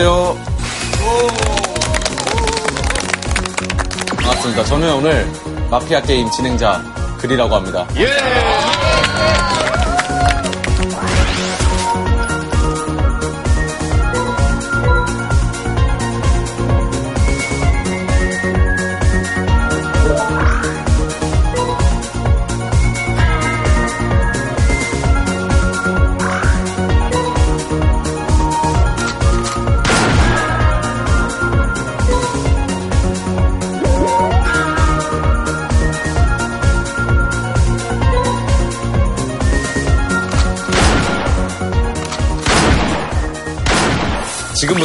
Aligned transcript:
안녕하세요. 0.00 0.36
반갑습니다. 4.16 4.64
저는 4.64 4.94
오늘 4.94 5.30
마피아 5.70 6.00
게임 6.00 6.30
진행자 6.30 6.82
글이라고 7.18 7.54
합니다. 7.54 7.86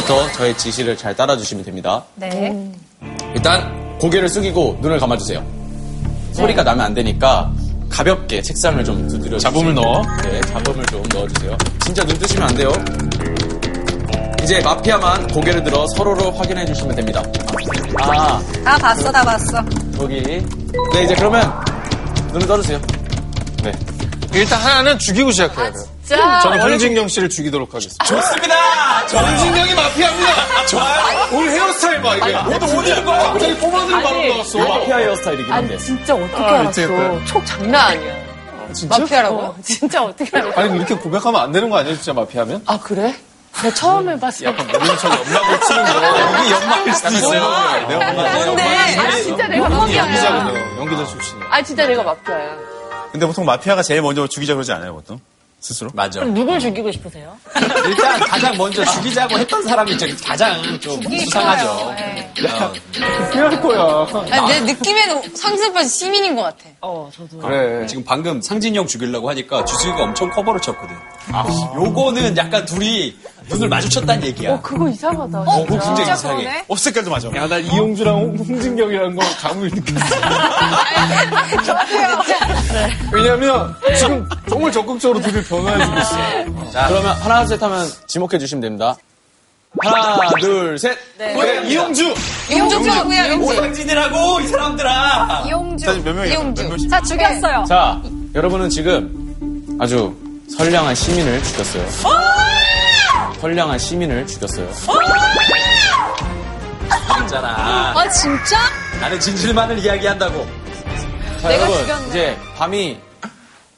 지금부터 0.06 0.32
저의 0.32 0.56
지시를 0.56 0.96
잘 0.96 1.14
따라주시면 1.14 1.64
됩니다. 1.64 2.02
네. 2.14 2.72
일단 3.34 3.98
고개를 3.98 4.28
숙이고 4.28 4.78
눈을 4.80 4.98
감아주세요. 4.98 5.44
소리가 6.32 6.62
나면 6.62 6.86
안 6.86 6.94
되니까 6.94 7.52
가볍게 7.90 8.40
책상을 8.40 8.82
좀 8.84 9.08
두드려 9.08 9.38
잡음을 9.38 9.74
넣어. 9.74 10.02
네, 10.22 10.40
잡음을 10.42 10.86
좀 10.86 11.02
넣어주세요. 11.12 11.56
진짜 11.84 12.04
눈 12.04 12.18
뜨시면 12.18 12.48
안 12.48 12.54
돼요. 12.54 12.72
이제 14.42 14.60
마피아만 14.62 15.26
고개를 15.28 15.64
들어 15.64 15.84
서로를 15.96 16.38
확인해 16.38 16.64
주시면 16.64 16.94
됩니다. 16.94 17.22
아, 17.98 18.40
다 18.64 18.78
봤어, 18.78 19.10
다 19.10 19.24
봤어. 19.24 19.64
여기. 20.00 20.22
네, 20.92 21.02
이제 21.04 21.14
그러면 21.16 21.52
눈을 22.32 22.46
떠주세요. 22.46 22.80
네. 23.64 23.72
일단 24.34 24.60
하나는 24.60 24.98
죽이고 24.98 25.32
시작해야 25.32 25.72
돼요. 25.72 25.84
자, 26.08 26.38
저는 26.40 26.60
홍진경 26.60 27.08
씨를 27.08 27.28
죽이도록 27.28 27.68
하겠습니다. 27.74 28.04
좋습니다! 28.04 28.54
홍진경이 29.12 29.74
마피아입니다. 29.74 30.66
좋아요. 30.66 31.28
오늘 31.32 31.50
헤어스타일 31.50 32.00
봐, 32.02 32.16
이게. 32.16 32.32
너도 32.32 32.66
오는 32.76 33.04
거야. 33.04 33.18
갑자기 33.32 33.56
포마드를 33.56 34.02
바르고 34.02 34.28
나왔어. 34.34 34.58
마피아 34.58 34.96
헤어스타일이긴 34.98 35.52
한데. 35.52 35.78
진짜 35.78 36.14
어떻게 36.14 36.36
아, 36.42 36.60
알았어? 36.60 37.24
촉 37.24 37.44
장난 37.46 37.74
아니야. 37.90 38.14
진짜? 38.72 38.98
마피아라고? 38.98 39.36
어, 39.38 39.56
진짜 39.64 40.02
어떻게 40.04 40.36
알았어? 40.38 40.60
아니, 40.60 40.76
이렇게 40.76 40.94
고백하면 40.94 41.40
안 41.40 41.50
되는 41.52 41.70
거 41.70 41.76
아니에요, 41.78 41.96
진짜 41.96 42.12
마피아면? 42.12 42.62
아, 42.66 42.78
그래? 42.78 43.14
내가 43.62 43.74
처음 43.74 44.08
해봤어. 44.08 44.44
약간 44.44 44.66
모르는 44.66 44.98
척 44.98 45.10
연막을 45.10 45.60
치는 45.60 45.84
거. 45.84 46.38
여기 46.38 46.50
연막일 46.52 46.94
수도 46.94 47.08
있어요. 47.14 47.40
내가 47.88 48.12
뭔데? 48.12 48.62
아, 48.98 49.10
진짜 49.12 49.46
내가 49.48 49.68
마피아야. 49.68 50.04
연기자거든요. 50.06 50.80
연기자 50.80 51.04
출신이에요. 51.06 51.48
아, 51.50 51.62
진짜 51.62 51.86
내가 51.86 52.02
마피아야. 52.02 52.56
근데 53.10 53.26
보통 53.26 53.44
마피아가 53.46 53.82
제일 53.82 54.02
먼저 54.02 54.26
죽이자 54.28 54.54
그러지 54.54 54.70
않아요, 54.72 54.94
보통? 54.94 55.18
스스로? 55.58 55.90
맞아. 55.94 56.22
누굴 56.22 56.60
죽이고 56.60 56.92
싶으세요? 56.92 57.34
일단 57.88 58.20
가장 58.20 58.56
먼저 58.56 58.84
죽이자고 58.84 59.36
했던 59.38 59.62
사람이 59.64 59.96
가장 60.22 60.78
좀 60.80 61.02
수상하죠. 61.02 61.94
피할 63.32 63.60
거야. 63.60 64.06
아니, 64.30 64.48
내 64.48 64.60
느낌에는 64.72 65.34
상승파 65.34 65.82
시민인 65.84 66.36
것 66.36 66.42
같아. 66.42 66.58
어, 66.82 67.10
저도. 67.12 67.38
그래. 67.38 67.84
지금 67.86 68.04
방금 68.04 68.40
상진이 68.40 68.78
형 68.78 68.86
죽이려고 68.86 69.28
하니까 69.30 69.64
주승이가 69.64 70.04
엄청 70.04 70.30
커버를 70.30 70.60
쳤거든. 70.60 70.94
요거는 71.74 72.36
약간 72.36 72.64
둘이 72.64 73.16
눈을 73.48 73.68
마주쳤다는 73.68 74.24
얘기야. 74.28 74.52
어, 74.54 74.60
그거 74.62 74.88
이상하다. 74.88 75.40
어, 75.40 75.64
그거 75.64 75.80
진짜. 75.80 75.86
굉장히 75.94 76.12
이상해. 76.12 76.44
그러네. 76.44 76.64
옷 76.68 76.78
색깔도 76.78 77.10
맞아. 77.10 77.28
야, 77.34 77.48
나 77.48 77.58
이용주랑 77.58 78.14
홍- 78.14 78.36
홍진경이라는 78.36 79.16
거 79.16 79.22
감을 79.40 79.70
느꼈어. 79.70 80.16
왜냐면 83.12 83.74
지금 83.96 84.28
정말 84.48 84.72
적극적으로 84.72 85.20
둘이 85.20 85.42
변화해주고 85.44 85.98
있어. 85.98 86.70
자, 86.72 86.86
그러면 86.88 87.12
하나, 87.16 87.44
둘, 87.44 87.48
셋 87.56 87.62
하면 87.62 87.86
지목해 88.06 88.38
주시면 88.38 88.60
됩니다. 88.60 88.96
하나, 89.82 90.28
둘, 90.40 90.78
셋. 90.78 90.96
그래, 91.18 91.62
이용주! 91.68 92.14
이용주 92.50 92.78
누구야, 92.78 93.26
이용주? 93.26 93.46
오상진이라고 93.52 94.40
이 94.40 94.46
사람들아. 94.48 95.42
이용주. 95.46 95.84
사실 95.84 96.02
몇 96.02 96.12
명이야? 96.14 96.32
이용주. 96.32 96.88
자, 96.88 97.00
죽였어요. 97.02 97.64
자, 97.68 98.00
여러분은 98.34 98.70
지금 98.70 99.76
아주 99.80 100.14
선량한 100.56 100.94
시민을 100.94 101.42
죽였어요. 101.42 101.86
선량한 103.40 103.78
시민을 103.78 104.26
죽였어요. 104.26 104.68
있잖아. 107.22 107.92
아, 107.96 108.08
진짜? 108.10 108.56
나는 109.00 109.18
진실만을 109.18 109.78
이야기한다고. 109.78 110.46
자, 111.40 111.54
여러분, 111.54 112.08
이제 112.08 112.36
밤이 112.56 112.98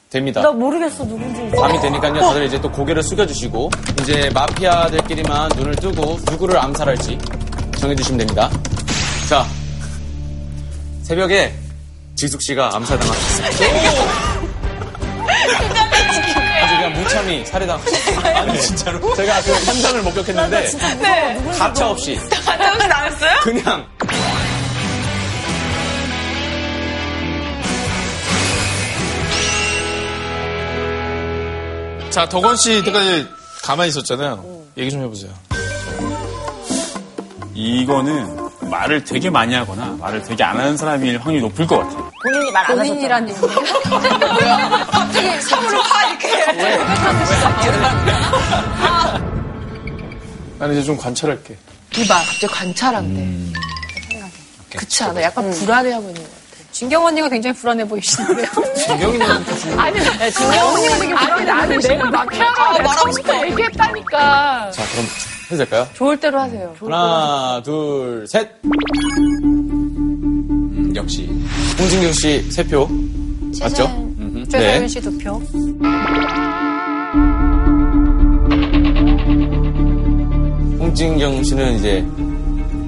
됩니다. 0.09 0.41
나 0.41 0.51
모르겠어, 0.51 1.03
누군지. 1.05 1.55
밤이 1.55 1.79
되니까요, 1.81 2.19
다들 2.19 2.45
이제 2.45 2.59
또 2.59 2.71
고개를 2.71 3.03
숙여주시고, 3.03 3.69
이제 4.01 4.29
마피아들끼리만 4.33 5.49
눈을 5.55 5.75
뜨고 5.75 6.19
누구를 6.31 6.57
암살할지 6.57 7.17
정해주시면 7.77 8.17
됩니다. 8.17 8.49
자, 9.29 9.45
새벽에 11.03 11.53
지숙 12.15 12.41
씨가 12.41 12.75
암살당하셨어요. 12.75 13.47
아주 16.63 16.75
그냥 16.75 16.93
무참히 16.93 17.45
살해당하셨어요. 17.45 18.35
아니, 18.35 18.61
진짜로? 18.61 19.15
제가 19.15 19.41
그 19.41 19.51
현장을 19.51 20.01
목격했는데, 20.03 20.71
가차 21.57 21.89
없이. 21.89 22.19
가짜 22.45 22.71
혹시 22.71 22.87
나왔어요? 22.87 23.39
그냥 23.43 23.85
자, 32.09 32.27
덕원 32.27 32.55
씨 32.55 32.79
이때까지 32.79 33.27
가만히 33.63 33.89
있었잖아요. 33.89 34.63
얘기 34.77 34.89
좀 34.89 35.01
해보세요. 35.01 35.31
이거는 37.53 38.49
말을 38.61 39.03
되게 39.03 39.29
많이 39.29 39.53
하거나 39.53 39.95
말을 39.99 40.21
되게 40.23 40.43
안 40.43 40.57
하는 40.57 40.77
사람일 40.77 41.17
확률이 41.19 41.41
높을 41.41 41.67
것 41.67 41.79
같아요. 41.79 42.09
본인이 42.23 42.51
말 42.51 42.65
안 42.71 42.79
하셨잖아. 42.79 42.89
본인이란 42.89 43.29
얘기예요? 43.29 43.49
갑자기 44.91 45.41
섬으로 45.41 45.81
파, 45.83 46.05
이렇게. 46.09 46.45
나는 50.57 50.75
이제 50.75 50.83
좀 50.83 50.97
관찰할게. 50.97 51.57
이봐, 51.97 52.15
갑자기 52.15 52.47
관찰한대. 52.47 53.59
그렇지 54.71 55.03
않아? 55.03 55.21
약간 55.23 55.49
불안해하고 55.51 56.07
있는 56.09 56.21
것 56.21 56.29
같아. 56.31 56.38
진경 56.79 57.05
언니가 57.05 57.27
굉장히 57.27 57.53
불안해 57.57 57.85
보이시는데요. 57.85 58.47
진경이는 58.87 59.25
아니, 59.77 59.99
진경 60.31 60.67
언니가 60.73 60.97
되게 60.99 61.13
아니, 61.13 61.43
나는 61.45 61.77
내가 61.79 62.09
마피아가 62.09 62.71
내 62.77 62.79
말하고 62.83 63.11
처음부터 63.11 63.47
얘기했다니까. 63.47 64.71
자 64.71 64.83
그럼 64.93 65.05
해도 65.47 65.57
될까요? 65.57 65.85
좋을 65.93 66.17
대로 66.17 66.39
하세요. 66.39 66.73
하나 66.79 67.61
둘 67.65 68.25
셋 68.29 68.47
음, 69.43 70.93
역시. 70.95 71.27
홍진경 71.77 72.13
씨 72.13 72.47
세 72.49 72.63
표 72.63 72.87
맞죠? 73.59 73.83
음흠. 74.17 74.47
최서윤 74.47 74.87
씨 74.87 75.01
두 75.01 75.17
표. 75.17 75.41
홍진경 80.79 81.43
씨는 81.43 81.75
이제 81.75 82.05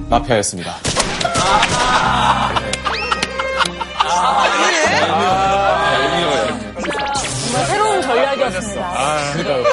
마피아였습니다. 0.08 0.76
새 0.82 2.61
이었습니다. 8.50 9.32
그러니까요. 9.32 9.64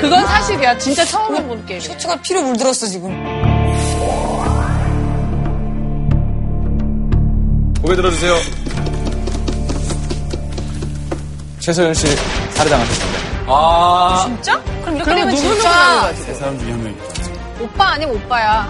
그건 0.00 0.26
사실이야. 0.26 0.78
진짜 0.78 1.04
처음 1.04 1.36
해보는 1.36 1.66
게임. 1.66 1.80
셔츠가 1.80 2.16
피로 2.22 2.42
물들었어, 2.42 2.86
지금. 2.86 3.10
고개 7.82 7.94
들어주세요. 7.96 8.34
최서연 11.60 11.94
씨 11.94 12.06
살해당하셨습니다. 12.52 13.18
아, 13.46 14.22
진짜? 14.24 14.62
그럼 14.82 14.96
이렇게 14.96 15.14
되면 15.14 15.36
진짜 15.36 16.12
세 16.14 16.34
사람 16.34 16.58
중에 16.58 16.70
한명 16.72 16.92
있다. 16.92 17.04
오빠 17.60 17.88
아니면 17.92 18.16
오빠야. 18.16 18.68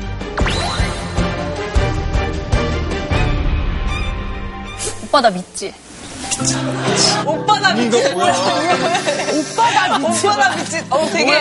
오빠 5.05 5.21
나 5.21 5.31
믿지? 5.31 5.73
오빠 7.27 7.59
나 7.61 7.73
미치. 7.75 7.97
오빠 7.97 8.31
나 9.71 9.99
미치. 9.99 10.27
오빠 10.27 10.37
나 10.49 10.57
미치. 10.57 10.79
어, 10.91 11.07
되게, 11.13 11.37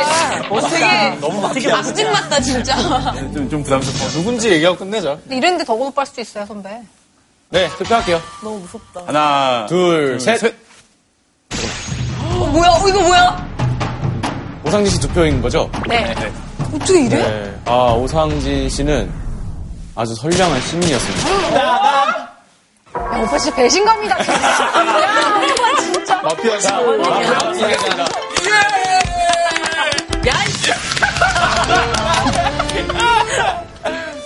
어, 0.50 0.62
되게, 0.70 1.18
되게 1.54 1.72
맛집 1.72 2.10
맞다, 2.12 2.40
진짜. 2.42 2.76
좀, 3.34 3.50
좀 3.50 3.64
부담스럽고. 3.64 4.10
누군지 4.12 4.50
얘기하고 4.52 4.78
끝내자. 4.78 5.18
근데 5.22 5.38
이랬는데 5.38 5.66
더 5.66 5.76
높을 5.76 6.06
수도 6.06 6.22
있어요, 6.22 6.46
선배. 6.46 6.82
네, 7.50 7.70
투표할게요. 7.78 8.22
너무 8.44 8.60
무섭다. 8.60 9.04
하나, 9.08 9.66
둘, 9.68 10.20
셋. 10.20 10.44
어, 12.20 12.46
뭐야? 12.52 12.70
어, 12.72 12.88
이거 12.88 13.00
뭐야? 13.02 13.54
오상진 14.66 14.92
씨두 14.94 15.10
표인 15.10 15.42
거죠? 15.42 15.70
네. 15.88 16.16
어떻게 16.74 17.06
이래? 17.06 17.18
네. 17.18 17.60
아, 17.66 17.92
오상진 17.94 18.70
씨는 18.70 19.12
아주 19.96 20.16
선량한 20.16 20.62
시민이었습니다. 20.62 22.33
야, 22.96 23.22
오빠 23.24 23.38
진짜 23.38 23.56
배신감이다. 23.56 24.24
진짜. 24.24 24.42
야, 24.42 25.42
오빠 25.52 25.82
진짜. 25.82 26.22
마피아 26.22 26.60
씨. 26.60 26.68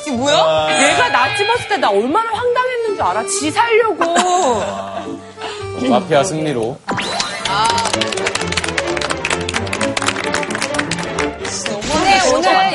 이게 0.02 0.12
뭐야? 0.12 0.68
얘가 0.82 1.10
나 1.10 1.36
찍었을 1.36 1.68
때 1.70 1.78
나 1.78 1.90
얼마나 1.90 2.30
황당했는지 2.32 3.02
알아? 3.02 3.24
지 3.26 3.52
살려고. 3.52 4.64
마피아 5.90 6.24
승리로. 6.24 6.78
근 6.86 6.98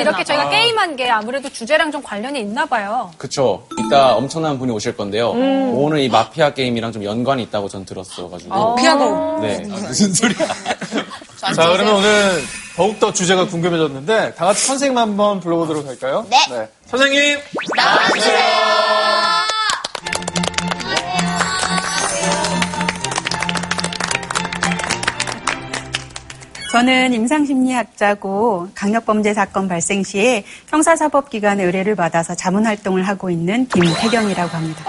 이렇게 0.03 0.23
저희가 0.23 0.49
게임한 0.49 0.95
게 0.95 1.09
아무래도 1.09 1.49
주제랑 1.49 1.91
좀 1.91 2.03
관련이 2.03 2.39
있나 2.39 2.65
봐요. 2.65 3.11
그쵸. 3.17 3.67
이따 3.79 4.15
엄청난 4.15 4.59
분이 4.59 4.71
오실 4.71 4.95
건데요. 4.95 5.29
오늘 5.31 5.99
이 5.99 6.09
마피아 6.09 6.51
게임이랑 6.51 6.91
좀 6.91 7.03
연관이 7.03 7.43
있다고 7.43 7.69
전 7.69 7.85
들었어가지고. 7.85 8.75
피아노. 8.75 9.39
네. 9.41 9.59
무슨 9.59 10.13
소리야? 10.13 10.47
자, 11.55 11.69
그러면 11.71 11.95
오늘 11.95 12.41
더욱더 12.75 13.11
주제가 13.11 13.47
궁금해졌는데, 13.47 14.35
다 14.35 14.45
같이 14.45 14.65
선생님 14.65 14.97
한번 14.97 15.39
불러보도록 15.39 15.85
할까요? 15.87 16.25
네. 16.29 16.67
선생님! 16.87 17.39
저는 26.73 27.13
임상심리학자고 27.13 28.69
강력범죄 28.73 29.35
사건 29.35 29.67
발생 29.67 30.01
시에 30.01 30.43
형사사법기관의 30.69 31.67
의뢰를 31.67 31.93
받아서 31.95 32.33
자문활동을 32.33 33.07
하고 33.07 33.29
있는 33.29 33.67
김태경이라고 33.67 34.49
합니다. 34.49 34.83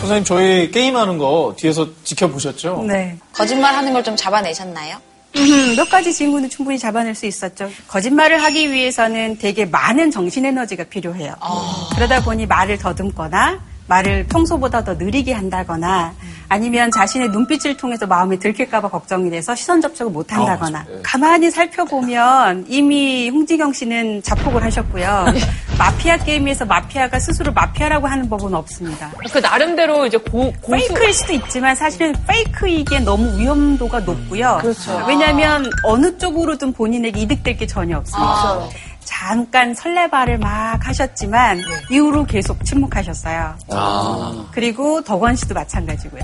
선생님, 0.00 0.24
저희 0.24 0.70
게임하는 0.70 1.16
거 1.18 1.54
뒤에서 1.56 1.88
지켜보셨죠? 2.04 2.84
네. 2.86 3.18
거짓말 3.32 3.74
하는 3.74 3.92
걸 3.92 4.04
좀 4.04 4.16
잡아내셨나요? 4.16 4.98
음, 5.36 5.76
몇 5.76 5.88
가지 5.90 6.12
질문은 6.12 6.48
충분히 6.48 6.78
잡아낼 6.78 7.14
수 7.14 7.26
있었죠. 7.26 7.70
거짓말을 7.88 8.42
하기 8.42 8.72
위해서는 8.72 9.38
되게 9.38 9.64
많은 9.64 10.10
정신 10.10 10.44
에너지가 10.44 10.84
필요해요. 10.84 11.34
그러다 11.94 12.22
보니 12.22 12.46
말을 12.46 12.78
더듬거나 12.78 13.60
말을 13.86 14.26
평소보다 14.28 14.84
더 14.84 14.94
느리게 14.94 15.32
한다거나 15.32 16.14
아니면 16.48 16.90
자신의 16.90 17.28
눈빛을 17.30 17.76
통해서 17.76 18.06
마음에 18.06 18.38
들킬까봐 18.38 18.88
걱정이 18.88 19.30
돼서 19.30 19.54
시선 19.54 19.80
접촉을 19.80 20.12
못 20.12 20.32
한다거나 20.32 20.84
가만히 21.02 21.50
살펴보면 21.50 22.66
이미 22.68 23.28
홍지경 23.30 23.72
씨는 23.72 24.22
자폭을 24.22 24.62
하셨고요. 24.64 25.26
마피아 25.78 26.16
게임에서 26.18 26.64
마피아가 26.64 27.18
스스로 27.18 27.52
마피아라고 27.52 28.06
하는 28.06 28.28
법은 28.28 28.54
없습니다. 28.54 29.10
그 29.32 29.38
나름대로 29.38 30.06
이제 30.06 30.16
고, 30.18 30.52
고수. 30.60 30.70
페이크일 30.86 31.12
수도 31.12 31.32
있지만 31.32 31.74
사실은 31.74 32.14
페이크이기에 32.28 33.00
너무 33.00 33.36
위험도가 33.38 34.00
높고요. 34.00 34.60
왜냐하면 35.08 35.68
어느 35.82 36.16
쪽으로든 36.16 36.72
본인에게 36.72 37.20
이득될 37.22 37.56
게 37.56 37.66
전혀 37.66 37.98
없습니다. 37.98 38.68
잠깐 39.04 39.74
설레발을 39.74 40.38
막 40.38 40.78
하셨지만 40.86 41.60
이후로 41.90 42.24
계속 42.24 42.64
침묵하셨어요. 42.64 43.54
그리고 44.50 45.02
덕원 45.02 45.36
씨도 45.36 45.54
마찬가지고요. 45.54 46.22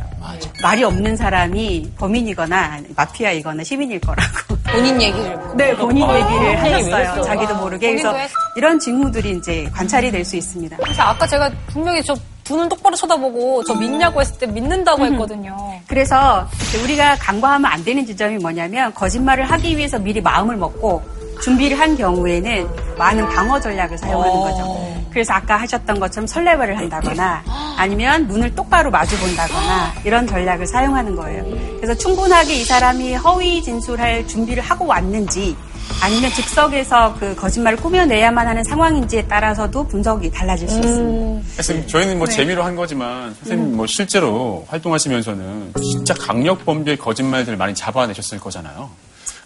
말이 0.62 0.85
없는 0.85 1.17
사람이 1.17 1.93
범인이거나 1.99 2.81
마피아이거나 2.97 3.62
시민일 3.65 4.00
거라고. 4.00 4.56
본인 4.71 5.00
얘기를. 5.00 5.38
네, 5.56 5.75
본인 5.77 6.09
얘기를 6.09 6.41
왜 6.41 6.55
하셨어요. 6.55 7.23
자기도 7.23 7.55
모르게. 7.56 7.91
그래서 7.91 8.11
본인도 8.11 8.19
했- 8.25 8.31
이런 8.56 8.79
징후들이 8.79 9.31
이제 9.38 9.69
관찰이 9.75 10.11
될 10.11 10.25
수 10.25 10.37
있습니다. 10.37 10.76
그래서 10.76 11.03
아까 11.03 11.26
제가 11.26 11.50
분명히 11.69 12.03
저두눈 12.05 12.69
똑바로 12.69 12.94
쳐다보고 12.94 13.65
저 13.65 13.75
믿냐고 13.75 14.21
했을 14.21 14.38
때 14.38 14.47
믿는다고 14.47 15.05
했거든요. 15.06 15.56
그래서 15.88 16.47
우리가 16.85 17.17
간과하면 17.17 17.71
안 17.71 17.83
되는 17.85 18.05
지점이 18.06 18.37
뭐냐면 18.38 18.93
거짓말을 18.94 19.50
하기 19.50 19.76
위해서 19.76 19.99
미리 19.99 20.21
마음을 20.21 20.56
먹고 20.56 21.03
준비를 21.42 21.78
한 21.78 21.96
경우에는 21.96 22.69
많은 22.98 23.28
방어 23.28 23.58
전략을 23.60 23.96
사용하는 23.98 24.40
거죠. 24.40 24.81
그래서 25.10 25.32
아까 25.32 25.56
하셨던 25.56 25.98
것처럼 25.98 26.26
설레발을 26.26 26.78
한다거나 26.78 27.42
아니면 27.76 28.28
눈을 28.28 28.54
똑바로 28.54 28.90
마주 28.90 29.19
본다거나 29.19 29.94
이런 30.04 30.26
전략을 30.26 30.66
사용하는 30.66 31.16
거예요. 31.16 31.44
그래서 31.76 31.94
충분하게 31.94 32.54
이 32.54 32.64
사람이 32.64 33.14
허위 33.16 33.62
진술할 33.62 34.28
준비를 34.28 34.62
하고 34.62 34.87
왔는지 34.87 35.56
아니면 36.02 36.31
즉석에서 36.31 37.16
그 37.19 37.34
거짓말을 37.34 37.76
꾸며내야만 37.78 38.46
하는 38.46 38.62
상황인지에 38.62 39.26
따라서도 39.26 39.88
분석이 39.88 40.31
달라질 40.31 40.69
수 40.69 40.78
있습니다. 40.78 41.48
선생님, 41.56 41.88
저희는 41.88 42.19
뭐 42.19 42.28
재미로 42.28 42.62
한 42.62 42.76
거지만 42.76 43.34
선생님 43.34 43.76
뭐 43.76 43.87
실제로 43.87 44.64
활동하시면서는 44.69 45.72
진짜 45.82 46.14
강력 46.14 46.64
범죄 46.64 46.94
거짓말들을 46.94 47.58
많이 47.58 47.75
잡아내셨을 47.75 48.38
거잖아요. 48.38 48.88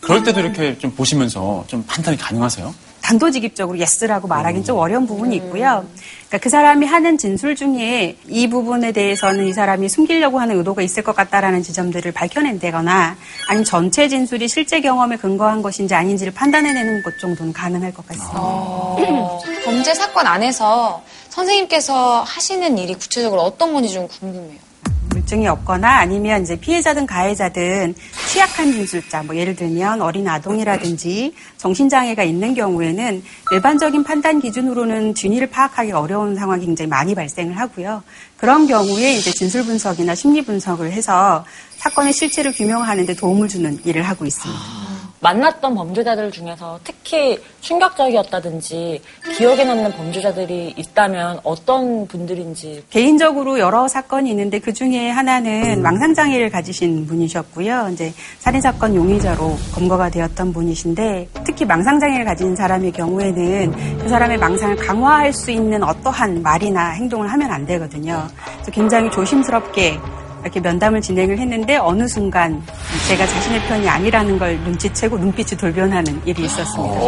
그럴 0.04 0.22
때도 0.22 0.40
이렇게 0.40 0.78
좀 0.78 0.90
보시면서 0.92 1.64
좀 1.66 1.84
판단이 1.86 2.16
가능하세요? 2.16 2.74
단도직입적으로 3.04 3.78
yes라고 3.78 4.28
말하기는 4.28 4.64
좀 4.64 4.78
어려운 4.78 5.06
부분이 5.06 5.36
있고요. 5.36 5.84
그러니까 6.28 6.38
그 6.40 6.48
사람이 6.48 6.86
하는 6.86 7.18
진술 7.18 7.54
중에 7.54 8.16
이 8.26 8.48
부분에 8.48 8.92
대해서는 8.92 9.46
이 9.46 9.52
사람이 9.52 9.90
숨기려고 9.90 10.40
하는 10.40 10.56
의도가 10.56 10.80
있을 10.80 11.02
것 11.02 11.14
같다라는 11.14 11.62
지점들을 11.62 12.12
밝혀낸다거나 12.12 13.16
아니면 13.48 13.64
전체 13.64 14.08
진술이 14.08 14.48
실제 14.48 14.80
경험에 14.80 15.16
근거한 15.16 15.60
것인지 15.60 15.94
아닌지를 15.94 16.32
판단해내는 16.32 17.02
것 17.02 17.18
정도는 17.18 17.52
가능할 17.52 17.92
것 17.92 18.06
같습니다. 18.06 18.40
범죄 19.66 19.92
사건 19.92 20.26
안에서 20.26 21.02
선생님께서 21.28 22.22
하시는 22.22 22.78
일이 22.78 22.94
구체적으로 22.94 23.42
어떤 23.42 23.74
건지 23.74 23.92
좀 23.92 24.08
궁금해요. 24.08 24.63
물증이 25.14 25.46
없거나 25.46 25.98
아니면 25.98 26.42
이제 26.42 26.56
피해자든 26.56 27.06
가해자든 27.06 27.94
취약한 28.28 28.72
진술자, 28.72 29.22
뭐 29.22 29.36
예를 29.36 29.54
들면 29.54 30.02
어린 30.02 30.26
아동이라든지 30.28 31.34
정신장애가 31.56 32.24
있는 32.24 32.54
경우에는 32.54 33.22
일반적인 33.52 34.02
판단 34.04 34.40
기준으로는 34.40 35.14
진위를 35.14 35.48
파악하기 35.50 35.92
어려운 35.92 36.34
상황이 36.34 36.66
굉장히 36.66 36.88
많이 36.88 37.14
발생을 37.14 37.58
하고요. 37.58 38.02
그런 38.36 38.66
경우에 38.66 39.14
이제 39.14 39.30
진술 39.30 39.64
분석이나 39.64 40.14
심리 40.14 40.44
분석을 40.44 40.92
해서 40.92 41.44
사건의 41.78 42.12
실체를 42.12 42.52
규명하는 42.52 43.06
데 43.06 43.14
도움을 43.14 43.48
주는 43.48 43.78
일을 43.84 44.02
하고 44.02 44.26
있습니다. 44.26 44.93
만났던 45.24 45.74
범죄자들 45.74 46.30
중에서 46.30 46.78
특히 46.84 47.38
충격적이었다든지 47.62 49.00
기억에 49.38 49.64
남는 49.64 49.92
범죄자들이 49.92 50.74
있다면 50.76 51.40
어떤 51.44 52.06
분들인지 52.06 52.84
개인적으로 52.90 53.58
여러 53.58 53.88
사건이 53.88 54.28
있는데 54.28 54.58
그 54.58 54.74
중에 54.74 55.08
하나는 55.08 55.80
망상장애를 55.80 56.50
가지신 56.50 57.06
분이셨고요. 57.06 57.88
이제 57.94 58.12
살인사건 58.40 58.94
용의자로 58.94 59.56
검거가 59.74 60.10
되었던 60.10 60.52
분이신데 60.52 61.28
특히 61.46 61.64
망상장애를 61.64 62.26
가진 62.26 62.54
사람의 62.54 62.92
경우에는 62.92 63.98
그 64.00 64.08
사람의 64.10 64.36
망상을 64.36 64.76
강화할 64.76 65.32
수 65.32 65.50
있는 65.50 65.82
어떠한 65.82 66.42
말이나 66.42 66.90
행동을 66.90 67.32
하면 67.32 67.50
안 67.50 67.64
되거든요. 67.64 68.26
그래서 68.56 68.70
굉장히 68.72 69.10
조심스럽게 69.10 69.98
이렇게 70.44 70.60
면담을 70.60 71.00
진행을 71.00 71.38
했는데 71.38 71.76
어느 71.76 72.06
순간 72.06 72.62
제가 73.08 73.26
자신의 73.26 73.62
편이 73.62 73.88
아니라는 73.88 74.38
걸 74.38 74.58
눈치채고 74.60 75.16
눈빛이 75.18 75.58
돌변하는 75.58 76.20
일이 76.26 76.44
있었습니다. 76.44 76.98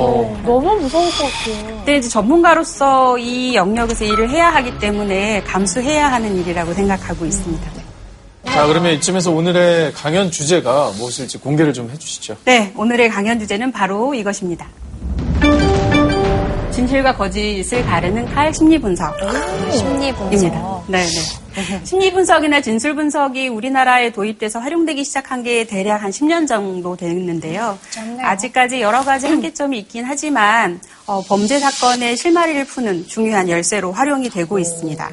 너무 0.43 0.75
무서울 0.81 1.11
것 1.11 1.25
같아요. 1.25 1.77
근데 1.77 1.99
이제 1.99 2.09
전문가로서 2.09 3.19
이 3.19 3.55
영역에서 3.55 4.05
일을 4.07 4.31
해야 4.31 4.49
하기 4.55 4.79
때문에 4.79 5.43
감수해야 5.43 6.11
하는 6.11 6.37
일이라고 6.39 6.73
생각하고 6.73 7.27
있습니다. 7.27 7.71
자, 8.47 8.67
그러면 8.67 8.95
이쯤에서 8.95 9.33
오늘의 9.33 9.93
강연 9.93 10.31
주제가 10.31 10.93
무엇일지 10.97 11.37
공개를 11.39 11.75
좀 11.75 11.91
해주시죠. 11.91 12.39
네, 12.47 12.73
오늘의 12.75 13.11
강연 13.11 13.39
주제는 13.39 13.71
바로 13.71 14.15
이것입니다. 14.15 14.67
진실과 16.77 17.17
거짓을 17.17 17.83
가르는 17.87 18.27
칼 18.35 18.53
심리 18.53 18.79
분석. 18.79 19.17
심리 19.73 20.09
입니다. 20.09 20.61
분석. 20.61 20.85
네, 20.89 21.07
네. 21.07 21.81
심리 21.85 22.13
분석이나 22.13 22.61
진술 22.61 22.95
분석이 22.95 23.49
우리나라에 23.49 24.11
도입돼서 24.13 24.59
활용되기 24.59 25.03
시작한 25.03 25.43
게 25.43 25.67
대략 25.67 26.03
한 26.03 26.11
10년 26.11 26.47
정도 26.47 26.95
됐는데요. 26.95 27.79
아직까지 28.21 28.83
여러 28.83 29.03
가지 29.03 29.27
한계점이 29.27 29.79
있긴 29.79 30.05
하지만 30.05 30.79
어, 31.07 31.23
범죄 31.23 31.59
사건의 31.59 32.15
실마리를 32.15 32.67
푸는 32.67 33.07
중요한 33.07 33.49
열쇠로 33.49 33.93
활용이 33.93 34.29
되고 34.29 34.59
있습니다. 34.59 35.11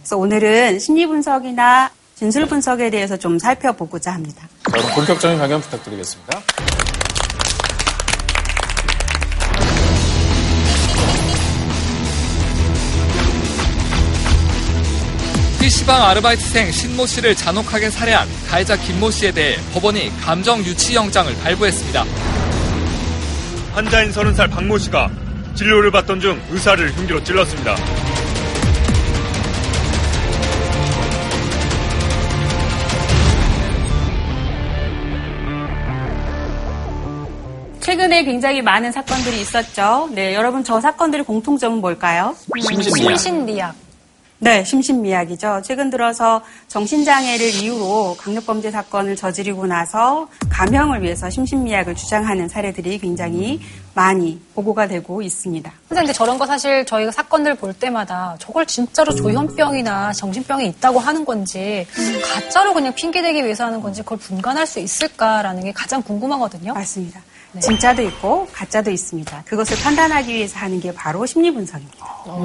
그래서 0.00 0.16
오늘은 0.16 0.80
심리 0.80 1.06
분석이나 1.06 1.88
진술 2.16 2.46
분석에 2.46 2.90
대해서 2.90 3.16
좀 3.16 3.38
살펴보고자 3.38 4.12
합니다. 4.12 4.48
자, 4.64 4.72
그럼 4.72 4.94
본격적인 4.96 5.38
강연 5.38 5.60
부탁드리겠습니다. 5.60 6.40
주방 15.68 16.02
아르바이트생 16.02 16.72
신모 16.72 17.06
씨를 17.06 17.36
잔혹하게 17.36 17.90
살해한 17.90 18.28
가해자 18.48 18.76
김모 18.76 19.10
씨에 19.10 19.30
대해 19.30 19.56
법원이 19.72 20.10
감정 20.20 20.58
유치 20.64 20.96
영장을 20.96 21.32
발부했습니다. 21.44 22.04
환자인 23.72 24.10
30살 24.10 24.50
박모 24.50 24.78
씨가 24.78 25.08
진료를 25.54 25.92
받던 25.92 26.18
중 26.20 26.42
의사를 26.50 26.90
흉기로 26.96 27.22
찔렀습니다. 27.22 27.76
최근에 37.80 38.24
굉장히 38.24 38.60
많은 38.60 38.90
사건들이 38.90 39.40
있었죠. 39.40 40.08
네, 40.12 40.34
여러분 40.34 40.64
저 40.64 40.80
사건들의 40.80 41.24
공통점은 41.24 41.80
뭘까요? 41.80 42.34
심신미약. 42.60 43.85
네, 44.38 44.64
심신미약이죠. 44.64 45.62
최근 45.64 45.88
들어서 45.88 46.42
정신장애를 46.68 47.54
이유로 47.54 48.16
강력범죄 48.18 48.70
사건을 48.70 49.16
저지르고 49.16 49.66
나서 49.66 50.28
감형을 50.50 51.02
위해서 51.02 51.30
심신미약을 51.30 51.94
주장하는 51.94 52.48
사례들이 52.48 52.98
굉장히 52.98 53.60
많이 53.94 54.38
보고가 54.54 54.88
되고 54.88 55.22
있습니다. 55.22 55.72
선생님, 55.88 56.06
근데 56.06 56.12
저런 56.12 56.38
거 56.38 56.46
사실 56.46 56.84
저희가 56.84 57.10
사건들 57.12 57.54
볼 57.54 57.72
때마다 57.72 58.36
저걸 58.38 58.66
진짜로 58.66 59.14
조현병이나 59.14 60.12
정신병이 60.12 60.66
있다고 60.66 60.98
하는 60.98 61.24
건지 61.24 61.86
가짜로 62.34 62.74
그냥 62.74 62.94
핑계대기 62.94 63.42
위해서 63.42 63.64
하는 63.64 63.80
건지 63.80 64.02
그걸 64.02 64.18
분간할 64.18 64.66
수 64.66 64.80
있을까라는 64.80 65.64
게 65.64 65.72
가장 65.72 66.02
궁금하거든요. 66.02 66.74
맞습니다. 66.74 67.22
진짜도 67.58 68.02
있고 68.02 68.46
가짜도 68.52 68.90
있습니다. 68.90 69.44
그것을 69.46 69.78
판단하기 69.82 70.34
위해서 70.34 70.58
하는 70.58 70.78
게 70.78 70.92
바로 70.92 71.24
심리 71.24 71.50
분석입니다. 71.50 72.06
저 72.26 72.38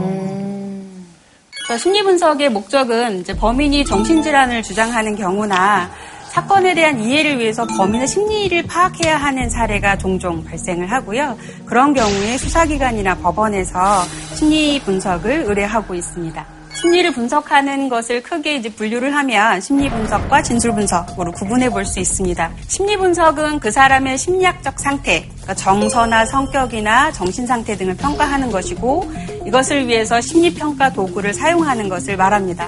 심리 1.77 2.03
분석의 2.03 2.49
목적은 2.49 3.19
이제 3.19 3.35
범인이 3.35 3.85
정신질환을 3.85 4.63
주장하는 4.63 5.15
경우나 5.15 5.89
사건에 6.29 6.73
대한 6.73 7.01
이해를 7.01 7.39
위해서 7.39 7.65
범인의 7.65 8.07
심리를 8.07 8.63
파악해야 8.63 9.17
하는 9.17 9.49
사례가 9.49 9.97
종종 9.97 10.43
발생을 10.45 10.89
하고요. 10.89 11.37
그런 11.65 11.93
경우에 11.93 12.37
수사기관이나 12.37 13.15
법원에서 13.15 14.03
심리 14.35 14.79
분석을 14.79 15.43
의뢰하고 15.47 15.93
있습니다. 15.93 16.60
심리를 16.81 17.11
분석하는 17.11 17.89
것을 17.89 18.23
크게 18.23 18.55
이제 18.55 18.67
분류를 18.69 19.15
하면 19.15 19.61
심리 19.61 19.88
분석과 19.88 20.41
진술 20.41 20.73
분석으로 20.73 21.31
구분해 21.31 21.69
볼 21.69 21.85
수 21.85 22.00
있습니다. 22.00 22.51
심리 22.67 22.97
분석은 22.97 23.59
그 23.59 23.69
사람의 23.69 24.17
심리학적 24.17 24.79
상태, 24.79 25.27
그러니까 25.27 25.53
정서나 25.53 26.25
성격이나 26.25 27.11
정신 27.11 27.45
상태 27.45 27.75
등을 27.77 27.95
평가하는 27.97 28.50
것이고 28.50 29.11
이것을 29.45 29.88
위해서 29.88 30.19
심리 30.21 30.53
평가 30.53 30.91
도구를 30.91 31.33
사용하는 31.35 31.88
것을 31.88 32.17
말합니다. 32.17 32.67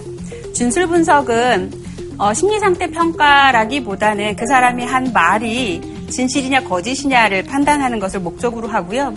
진술 0.53 0.87
분석은 0.87 1.71
어, 2.19 2.33
심리 2.35 2.59
상태 2.59 2.85
평가라기보다는 2.91 4.35
그 4.35 4.45
사람이 4.45 4.83
한 4.85 5.11
말이 5.11 5.81
진실이냐 6.11 6.65
거짓이냐를 6.65 7.43
판단하는 7.43 7.99
것을 7.99 8.19
목적으로 8.19 8.67
하고요. 8.67 9.13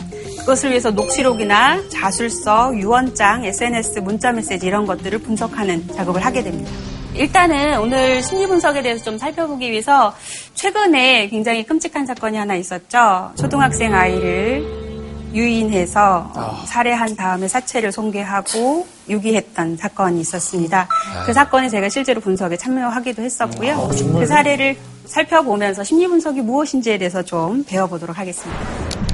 그것을 0.46 0.70
위해서 0.70 0.92
녹취록이나 0.92 1.82
자술서, 1.88 2.72
유언장, 2.76 3.44
SNS, 3.44 3.98
문자 3.98 4.30
메시지 4.30 4.64
이런 4.64 4.86
것들을 4.86 5.18
분석하는 5.18 5.88
작업을 5.92 6.24
하게 6.24 6.44
됩니다. 6.44 6.70
일단은 7.14 7.80
오늘 7.80 8.22
심리 8.22 8.46
분석에 8.46 8.80
대해서 8.80 9.02
좀 9.02 9.18
살펴보기 9.18 9.68
위해서 9.72 10.14
최근에 10.54 11.28
굉장히 11.30 11.64
끔찍한 11.66 12.06
사건이 12.06 12.36
하나 12.36 12.54
있었죠. 12.54 13.32
초등학생 13.36 13.92
아이를 13.92 14.64
유인해서 15.34 16.30
어, 16.36 16.62
살해한 16.64 17.16
다음에 17.16 17.48
사체를 17.48 17.90
손괴하고 17.90 18.86
유기했던 19.08 19.76
사건이 19.78 20.20
있었습니다. 20.20 20.86
그 21.26 21.32
사건에 21.32 21.68
제가 21.68 21.88
실제로 21.88 22.20
분석에 22.20 22.56
참여하기도 22.56 23.20
했었고요. 23.20 23.90
그 24.12 24.26
사례를 24.26 24.76
살펴보면서 25.06 25.82
심리 25.82 26.06
분석이 26.06 26.40
무엇인지에 26.42 26.98
대해서 26.98 27.22
좀 27.24 27.64
배워보도록 27.64 28.16
하겠습니다. 28.16 29.05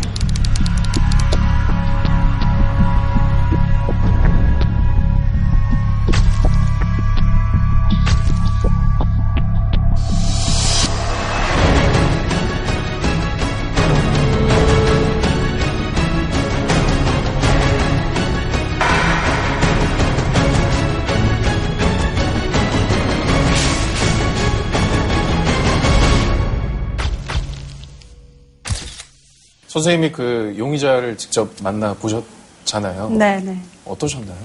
선생님이 29.73 30.13
그 30.13 30.55
용의자를 30.59 31.17
직접 31.17 31.49
만나 31.63 31.95
보셨잖아요. 31.95 33.09
네, 33.09 33.41
네. 33.41 33.57
어떠셨나요? 33.87 34.37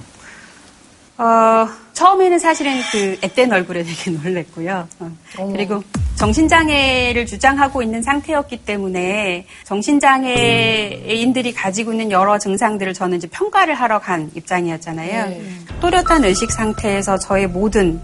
어, 1.18 1.68
처음에는 1.92 2.40
사실은 2.40 2.80
그 2.94 3.18
앳된 3.22 3.52
얼굴에 3.52 3.84
되게 3.84 4.12
놀랬고요. 4.24 4.88
어, 5.00 5.12
그리고 5.52 5.84
정신장애를 6.16 7.26
주장하고 7.26 7.84
있는 7.84 8.02
상태였기 8.04 8.64
때문에 8.64 9.48
정신장애인들이 9.66 11.54
가지고 11.54 11.92
있는 11.92 12.10
여러 12.10 12.40
증상들을 12.40 12.94
저는 12.94 13.18
이제 13.18 13.28
평가를 13.28 13.74
하러 13.74 14.00
간 14.00 14.32
입장이었잖아요. 14.34 15.42
또렷한 15.82 16.24
의식 16.24 16.52
상태에서 16.52 17.18
저의 17.18 17.48
모든 17.48 18.00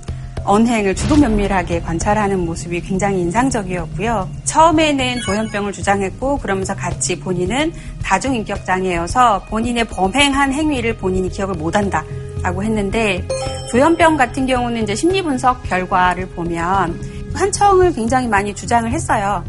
언행을 0.46 0.96
주도 0.96 1.16
면밀하게 1.16 1.82
관찰하는 1.82 2.46
모습이 2.46 2.82
굉장히 2.82 3.22
인상적이었고요. 3.22 4.30
처음에는 4.44 5.22
조현병을 5.22 5.72
주장했고 5.72 6.38
그러면서 6.38 6.76
같이 6.76 7.20
본인은 7.20 7.74
다중인격 8.04 8.66
장애여서 8.66 9.46
본인의 9.50 9.86
범행한 9.86 10.54
행위를 10.54 10.98
본인이 10.98 11.30
기억을 11.30 11.56
못한다. 11.56 12.04
라고 12.42 12.62
했는데 12.62 13.26
조현병 13.72 14.18
같은 14.18 14.46
경우는 14.46 14.84
이제 14.84 14.96
심리 14.96 15.22
분석 15.22 15.64
결과를 15.64 16.28
보면 16.30 17.32
환청을 17.34 17.94
굉장히 17.94 18.28
많이 18.28 18.54
주장을 18.54 18.92
했어요. 18.92 19.44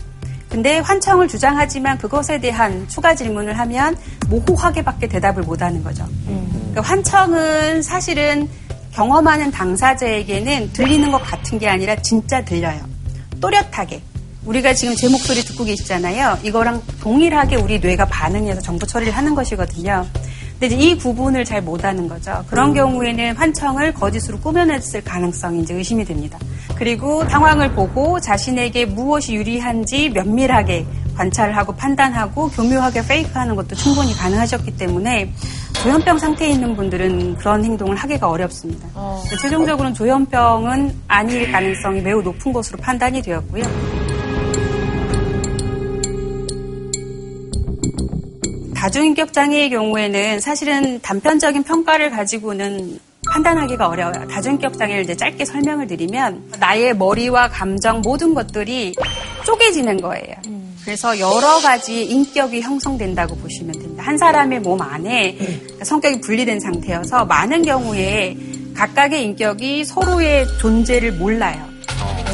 근데 0.48 0.78
환청을 0.78 1.26
주장하지만 1.26 1.98
그것에 1.98 2.38
대한 2.38 2.86
추가 2.86 3.16
질문을 3.16 3.58
하면 3.58 3.96
모호하게밖에 4.28 5.08
대답을 5.08 5.42
못 5.42 5.60
하는 5.60 5.82
거죠. 5.82 6.06
그러니까 6.26 6.80
환청은 6.82 7.82
사실은 7.82 8.48
경험하는 8.94 9.50
당사자에게는 9.50 10.72
들리는 10.72 11.10
것 11.10 11.18
같은 11.18 11.58
게 11.58 11.68
아니라 11.68 11.96
진짜 11.96 12.44
들려요. 12.44 12.80
또렷하게. 13.40 14.00
우리가 14.46 14.72
지금 14.74 14.94
제 14.94 15.08
목소리 15.08 15.42
듣고 15.42 15.64
계시잖아요. 15.64 16.38
이거랑 16.44 16.80
동일하게 17.00 17.56
우리 17.56 17.80
뇌가 17.80 18.06
반응해서 18.06 18.60
정보 18.60 18.86
처리를 18.86 19.12
하는 19.12 19.34
것이거든요. 19.34 20.06
근데 20.60 20.76
이 20.76 20.96
구분을 20.96 21.44
잘 21.44 21.60
못하는 21.60 22.08
거죠. 22.08 22.44
그런 22.48 22.72
경우에는 22.72 23.36
환청을 23.36 23.92
거짓으로 23.94 24.38
꾸며냈을 24.38 25.02
가능성이 25.02 25.62
이제 25.62 25.74
의심이 25.74 26.04
됩니다. 26.04 26.38
그리고 26.76 27.28
상황을 27.28 27.74
보고 27.74 28.20
자신에게 28.20 28.86
무엇이 28.86 29.34
유리한지 29.34 30.10
면밀하게 30.10 30.86
관찰을 31.14 31.56
하고 31.56 31.74
판단하고 31.74 32.48
교묘하게 32.50 33.06
페이크하는 33.06 33.54
것도 33.56 33.74
충분히 33.74 34.12
가능하셨기 34.14 34.76
때문에 34.76 35.32
조현병 35.82 36.18
상태에 36.18 36.48
있는 36.50 36.74
분들은 36.76 37.36
그런 37.36 37.64
행동을 37.64 37.96
하기가 37.96 38.28
어렵습니다. 38.28 38.88
어. 38.94 39.22
최종적으로는 39.40 39.94
조현병은 39.94 40.94
아닐 41.08 41.52
가능성이 41.52 42.00
매우 42.00 42.22
높은 42.22 42.52
것으로 42.52 42.78
판단이 42.78 43.20
되었고요. 43.22 43.64
다중인격 48.74 49.32
장애의 49.32 49.70
경우에는 49.70 50.40
사실은 50.40 51.00
단편적인 51.00 51.62
평가를 51.62 52.10
가지고는 52.10 52.98
판단하기가 53.32 53.88
어려워요. 53.88 54.28
다중인격 54.28 54.76
장애를 54.76 55.04
이제 55.04 55.14
짧게 55.16 55.44
설명을 55.44 55.86
드리면 55.86 56.52
나의 56.60 56.94
머리와 56.94 57.48
감정 57.48 58.02
모든 58.02 58.34
것들이 58.34 58.94
쪼개지는 59.46 60.00
거예요. 60.02 60.36
그래서 60.84 61.18
여러 61.18 61.60
가지 61.62 62.04
인격이 62.04 62.60
형성된다고 62.60 63.36
보시면 63.36 63.72
됩니다. 63.72 64.02
한 64.02 64.18
사람의 64.18 64.60
몸 64.60 64.80
안에 64.82 65.38
성격이 65.82 66.20
분리된 66.20 66.60
상태여서 66.60 67.24
많은 67.24 67.62
경우에 67.62 68.36
각각의 68.74 69.24
인격이 69.24 69.84
서로의 69.84 70.46
존재를 70.60 71.12
몰라요. 71.12 71.72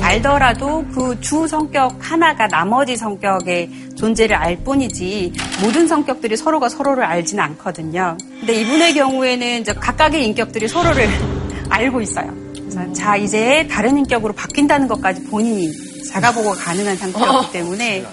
알더라도 0.02 0.84
그 0.94 1.20
주 1.20 1.46
성격 1.46 1.96
하나가 2.00 2.48
나머지 2.48 2.96
성격의 2.96 3.70
존재를 3.96 4.34
알 4.34 4.56
뿐이지 4.64 5.32
모든 5.62 5.86
성격들이 5.86 6.36
서로가 6.36 6.68
서로를 6.70 7.04
알지는 7.04 7.44
않거든요. 7.44 8.16
근데 8.40 8.54
이분의 8.62 8.94
경우에는 8.94 9.60
이제 9.60 9.72
각각의 9.74 10.24
인격들이 10.26 10.66
서로를 10.68 11.06
알고 11.68 12.00
있어요. 12.00 12.34
그래서 12.54 12.92
자 12.94 13.16
이제 13.16 13.68
다른 13.70 13.98
인격으로 13.98 14.32
바뀐다는 14.32 14.88
것까지 14.88 15.24
본인이 15.24 15.68
자가보고가 16.10 16.56
가능한 16.56 16.96
상태였기 16.96 17.52
때문에 17.52 18.04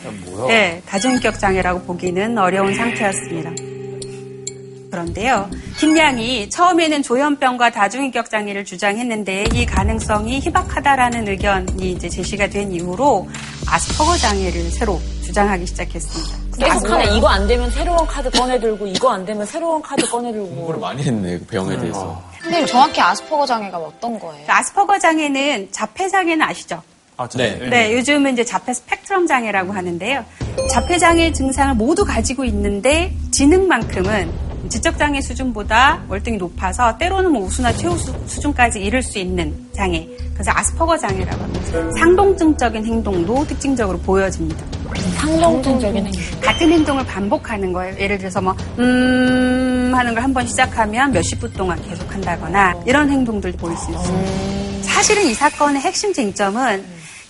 네, 0.48 0.82
다중인격 0.86 1.40
장애라고 1.40 1.82
보기는 1.82 2.38
어려운 2.38 2.74
상태였습니다. 2.76 3.52
그런데요. 4.92 5.50
김양이 5.80 6.50
처음에는 6.50 7.04
조현병과 7.04 7.72
다중인격 7.72 8.30
장애를 8.30 8.64
주장했는데 8.66 9.46
이 9.54 9.66
가능성이 9.66 10.40
희박하다라는 10.40 11.28
의견이 11.28 11.92
이제 11.92 12.08
제시가 12.08 12.48
된 12.48 12.72
이후로 12.72 13.28
아스퍼거 13.68 14.16
장애를 14.18 14.72
새로 14.72 15.00
주장하기 15.24 15.66
시작했습니다. 15.66 16.38
계속 16.58 16.90
하네. 16.90 17.18
이거 17.18 17.28
안 17.28 17.46
되면 17.48 17.70
새로운 17.70 18.08
카드 18.08 18.32
꺼내들고 18.32 18.88
이거 18.88 19.12
안 19.12 19.26
되면 19.26 19.46
새로운 19.46 19.82
카드 19.82 20.10
꺼내들고. 20.10 20.48
공부를 20.48 20.80
많이 20.80 21.04
했네, 21.04 21.38
그 21.40 21.46
병에 21.48 21.78
대해서. 21.78 22.24
근데 22.42 22.66
정확히 22.66 23.02
아스퍼거 23.02 23.46
장애가 23.46 23.78
어떤 23.78 24.18
거예요? 24.18 24.46
아스퍼거 24.48 24.98
장애는 25.00 25.68
자폐 25.72 26.08
장애는 26.08 26.42
아시죠? 26.42 26.82
아, 27.18 27.28
네. 27.30 27.58
네, 27.70 27.94
요즘은 27.98 28.34
이제 28.34 28.44
자폐 28.46 28.74
스펙트럼 28.74 29.26
장애라고 29.26 29.74
하는데요. 29.74 30.24
자폐 30.72 31.00
장애 31.00 31.32
증상을 31.32 31.74
모두 31.76 32.06
가지고 32.06 32.46
있는데 32.46 33.12
지능만큼은 33.32 34.32
지적 34.70 34.98
장애 34.98 35.20
수준보다 35.22 36.04
월등히 36.10 36.38
높아서 36.38 36.98
때로는 36.98 37.32
뭐 37.32 37.44
우수나 37.46 37.74
최우수 37.74 38.14
수준까지 38.28 38.80
이를 38.84 39.02
수 39.02 39.18
있는 39.18 39.56
장애. 39.76 40.08
그래서 40.34 40.52
아스퍼거 40.54 40.98
장애라고 40.98 41.42
합니다. 41.42 41.92
상동증적인 41.98 42.86
행동도 42.86 43.48
특징적으로 43.48 43.98
보여집니다. 44.00 44.64
상동증적인 45.20 46.06
행동. 46.06 46.22
같은 46.42 46.72
행동을 46.72 47.06
반복하는 47.06 47.74
거예요. 47.74 47.96
예를 47.98 48.18
들어서 48.20 48.42
뭐, 48.42 48.56
음, 48.78 49.92
하는 49.96 50.14
걸 50.14 50.22
한 50.24 50.34
번 50.34 50.46
시작하면 50.46 51.12
몇십 51.14 51.40
분 51.40 51.52
동안 51.54 51.82
계속 51.88 52.14
한다거나 52.14 52.76
이런 52.86 53.10
행동들 53.10 53.54
보일 53.54 53.76
수 53.78 53.90
있어요. 53.92 54.26
사실은 54.84 55.24
이 55.26 55.34
사건의 55.34 55.82
핵심 55.82 56.14
쟁점은 56.14 56.84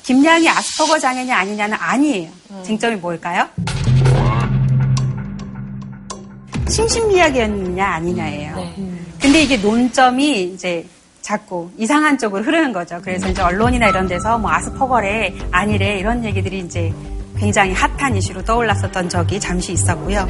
김양이 0.08 0.48
아스퍼거 0.48 1.00
장애냐 1.00 1.36
아니냐는 1.36 1.76
아니에요. 1.78 2.30
쟁점이 2.64 2.96
뭘까요? 2.96 3.46
심신미약이었느냐 6.70 7.86
아니냐예요. 7.86 8.56
근데 9.22 9.42
이게 9.42 9.58
논점이 9.58 10.44
이제 10.44 10.88
자꾸 11.20 11.70
이상한 11.78 12.18
쪽으로 12.18 12.42
흐르는 12.42 12.72
거죠. 12.72 13.02
그래서 13.04 13.28
이제 13.28 13.42
언론이나 13.42 13.90
이런 13.90 14.08
데서 14.08 14.38
뭐 14.38 14.50
아스퍼거래 14.50 15.34
아니래 15.52 16.00
이런 16.00 16.24
얘기들이 16.24 16.60
이제 16.60 16.94
굉장히 17.38 17.74
핫한 17.74 18.16
이슈로 18.16 18.46
떠올랐었던 18.46 19.10
적이 19.10 19.42
잠시 19.42 19.74
있었고요. 19.74 20.26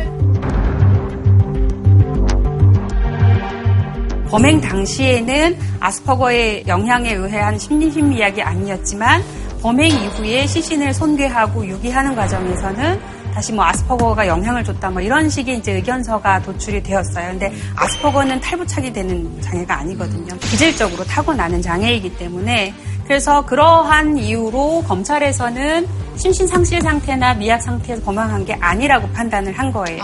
범행 4.32 4.60
당시에는 4.60 5.60
아스퍼거의 5.80 6.64
영향에 6.66 7.14
의한 7.14 7.60
심리심리학이 7.60 8.42
아니었지만 8.42 9.22
범행 9.62 9.90
이후에 9.90 10.48
시신을 10.48 10.94
손괴하고 10.94 11.66
유기하는 11.68 12.16
과정에서는 12.16 13.18
다시 13.34 13.54
뭐 13.54 13.66
아스퍼거가 13.66 14.28
영향을 14.28 14.64
줬다 14.64 14.90
뭐 14.90 15.02
이런 15.02 15.30
식의 15.30 15.60
이제 15.60 15.74
의견서가 15.74 16.42
도출이 16.42 16.82
되었어요. 16.82 17.30
근데 17.32 17.54
아스퍼거는 17.76 18.40
탈부착이 18.42 18.92
되는 18.92 19.42
장애가 19.42 19.80
아니거든요. 19.80 20.36
기질적으로 20.40 21.04
타고나는 21.04 21.62
장애이기 21.62 22.18
때문에 22.18 22.74
그래서 23.06 23.46
그러한 23.46 24.18
이유로 24.18 24.84
검찰에서는 24.88 25.88
심신 26.16 26.48
상실 26.48 26.82
상태나 26.82 27.36
미약 27.36 27.62
상태에서 27.62 28.02
범행한 28.04 28.46
게 28.46 28.54
아니라고 28.60 29.08
판단을 29.10 29.54
한 29.54 29.72
거예요. 29.72 30.04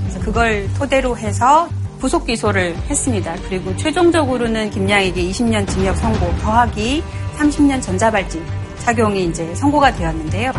그래서 0.00 0.20
그걸 0.20 0.68
토대로 0.74 1.16
해서 1.18 1.68
부속 1.98 2.26
기소를 2.26 2.76
했습니다. 2.88 3.34
그리고 3.48 3.76
최종적으로는 3.76 4.70
김양에게 4.70 5.22
20년 5.30 5.68
징역 5.68 5.96
선고 5.96 6.32
더하기 6.38 7.02
30년 7.38 7.82
전자발찌 7.82 8.42
착용이 8.86 9.24
이제 9.26 9.54
선고가 9.54 9.94
되었는데요. 9.94 10.52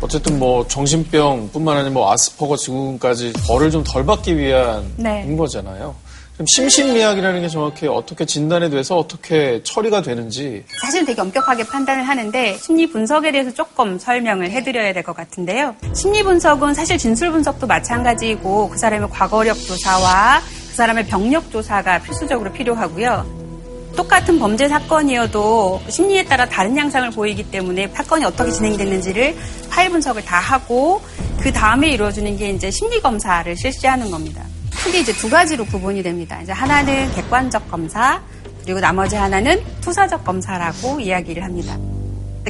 어쨌든 0.00 0.38
뭐 0.38 0.66
정신병뿐만 0.66 1.76
아니라 1.76 1.92
뭐 1.92 2.12
아스퍼거 2.12 2.56
증후군까지 2.56 3.32
벌을 3.46 3.70
좀 3.70 3.82
덜 3.84 4.04
받기 4.06 4.36
위한 4.36 4.84
네. 4.96 5.24
인 5.26 5.36
거잖아요. 5.36 5.94
그럼 6.34 6.46
심신미약이라는 6.46 7.40
게 7.40 7.48
정확히 7.48 7.88
어떻게 7.88 8.24
진단이 8.24 8.70
돼서 8.70 8.96
어떻게 8.96 9.60
처리가 9.64 10.02
되는지 10.02 10.64
사실 10.80 11.04
되게 11.04 11.20
엄격하게 11.20 11.64
판단을 11.66 12.04
하는데 12.06 12.56
심리 12.58 12.88
분석에 12.88 13.32
대해서 13.32 13.52
조금 13.52 13.98
설명을 13.98 14.50
해드려야 14.52 14.92
될 14.92 15.02
것 15.02 15.16
같은데요. 15.16 15.74
심리 15.96 16.22
분석은 16.22 16.74
사실 16.74 16.96
진술 16.96 17.32
분석도 17.32 17.66
마찬가지고 17.66 18.68
그 18.70 18.78
사람의 18.78 19.08
과거력 19.10 19.56
조사와 19.58 20.40
그 20.70 20.76
사람의 20.76 21.06
병력 21.06 21.50
조사가 21.50 22.02
필수적으로 22.02 22.52
필요하고요. 22.52 23.47
똑같은 23.96 24.38
범죄 24.38 24.68
사건이어도 24.68 25.82
심리에 25.88 26.24
따라 26.24 26.46
다른 26.46 26.76
양상을 26.76 27.10
보이기 27.10 27.50
때문에 27.50 27.88
사건이 27.88 28.24
어떻게 28.24 28.50
진행이 28.50 28.76
됐는지를 28.76 29.36
파일 29.70 29.90
분석을 29.90 30.24
다 30.24 30.38
하고 30.38 31.00
그 31.40 31.52
다음에 31.52 31.88
이루어지는 31.90 32.36
게 32.36 32.50
이제 32.50 32.70
심리 32.70 33.00
검사를 33.00 33.56
실시하는 33.56 34.10
겁니다. 34.10 34.42
크게 34.82 35.00
이제 35.00 35.12
두 35.12 35.28
가지로 35.28 35.64
구분이 35.66 36.02
됩니다. 36.02 36.40
이제 36.42 36.52
하나는 36.52 37.12
객관적 37.14 37.70
검사, 37.70 38.22
그리고 38.62 38.80
나머지 38.80 39.16
하나는 39.16 39.62
투사적 39.80 40.24
검사라고 40.24 41.00
이야기를 41.00 41.42
합니다. 41.42 41.76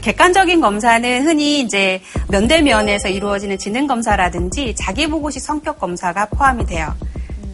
객관적인 0.01 0.61
검사는 0.61 1.27
흔히 1.27 1.61
이제 1.61 2.01
면대면에서 2.29 3.09
이루어지는 3.09 3.59
지능 3.59 3.87
검사라든지 3.87 4.75
자기 4.77 5.07
보고식 5.07 5.43
성격 5.43 5.79
검사가 5.79 6.27
포함이 6.27 6.67
돼요. 6.67 6.95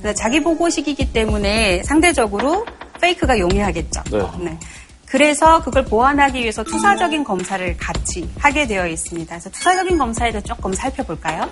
그래서 0.01 0.15
자기 0.15 0.41
보고식이기 0.41 1.13
때문에 1.13 1.83
상대적으로 1.85 2.67
페이크가 3.01 3.39
용이하겠죠. 3.39 4.03
네. 4.39 4.59
그래서 5.07 5.63
그걸 5.63 5.85
보완하기 5.85 6.41
위해서 6.41 6.65
투사적인 6.65 7.23
검사를 7.25 7.77
같이 7.77 8.29
하게 8.39 8.67
되어 8.67 8.87
있습니다. 8.87 9.29
그래서 9.31 9.51
투사적인 9.51 9.97
검사에 9.99 10.33
대해서 10.33 10.45
조금 10.45 10.73
살펴볼까요? 10.73 11.49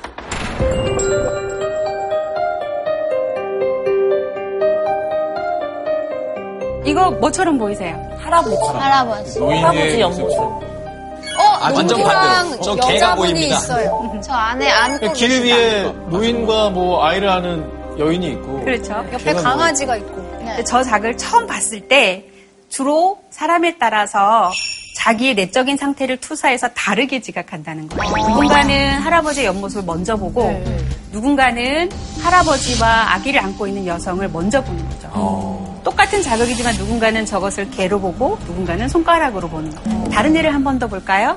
이거 6.85 7.11
뭐처럼 7.13 7.59
보이세요? 7.59 7.97
할아버지. 8.19 8.57
할아버지. 8.75 9.41
할아버지 9.41 10.01
옆모습. 10.01 10.39
어, 10.41 11.43
아, 11.61 11.73
완전 11.73 12.03
반대로. 12.03 12.61
저 12.63 12.75
개가 12.75 13.15
보입니다. 13.15 13.57
있어요. 13.57 14.21
저 14.25 14.33
안에 14.33 14.69
안고 14.69 15.13
길. 15.13 15.43
위에 15.45 15.85
노인과 16.09 16.71
뭐 16.71 17.05
아이를 17.05 17.31
하는 17.31 17.65
여인이 17.99 18.27
있고 18.33 18.65
그렇죠. 18.65 18.93
옆에 19.13 19.33
강아지가 19.35 19.97
있고. 19.97 20.22
저 20.67 20.83
작을 20.83 21.17
처음 21.17 21.47
봤을 21.47 21.81
때 21.89 22.27
주로 22.69 23.21
사람에 23.31 23.77
따라서 23.79 24.51
자기의 24.97 25.35
내적인 25.35 25.77
상태를 25.77 26.19
투사해서 26.19 26.69
다르게 26.69 27.21
지각한다는 27.21 27.89
거예요. 27.89 28.29
누군가는 28.29 28.99
할아버지의 29.01 29.47
옆모습을 29.47 29.85
먼저 29.85 30.17
보고 30.17 30.63
누군가는 31.11 31.89
할아버지와 32.23 33.15
아기를 33.15 33.41
안고 33.41 33.67
있는 33.67 33.87
여성을 33.87 34.27
먼저 34.29 34.63
보는 34.63 34.89
거죠. 34.91 35.09
똑같은 35.85 36.23
자극이지만 36.23 36.77
누군가는 36.77 37.27
저것을 37.27 37.71
개로 37.71 38.01
보고 38.01 38.39
누군가는 38.47 38.89
손가락으로 38.89 39.49
보는 39.49 39.75
거예요. 39.75 40.05
다른 40.11 40.37
예를 40.37 40.55
한 40.55 40.63
번 40.63 40.79
더 40.79 40.87
볼까요? 40.87 41.37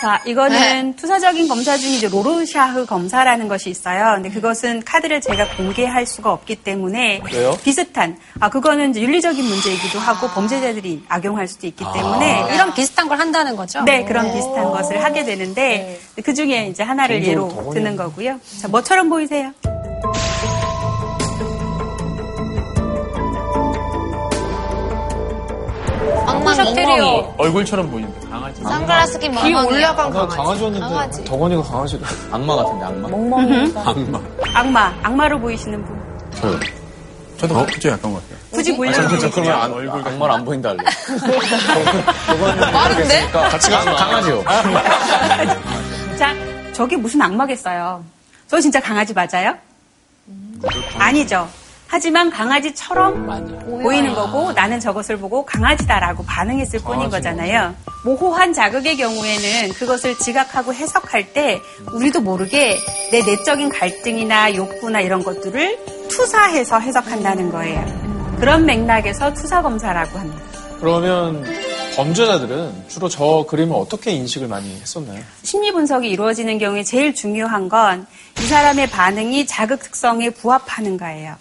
자, 0.00 0.22
이거는 0.24 0.94
투사적인 0.94 1.48
검사 1.48 1.76
중에 1.76 1.94
이제 1.94 2.08
로르샤흐 2.08 2.86
검사라는 2.86 3.48
것이 3.48 3.68
있어요. 3.68 4.12
근데 4.14 4.30
그것은 4.30 4.84
카드를 4.84 5.20
제가 5.20 5.56
공개할 5.56 6.06
수가 6.06 6.32
없기 6.32 6.56
때문에 6.56 7.20
왜요? 7.32 7.58
비슷한 7.64 8.16
아 8.38 8.48
그거는 8.48 8.90
이제 8.90 9.00
윤리적인 9.00 9.44
문제이기도 9.44 9.98
하고 9.98 10.28
범죄자들이 10.28 11.02
악용할 11.08 11.48
수도 11.48 11.66
있기 11.66 11.84
때문에 11.92 12.44
이런 12.54 12.72
비슷한 12.74 13.08
걸 13.08 13.18
한다는 13.18 13.56
거죠? 13.56 13.82
네, 13.82 14.04
그런 14.04 14.32
비슷한 14.32 14.70
것을 14.70 15.02
하게 15.02 15.24
되는데 15.24 15.98
그 16.24 16.32
중에 16.32 16.68
이제 16.68 16.84
하나를 16.84 17.24
예로 17.24 17.70
드는 17.74 17.96
거고요. 17.96 18.38
자, 18.60 18.68
뭐처럼 18.68 19.08
보이세요? 19.08 19.52
엉망이. 26.26 27.24
얼굴처럼 27.36 27.90
보이는데 27.90 28.28
강아지. 28.28 28.62
선글라스 28.62 29.18
낀 29.18 29.32
귀 29.32 29.52
멍멍이. 29.52 29.66
올라간 29.76 30.10
강아지. 30.10 30.36
강아지였는데 30.36 30.86
강아지. 30.86 31.24
덕원이가 31.24 31.62
강아지를 31.62 32.06
악마 32.32 32.56
같은데, 32.56 32.84
악마. 32.84 33.08
멍멍이가. 33.08 33.80
악마. 33.90 34.20
악마, 34.54 34.94
악마로 35.02 35.40
보이시는 35.40 35.84
분. 35.84 35.98
저요. 36.40 36.58
저도 37.38 37.64
그죠 37.66 37.90
약간 37.90 38.12
것 38.12 38.20
같아요. 38.22 38.38
굳이 38.50 38.72
아, 38.72 38.76
보려고 38.76 38.96
저, 39.10 39.18
저 39.18 39.30
그러면 39.30 39.60
안, 39.60 39.72
얼굴 39.72 40.00
악마를 40.08 40.34
안 40.34 40.44
보인다 40.44 40.70
할래. 40.70 40.78
빠른데? 42.72 43.28
같이 43.30 43.70
가서 43.70 43.94
강아지요. 43.94 44.44
자, 46.18 46.34
저게 46.72 46.96
무슨 46.96 47.22
악마겠어요? 47.22 48.02
저 48.48 48.60
진짜 48.60 48.80
강아지 48.80 49.14
맞아요? 49.14 49.54
아니죠. 50.98 51.48
하지만 51.90 52.30
강아지처럼 52.30 53.26
보이는 53.82 54.14
거고 54.14 54.52
나는 54.52 54.78
저것을 54.78 55.16
보고 55.18 55.44
강아지다라고 55.44 56.24
반응했을 56.24 56.80
뿐인 56.80 57.08
거잖아요. 57.10 57.74
모호한 58.04 58.52
자극의 58.52 58.96
경우에는 58.98 59.72
그것을 59.74 60.16
지각하고 60.18 60.74
해석할 60.74 61.32
때 61.32 61.60
우리도 61.92 62.20
모르게 62.20 62.76
내 63.10 63.22
내적인 63.22 63.70
갈등이나 63.70 64.54
욕구나 64.54 65.00
이런 65.00 65.24
것들을 65.24 66.08
투사해서 66.08 66.78
해석한다는 66.78 67.50
거예요. 67.50 68.36
그런 68.38 68.66
맥락에서 68.66 69.32
투사 69.34 69.62
검사라고 69.62 70.18
합니다. 70.18 70.42
그러면 70.78 71.44
범죄자들은 71.96 72.84
주로 72.88 73.08
저 73.08 73.44
그림을 73.48 73.74
어떻게 73.74 74.12
인식을 74.12 74.46
많이 74.46 74.70
했었나요? 74.80 75.20
심리 75.42 75.72
분석이 75.72 76.08
이루어지는 76.08 76.58
경우에 76.58 76.84
제일 76.84 77.14
중요한 77.14 77.68
건 77.68 78.06
이 78.40 78.42
사람의 78.46 78.88
반응이 78.90 79.46
자극 79.46 79.82
특성에 79.82 80.30
부합하는가예요. 80.30 81.34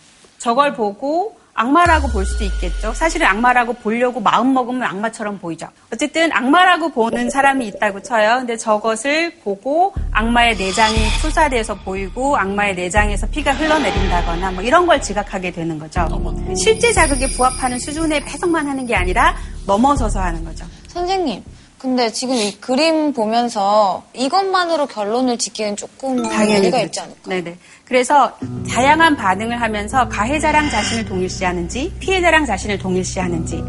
저걸 0.47 0.75
보고 0.75 1.35
악마라고 1.55 2.07
볼 2.07 2.25
수도 2.25 2.45
있겠죠. 2.45 2.93
사실은 2.93 3.27
악마라고 3.27 3.73
보려고 3.73 4.21
마음 4.21 4.53
먹으면 4.53 4.83
악마처럼 4.83 5.39
보이죠. 5.39 5.67
어쨌든 5.91 6.31
악마라고 6.31 6.89
보는 6.89 7.29
사람이 7.29 7.67
있다고 7.67 8.01
쳐요. 8.01 8.37
근데 8.37 8.55
저것을 8.55 9.39
보고 9.43 9.93
악마의 10.11 10.55
내장이 10.55 10.95
투사돼서 11.19 11.75
보이고 11.79 12.37
악마의 12.37 12.75
내장에서 12.75 13.27
피가 13.27 13.51
흘러내린다거나 13.55 14.51
뭐 14.51 14.63
이런 14.63 14.87
걸 14.87 15.01
지각하게 15.01 15.51
되는 15.51 15.77
거죠. 15.77 16.07
실제 16.55 16.93
자극에 16.93 17.27
부합하는 17.27 17.77
수준의 17.79 18.21
해석만 18.21 18.69
하는 18.69 18.85
게 18.85 18.95
아니라 18.95 19.35
넘어서서 19.65 20.21
하는 20.21 20.45
거죠. 20.45 20.65
선생님, 20.87 21.43
근데 21.77 22.11
지금 22.11 22.35
이 22.35 22.57
그림 22.59 23.13
보면서 23.13 24.03
이것만으로 24.13 24.87
결론을 24.87 25.37
짓기엔 25.37 25.75
조금 25.75 26.23
당연히 26.23 26.55
무리가 26.55 26.77
그렇죠. 26.77 26.85
있지 26.85 26.99
않을까? 27.01 27.29
네네. 27.29 27.57
그래서 27.87 28.31
다양한 28.69 29.15
반응을 29.15 29.61
하면서 29.61 30.07
가해자랑 30.09 30.69
자신을 30.69 31.05
동일시하는지 31.05 31.93
피해자랑 31.99 32.45
자신을 32.45 32.77
동일시하는지 32.77 33.63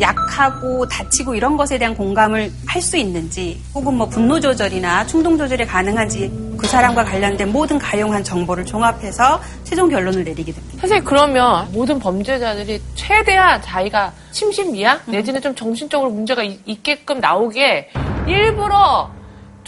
약하고 0.00 0.86
다치고 0.86 1.34
이런 1.34 1.56
것에 1.56 1.76
대한 1.76 1.94
공감을 1.94 2.50
할 2.66 2.80
수 2.80 2.96
있는지 2.96 3.60
혹은 3.74 3.94
뭐 3.94 4.06
분노 4.08 4.38
조절이나 4.38 5.04
충동 5.06 5.36
조절이 5.36 5.66
가능한지 5.66 6.30
그 6.56 6.66
사람과 6.66 7.04
관련된 7.04 7.50
모든 7.50 7.76
가용한 7.78 8.22
정보를 8.22 8.64
종합해서 8.64 9.40
최종 9.64 9.88
결론을 9.90 10.22
내리게 10.24 10.52
됩니다. 10.52 10.78
사실 10.80 11.02
그러면 11.02 11.68
모든 11.72 11.98
범죄자들이 11.98 12.80
최대한 12.94 13.60
자기가 13.60 14.12
심신미약 14.30 15.02
내지는 15.06 15.40
좀 15.42 15.54
정신적으로 15.56 16.10
문제가 16.10 16.42
이- 16.44 16.60
있게끔 16.66 17.18
나오게 17.18 17.90
일부러 18.28 19.10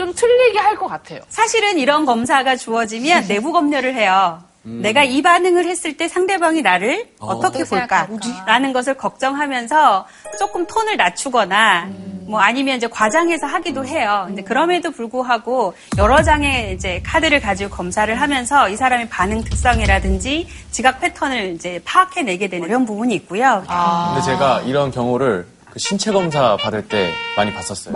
좀 0.01 0.15
틀리게 0.15 0.59
할 0.59 0.77
것 0.77 0.87
같아요. 0.89 1.21
사실은 1.29 1.79
이런 1.79 2.07
검사가 2.07 2.57
주어지면 2.57 3.27
내부 3.29 3.53
검열을 3.53 3.95
해요. 3.95 4.43
음. 4.65 4.81
내가 4.83 5.05
이 5.05 5.21
반응을 5.21 5.67
했을 5.67 5.95
때 5.99 6.09
상대방이 6.09 6.63
나를 6.63 7.07
어. 7.19 7.33
어. 7.35 7.41
떻게 7.41 7.65
볼까라는 7.65 8.73
것을 8.73 8.95
걱정하면서 8.95 10.07
조금 10.39 10.67
톤을 10.67 10.97
낮추거나 10.97 11.91
뭐 12.27 12.41
아니면 12.41 12.79
이제 12.79 12.87
과장해서 12.87 13.47
하기도 13.47 13.85
해요. 13.85 14.25
근데 14.29 14.43
그럼에도 14.43 14.91
불구하고 14.91 15.75
여러 15.99 16.23
장의 16.23 16.73
이제 16.75 17.03
카드를 17.05 17.41
가지고 17.41 17.69
검사를 17.77 18.15
하면서 18.19 18.71
이 18.71 18.77
사람의 18.77 19.11
반응 19.11 19.43
특성이라든지 19.45 20.47
지각 20.71 21.01
패턴을 21.01 21.53
이제 21.57 21.79
파악해내게 21.85 22.49
되는 22.49 22.67
이런 22.67 22.87
부분이 22.87 23.15
있고요. 23.17 23.65
근데 23.67 24.25
제가 24.25 24.61
이런 24.63 24.91
경우를 24.91 25.47
그 25.71 25.79
신체 25.79 26.11
검사 26.13 26.57
받을 26.57 26.87
때 26.87 27.13
많이 27.37 27.53
봤었어요. 27.53 27.95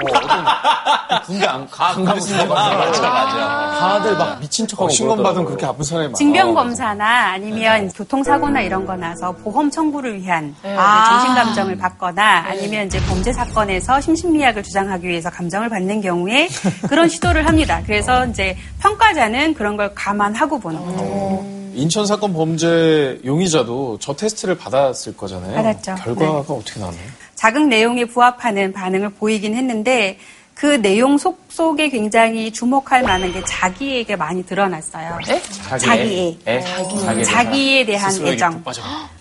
군대 1.27 1.47
안, 1.47 1.67
안 1.79 2.05
가보신 2.05 2.37
거 2.47 2.55
같아요. 2.55 2.79
맞아, 2.79 3.09
맞아. 3.09 3.79
다들 3.81 4.17
막 4.17 4.41
미친 4.41 4.67
척하고 4.67 4.89
신검 4.89 5.23
받으면. 5.23 5.45
그렇게 5.47 5.67
아픈 5.67 5.83
사람이 5.83 6.07
많아. 6.09 6.17
징병 6.17 6.55
검사나 6.55 7.33
아니면 7.33 7.91
교통사고나 7.91 8.61
이런 8.61 8.87
거 8.87 8.97
나서 8.97 9.33
보험 9.33 9.71
청구를 9.71 10.21
위한 10.21 10.55
네. 10.63 10.75
아. 10.77 11.11
정신감정을 11.11 11.77
받거나 11.79 12.45
아니면 12.49 12.87
이제 12.87 13.01
범죄 13.07 13.33
사건에서 13.33 14.01
심신미약을 14.01 14.63
주장하기 14.63 15.07
위해서 15.09 15.31
감정을 15.31 15.69
받는 15.69 16.01
경우에 16.01 16.49
그런 16.89 17.09
시도를 17.09 17.47
합니다. 17.47 17.83
그래서 17.87 18.27
이제 18.27 18.57
평가자는 18.81 19.55
그런 19.55 19.77
걸 19.77 19.95
감안하고 19.95 20.61
보는 20.61 20.85
거죠. 20.87 21.45
인천 21.75 22.07
사건 22.07 22.33
범죄 22.33 23.19
용의자도 23.25 23.99
저 24.01 24.15
테스트를 24.15 24.57
받았을 24.57 25.17
거잖아요. 25.17 25.57
받았죠. 25.57 25.97
결과가 25.97 26.55
어떻게 26.55 26.79
나왔나요? 26.79 27.05
자극 27.45 27.69
내용에 27.69 28.07
부합하는 28.07 28.73
반응을 28.73 29.11
보이긴 29.11 29.55
했는데 29.55 30.17
그 30.55 30.81
내용 30.81 31.19
속 31.19 31.45
속에 31.51 31.91
굉장히 31.91 32.51
주목할 32.51 33.03
만한 33.03 33.31
게 33.35 33.43
자기에게 33.45 34.17
많이 34.17 34.47
드러났어요. 34.47 35.19
애? 35.29 35.43
자기에, 35.79 36.39
자기에 37.23 37.85
대한 37.85 38.11
애정. 38.29 38.63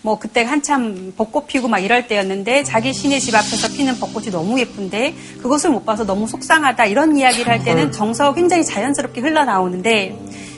뭐 0.03 0.17
그때 0.17 0.43
한참 0.43 1.11
벚꽃 1.17 1.47
피고 1.47 1.67
막 1.67 1.79
이럴 1.79 2.07
때였는데 2.07 2.63
자기 2.63 2.93
시내 2.93 3.19
집 3.19 3.35
앞에서 3.35 3.67
피는 3.75 3.99
벚꽃이 3.99 4.27
너무 4.27 4.57
예쁜데 4.57 5.15
그것을 5.41 5.71
못 5.71 5.85
봐서 5.85 6.05
너무 6.05 6.25
속상하다 6.25 6.85
이런 6.85 7.17
이야기를 7.17 7.51
할 7.51 7.61
때는 7.65 7.91
정서 7.91 8.33
굉장히 8.33 8.63
자연스럽게 8.63 9.19
흘러나오는데 9.19 10.17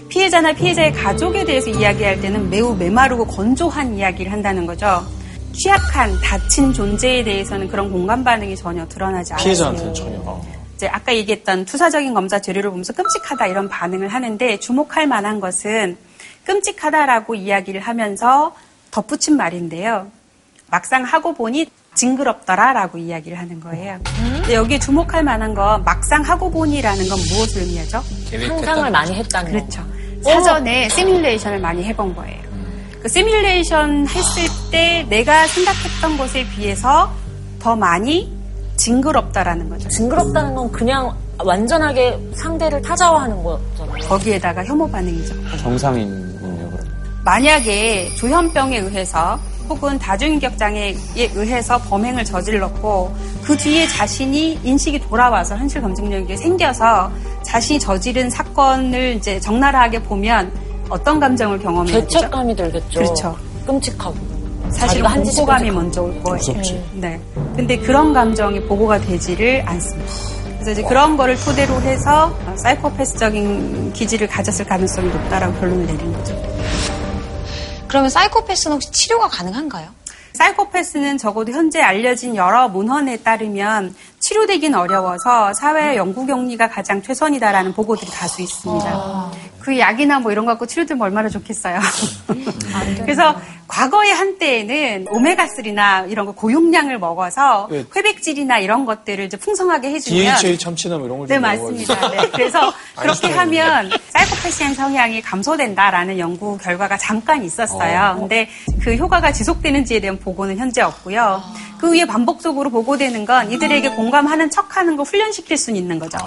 피해자나 0.10 0.54
피해자의 0.54 0.94
가족에 0.94 1.44
대해서 1.46 1.72
이야기할 1.72 2.22
때는 2.22 2.52
매우 2.52 2.76
메마르고 2.76 3.26
건조한 3.26 3.98
이야기를 3.98 4.32
한다는 4.32 4.68
거죠. 4.68 5.04
취약한 5.56 6.20
다친 6.22 6.74
존재에 6.74 7.24
대해서는 7.24 7.68
그런 7.68 7.92
공감 7.92 8.24
반응이 8.24 8.56
전혀 8.56 8.88
드러나지 8.88 9.34
않아요. 9.34 9.44
피해자한테는 9.44 9.94
전혀. 9.94 10.42
이제 10.76 10.88
아까 10.88 11.16
얘기했던 11.16 11.66
투사적인 11.66 12.14
검사 12.14 12.40
재료를 12.40 12.70
보면서 12.70 12.92
끔찍하다 12.94 13.48
이런 13.48 13.70
반응을 13.70 14.10
하는데 14.10 14.60
주목할 14.60 15.08
만한 15.08 15.40
것은 15.40 15.98
끔찍하다라고 16.46 17.36
이야기를 17.36 17.82
하면서 17.82 18.54
덧붙인 18.92 19.38
말인데요. 19.38 20.08
막상 20.68 21.04
하고 21.04 21.34
보니 21.34 21.68
징그럽더라라고 21.96 22.98
이야기를 22.98 23.40
하는 23.40 23.62
거예요. 23.62 24.00
근데 24.36 24.56
여기에 24.56 24.80
주목할 24.80 25.24
만한 25.24 25.54
건 25.54 25.84
막상 25.86 26.22
하고 26.24 26.52
보니라는 26.52 27.08
건 27.08 27.18
무엇을 27.32 27.62
의미하죠? 27.62 28.02
상상을 28.30 28.92
많이 28.92 29.14
했다는 29.16 29.52
거. 29.54 29.58
그렇죠. 29.58 29.82
사전에 30.24 30.90
시뮬레이션을 30.90 31.60
많이 31.60 31.84
해본 31.86 32.16
거예요. 32.16 32.55
그 33.06 33.10
시뮬레이션 33.10 34.08
했을 34.08 34.72
때 34.72 35.06
내가 35.08 35.46
생각했던 35.46 36.18
것에 36.18 36.44
비해서 36.50 37.14
더 37.60 37.76
많이 37.76 38.36
징그럽다라는 38.78 39.70
거죠. 39.70 39.88
징그럽다는 39.90 40.56
건 40.56 40.72
그냥 40.72 41.16
완전하게 41.38 42.20
상대를 42.34 42.82
타자화하는 42.82 43.44
거잖아요. 43.44 44.08
거기에다가 44.08 44.66
혐오 44.66 44.90
반응이죠. 44.90 45.36
정상인군요, 45.60 46.72
그럼. 46.72 46.80
만약에 47.24 48.10
조현병에 48.16 48.80
의해서 48.80 49.40
혹은 49.70 50.00
다중인격 50.00 50.58
장애에 50.58 50.96
의해서 51.36 51.78
범행을 51.78 52.26
저질렀고 52.26 53.16
그 53.44 53.56
뒤에 53.56 53.88
자신이 53.88 54.62
인식이 54.64 55.02
돌아와서 55.02 55.56
현실 55.56 55.80
검증력이 55.80 56.36
생겨서 56.38 57.12
자신이 57.44 57.80
저지른 57.80 58.32
사건을 58.32 59.18
이제 59.18 59.40
적나라하게 59.40 60.02
보면 60.02 60.65
어떤 60.90 61.20
감정을 61.20 61.60
경험해야 61.60 62.02
되죠? 62.02 62.08
죄책감이 62.20 62.56
들겠죠. 62.56 63.00
그렇죠. 63.00 63.38
끔찍하고. 63.66 64.16
사실은 64.72 65.10
끔찍하고. 65.10 65.72
먼저 65.72 66.02
올 66.04 66.24
거예요. 66.24 66.38
무섭지. 66.38 66.84
네. 66.94 67.20
근데 67.56 67.78
그런 67.78 68.14
감정이 68.14 68.62
보고가 68.66 69.00
되지를 69.00 69.64
않습니다. 69.68 70.12
그래서 70.60 70.72
이제 70.72 70.84
그런 70.84 71.16
거를 71.18 71.36
토대로 71.40 71.80
해서 71.82 72.36
사이코패스적인 72.56 73.94
기질을 73.94 74.28
가졌을 74.28 74.66
가능성이 74.66 75.10
높다라고 75.10 75.60
결론을 75.60 75.86
내린 75.86 76.12
거죠. 76.14 76.36
그러면 77.88 78.10
사이코패스는 78.10 78.76
혹시 78.76 78.92
치료가 78.92 79.28
가능한가요? 79.28 79.88
사이코패스는 80.34 81.18
적어도 81.18 81.52
현재 81.54 81.82
알려진 81.82 82.36
여러 82.36 82.68
문헌에 82.68 83.18
따르면 83.18 83.96
치료되긴 84.20 84.76
어려워서 84.76 85.54
사회 85.54 85.96
연구 85.96 86.26
격리가 86.26 86.68
가장 86.70 87.02
최선이다라는 87.02 87.74
보고들이 87.74 88.10
다수 88.12 88.42
있습니다. 88.42 89.32
그 89.66 89.80
약이나 89.80 90.20
뭐 90.20 90.32
이런 90.32 90.46
거 90.46 90.52
갖고 90.52 90.68
치료되면 90.68 91.02
얼마나 91.02 91.28
좋겠어요. 91.28 91.80
그래서 93.02 93.36
과거의 93.68 94.14
한때에는 94.14 95.06
오메가3나 95.06 96.12
이런 96.12 96.28
거 96.28 96.34
고용량을 96.34 97.00
먹어서 97.00 97.68
네. 97.72 97.84
회백질이나 97.96 98.60
이런 98.60 98.86
것들을 98.86 99.26
이제 99.26 99.38
풍성하게 99.38 99.90
해주면 99.90 100.38
DHA 100.38 100.60
참치나 100.60 101.00
뭐 101.00 101.08
이런 101.08 101.18
걸 101.18 101.28
네, 101.28 101.34
좀 101.34 101.42
맞습니다. 101.42 102.12
네. 102.12 102.30
그래서 102.30 102.72
그렇게 102.96 103.32
하면 103.32 103.90
사이코패시한 104.10 104.76
성향이 104.76 105.24
감소된다라는 105.24 106.20
연구 106.20 106.60
결과가 106.60 107.00
잠깐 107.00 107.44
있었어요. 107.44 108.18
근데 108.20 108.48
그 108.84 108.94
효과가 108.94 109.32
지속되는지에 109.32 110.00
대한 110.00 110.20
보고는 110.20 110.58
현재 110.58 110.82
없고요. 110.82 111.42
그 111.80 111.92
위에 111.92 112.06
반복적으로 112.06 112.70
보고되는 112.70 113.26
건 113.26 113.52
이들에게 113.52 113.90
공감하는 113.96 114.52
척하는 114.52 114.96
걸 114.96 115.08
훈련시킬 115.08 115.58
수는 115.58 115.80
있는 115.80 115.98
거죠. 115.98 116.20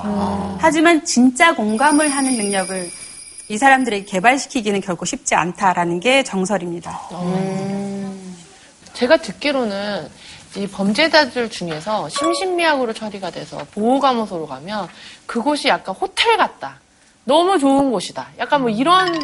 하지만 0.58 1.04
진짜 1.04 1.54
공감을 1.54 2.08
하는 2.08 2.36
능력을 2.36 2.90
이 3.48 3.56
사람들에게 3.56 4.04
개발시키기는 4.04 4.80
결코 4.82 5.04
쉽지 5.04 5.34
않다라는 5.34 6.00
게 6.00 6.22
정설입니다. 6.22 7.00
제가 8.92 9.16
듣기로는 9.18 10.08
이 10.56 10.66
범죄자들 10.66 11.50
중에서 11.50 12.08
심신미약으로 12.08 12.92
처리가 12.92 13.30
돼서 13.30 13.58
보호감호소로 13.72 14.46
가면 14.46 14.88
그곳이 15.26 15.68
약간 15.68 15.94
호텔 15.94 16.36
같다. 16.36 16.80
너무 17.24 17.58
좋은 17.58 17.90
곳이다. 17.90 18.28
약간 18.38 18.62
뭐 18.62 18.70
이런 18.70 19.14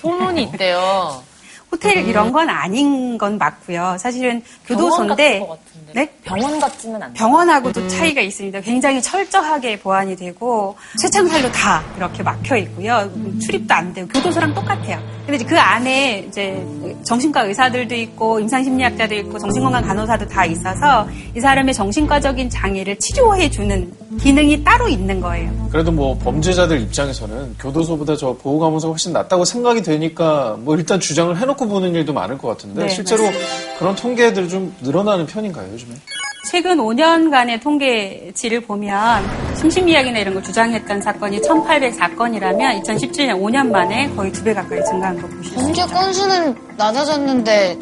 소문이 0.00 0.42
있대요. 0.44 1.22
호텔 1.70 2.06
이런 2.08 2.32
건 2.32 2.48
아닌 2.48 3.18
건 3.18 3.36
맞고요. 3.36 3.96
사실은 3.98 4.42
교도소인데 4.66 5.46
네? 5.94 6.10
병원 6.24 6.60
같지는 6.60 6.96
않아요. 6.96 7.12
병원하고도 7.14 7.88
차이가 7.88 8.20
있습니다. 8.20 8.60
굉장히 8.60 9.00
철저하게 9.00 9.78
보안이 9.80 10.16
되고 10.16 10.76
쇠창살로 11.00 11.50
다 11.52 11.82
이렇게 11.96 12.22
막혀 12.22 12.56
있고요. 12.58 13.10
출입도 13.40 13.72
안 13.74 13.92
되고 13.92 14.08
교도소랑 14.08 14.54
똑같아요. 14.54 15.00
근데 15.24 15.36
이제 15.36 15.44
그 15.44 15.58
안에 15.58 16.24
이제 16.28 16.64
정신과 17.04 17.42
의사들도 17.44 17.94
있고 17.94 18.40
임상심리학자도 18.40 19.14
있고 19.16 19.38
정신건강 19.38 19.82
간호사도 19.82 20.26
다 20.28 20.44
있어서 20.46 21.06
이 21.36 21.40
사람의 21.40 21.74
정신과적인 21.74 22.48
장애를 22.50 22.98
치료해 22.98 23.50
주는 23.50 23.92
기능이 24.18 24.64
따로 24.64 24.88
있는 24.88 25.20
거예요. 25.20 25.68
그래도 25.70 25.92
뭐 25.92 26.16
범죄자들 26.18 26.80
입장에서는 26.80 27.56
교도소보다 27.60 28.16
저 28.16 28.34
보호감호소가 28.34 28.92
훨씬 28.92 29.12
낫다고 29.12 29.44
생각이 29.44 29.82
되니까 29.82 30.56
뭐 30.60 30.76
일단 30.76 30.98
주장을 30.98 31.36
해놓고 31.36 31.68
보는 31.68 31.94
일도 31.94 32.12
많을 32.12 32.38
것 32.38 32.48
같은데 32.48 32.82
네, 32.84 32.88
실제로 32.88 33.24
맞습니다. 33.24 33.78
그런 33.78 33.94
통계들 33.94 34.48
좀 34.48 34.74
늘어나는 34.80 35.26
편인가요 35.26 35.76
요즘에? 35.78 35.94
최근 36.50 36.78
5년간의 36.78 37.60
통계치를 37.62 38.60
보면 38.62 39.22
심신미약이나 39.56 40.18
이런 40.20 40.34
걸 40.34 40.42
주장했던 40.42 41.02
사건이 41.02 41.40
1,804건이라면 41.40 42.82
2017년 42.82 43.40
5년 43.40 43.70
만에 43.70 44.08
거의 44.16 44.32
두 44.32 44.42
배 44.44 44.54
가까이 44.54 44.82
증가한 44.84 45.20
거수 45.20 45.54
범죄. 45.54 45.82
건수는 45.86 46.54
낮아졌는데 46.78 47.76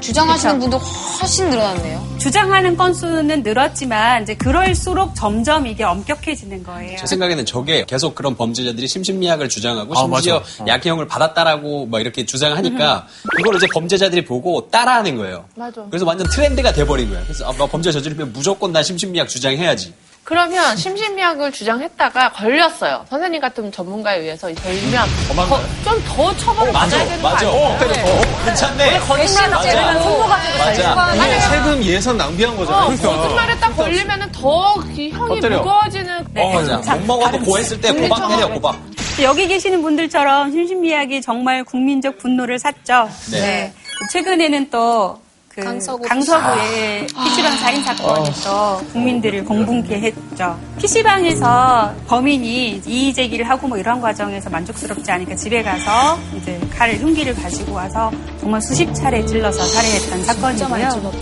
주장하시는 0.00 0.58
그쵸. 0.58 0.70
분들 0.70 0.88
훨씬 1.20 1.50
늘어났네요. 1.50 2.10
주장하는 2.18 2.76
건수는 2.76 3.42
늘었지만 3.42 4.22
이제 4.22 4.34
그럴수록 4.34 5.14
점점 5.14 5.66
이게 5.66 5.84
엄격해지는 5.84 6.62
거예요. 6.64 6.96
제 6.98 7.06
생각에는 7.06 7.46
저게 7.46 7.84
계속 7.86 8.14
그런 8.14 8.36
범죄자들이 8.36 8.86
심신미약을 8.88 9.48
주장하고 9.48 9.94
아, 9.94 10.02
심지어 10.02 10.40
맞아. 10.40 10.62
어. 10.62 10.66
약형을 10.66 11.06
받았다라고 11.06 11.86
막 11.86 12.00
이렇게 12.00 12.24
주장하니까 12.26 13.06
그걸 13.36 13.56
이제 13.56 13.66
범죄자들이 13.72 14.24
보고 14.24 14.68
따라하는 14.70 15.16
거예요. 15.16 15.44
맞아. 15.54 15.82
그래서 15.90 16.04
완전 16.04 16.26
트렌드가 16.28 16.72
돼버린 16.72 17.10
거야. 17.10 17.22
그래서 17.24 17.48
아, 17.48 17.52
뭐 17.52 17.66
범죄 17.66 17.92
저지르면 17.92 18.32
무조건 18.32 18.72
나 18.72 18.82
심신미약 18.82 19.28
주장해야지. 19.28 19.94
그러면 20.34 20.76
심신미약을 20.76 21.50
주장했다가 21.50 22.30
걸렸어요. 22.30 23.04
선생님 23.10 23.40
같은 23.40 23.72
전문가에 23.72 24.20
의해서 24.20 24.46
걸리면 24.46 25.08
좀 25.84 26.00
더 26.06 26.36
처벌을 26.36 26.72
맞아, 26.72 26.84
받아야 26.98 27.04
되는 27.08 27.22
거 27.22 27.28
맞아. 27.30 27.48
아니에요? 27.48 27.64
어, 27.66 27.78
때려. 27.80 27.92
어, 28.04 28.22
괜찮네. 28.44 28.98
거짓말 29.00 29.50
맞아. 29.50 29.62
때리면 29.62 30.02
손모 30.02 30.26
가지고 30.28 30.58
맞아. 30.58 30.94
달리고 30.94 31.24
이게 31.24 31.40
세금 31.40 31.82
예산 31.84 32.16
낭비한 32.16 32.56
거잖아요. 32.56 32.82
어, 32.84 32.86
그러니까. 32.86 33.16
거짓말에 33.22 33.58
딱 33.58 33.76
걸리면 33.76 34.32
더이 34.32 35.10
형이 35.10 35.40
때려. 35.40 35.58
무거워지는 35.58 36.26
어, 36.36 36.52
맞아. 36.54 36.94
못 36.96 37.06
먹어도 37.06 37.40
고했을 37.40 37.80
때 37.80 37.92
고박 37.92 38.28
때려, 38.28 38.48
고박. 38.48 38.76
여기 39.22 39.48
계시는 39.48 39.82
분들처럼 39.82 40.52
심신미약이 40.52 41.22
정말 41.22 41.64
국민적 41.64 42.18
분노를 42.18 42.60
샀죠. 42.60 43.08
네. 43.32 43.72
최근에는 44.12 44.70
또 44.70 45.20
그 45.60 45.64
강서구 45.66 46.02
강서구의 46.02 47.06
PC방 47.06 47.56
살인 47.58 47.82
사건이 47.84 48.30
또 48.44 48.78
국민들을 48.92 49.44
공분케 49.44 50.00
했죠. 50.00 50.58
PC방에서 50.78 51.94
범인이 52.06 52.82
이의 52.86 53.14
제기를 53.14 53.48
하고 53.48 53.68
뭐 53.68 53.76
이런 53.78 54.00
과정에서 54.00 54.48
만족스럽지 54.50 55.10
않으니까 55.10 55.36
집에 55.36 55.62
가서 55.62 56.18
이제 56.36 56.58
칼을 56.76 56.98
흉기를 56.98 57.34
가지고 57.34 57.74
와서 57.74 58.10
정말 58.40 58.60
수십 58.62 58.92
차례 58.94 59.24
찔러서 59.24 59.62
살해했던 59.64 60.24
사건이고요. 60.24 61.12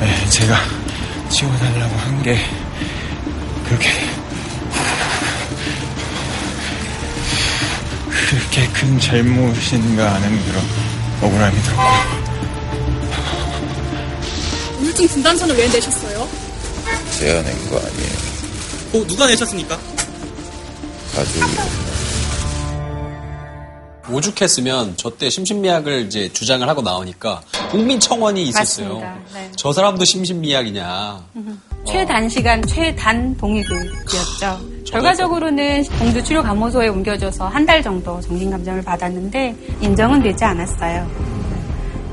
네, 0.00 0.28
제가 0.30 0.56
지워달라고 1.30 1.96
한 1.96 2.22
게 2.22 2.36
그렇게 3.66 3.88
그렇게 8.10 8.66
큰 8.72 8.98
잘못인가 9.00 10.14
하는 10.14 10.28
그런 10.44 10.62
억울함이 11.22 11.62
들었고 11.62 11.82
우울증 14.80 15.08
진단서는 15.08 15.56
왜 15.56 15.68
내셨어요? 15.68 16.28
제가 17.18 17.42
낸 17.42 17.68
거 17.68 17.78
아니에요. 17.78 18.28
어, 18.94 19.06
누가 19.06 19.26
내셨습니까? 19.26 19.78
가족이 21.14 21.40
오죽했으면 24.12 24.96
저 24.96 25.10
때 25.18 25.28
심신미약을 25.30 26.06
이제 26.06 26.32
주장을 26.32 26.66
하고 26.68 26.80
나오니까 26.82 27.42
국민청원이 27.70 28.42
있었어요. 28.44 29.00
맞습니다. 29.00 29.18
네. 29.34 29.50
저 29.56 29.72
사람도 29.72 30.04
심신미약이냐. 30.04 31.24
최단시간 31.86 32.62
최단 32.66 33.36
동의교육이었죠. 33.36 34.60
결과적으로는 34.86 35.84
공주 35.98 36.22
치료 36.22 36.42
감호소에 36.42 36.88
옮겨져서 36.88 37.48
한 37.48 37.66
달 37.66 37.82
정도 37.82 38.20
정신 38.20 38.50
감정을 38.50 38.82
받았는데 38.82 39.54
인정은 39.82 40.22
되지 40.22 40.42
않았어요. 40.44 41.06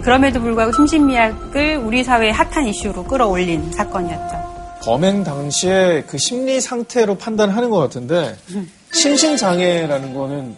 그럼에도 0.01 0.41
불구하고 0.41 0.71
심신미약을 0.73 1.77
우리 1.77 2.03
사회의 2.03 2.31
핫한 2.33 2.67
이슈로 2.67 3.03
끌어올린 3.05 3.71
사건이었죠. 3.71 4.79
범행 4.83 5.23
당시에 5.23 6.03
그 6.07 6.17
심리 6.17 6.59
상태로 6.61 7.17
판단하는 7.17 7.69
것 7.69 7.77
같은데 7.79 8.35
심신장애라는 8.93 10.13
거는 10.13 10.55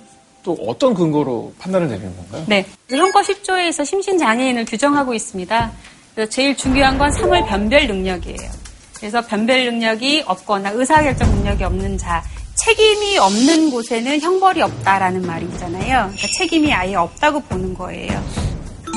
또 0.48 0.58
어떤 0.66 0.94
근거로 0.94 1.52
판단을 1.60 1.90
내리는 1.90 2.16
건가요? 2.16 2.46
네. 2.48 2.66
형법 2.90 3.22
10조에서 3.26 3.86
심신장애인을 3.86 4.64
규정하고 4.64 5.14
있습니다. 5.14 5.72
그래서 6.16 6.30
제일 6.30 6.56
중요한 6.56 6.98
건 6.98 7.12
3월 7.12 7.46
변별 7.46 7.86
능력이에요. 7.86 8.50
그래서 8.96 9.20
변별 9.20 9.66
능력이 9.66 10.24
없거나 10.26 10.70
의사결정 10.70 11.30
능력이 11.36 11.66
없는 11.66 11.98
자, 11.98 12.24
책임이 12.56 13.18
없는 13.18 13.72
곳에는 13.72 14.22
형벌이 14.22 14.62
없다라는 14.62 15.24
말이 15.24 15.46
있잖아요. 15.48 16.12
그러니까 16.16 16.28
책임이 16.38 16.74
아예 16.74 16.96
없다고 16.96 17.42
보는 17.42 17.74
거예요. 17.74 18.24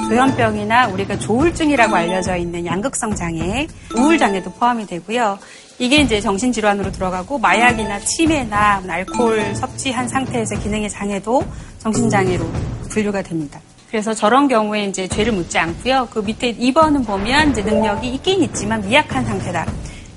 조현병이나 0.09 0.87
우리가 0.91 1.19
조울증이라고 1.19 1.97
알려져 1.97 2.37
있는 2.37 2.65
양극성 2.65 3.17
장애, 3.17 3.67
우울 3.97 4.19
장애도 4.19 4.53
포함이 4.53 4.87
되고요. 4.87 5.37
이게 5.81 5.97
이제 5.97 6.21
정신질환으로 6.21 6.93
들어가고 6.93 7.39
마약이나 7.39 7.99
치매나 8.01 8.83
알코올 8.87 9.55
섭취한 9.55 10.07
상태에서 10.07 10.59
기능의 10.61 10.91
장애도 10.91 11.43
정신장애로 11.79 12.45
분류가 12.91 13.23
됩니다. 13.23 13.59
그래서 13.89 14.13
저런 14.13 14.47
경우에 14.47 14.85
이제 14.85 15.09
죄를 15.09 15.33
묻지 15.33 15.59
않고요. 15.59 16.09
그 16.11 16.19
밑에 16.19 16.55
2번은 16.55 17.07
보면 17.07 17.53
이제 17.53 17.63
능력이 17.63 18.09
있긴 18.09 18.43
있지만 18.43 18.87
미약한 18.87 19.25
상태다. 19.25 19.67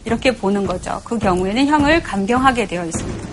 이렇게 0.04 0.36
보는 0.36 0.68
거죠. 0.68 1.00
그 1.06 1.18
경우에는 1.18 1.66
형을 1.66 2.04
감경하게 2.04 2.68
되어 2.68 2.86
있습니다. 2.86 3.30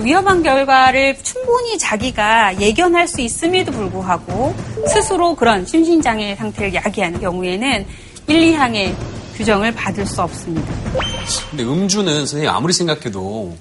위험한 0.00 0.42
결과를 0.42 1.18
충분히 1.22 1.76
자기가 1.76 2.62
예견할 2.62 3.06
수 3.06 3.20
있음에도 3.20 3.70
불구하고 3.72 4.54
스스로 4.88 5.36
그런 5.36 5.66
심신장애 5.66 6.34
상태를 6.36 6.74
야기하는 6.74 7.20
경우에는 7.20 7.86
1, 8.26 8.56
2항의 8.56 8.94
규정을 9.36 9.72
받을 9.74 10.06
수 10.06 10.22
없습니다. 10.22 10.72
근데 11.50 11.64
음주는 11.64 12.12
선생님 12.12 12.48
아무리 12.48 12.72
생각해도 12.72 13.54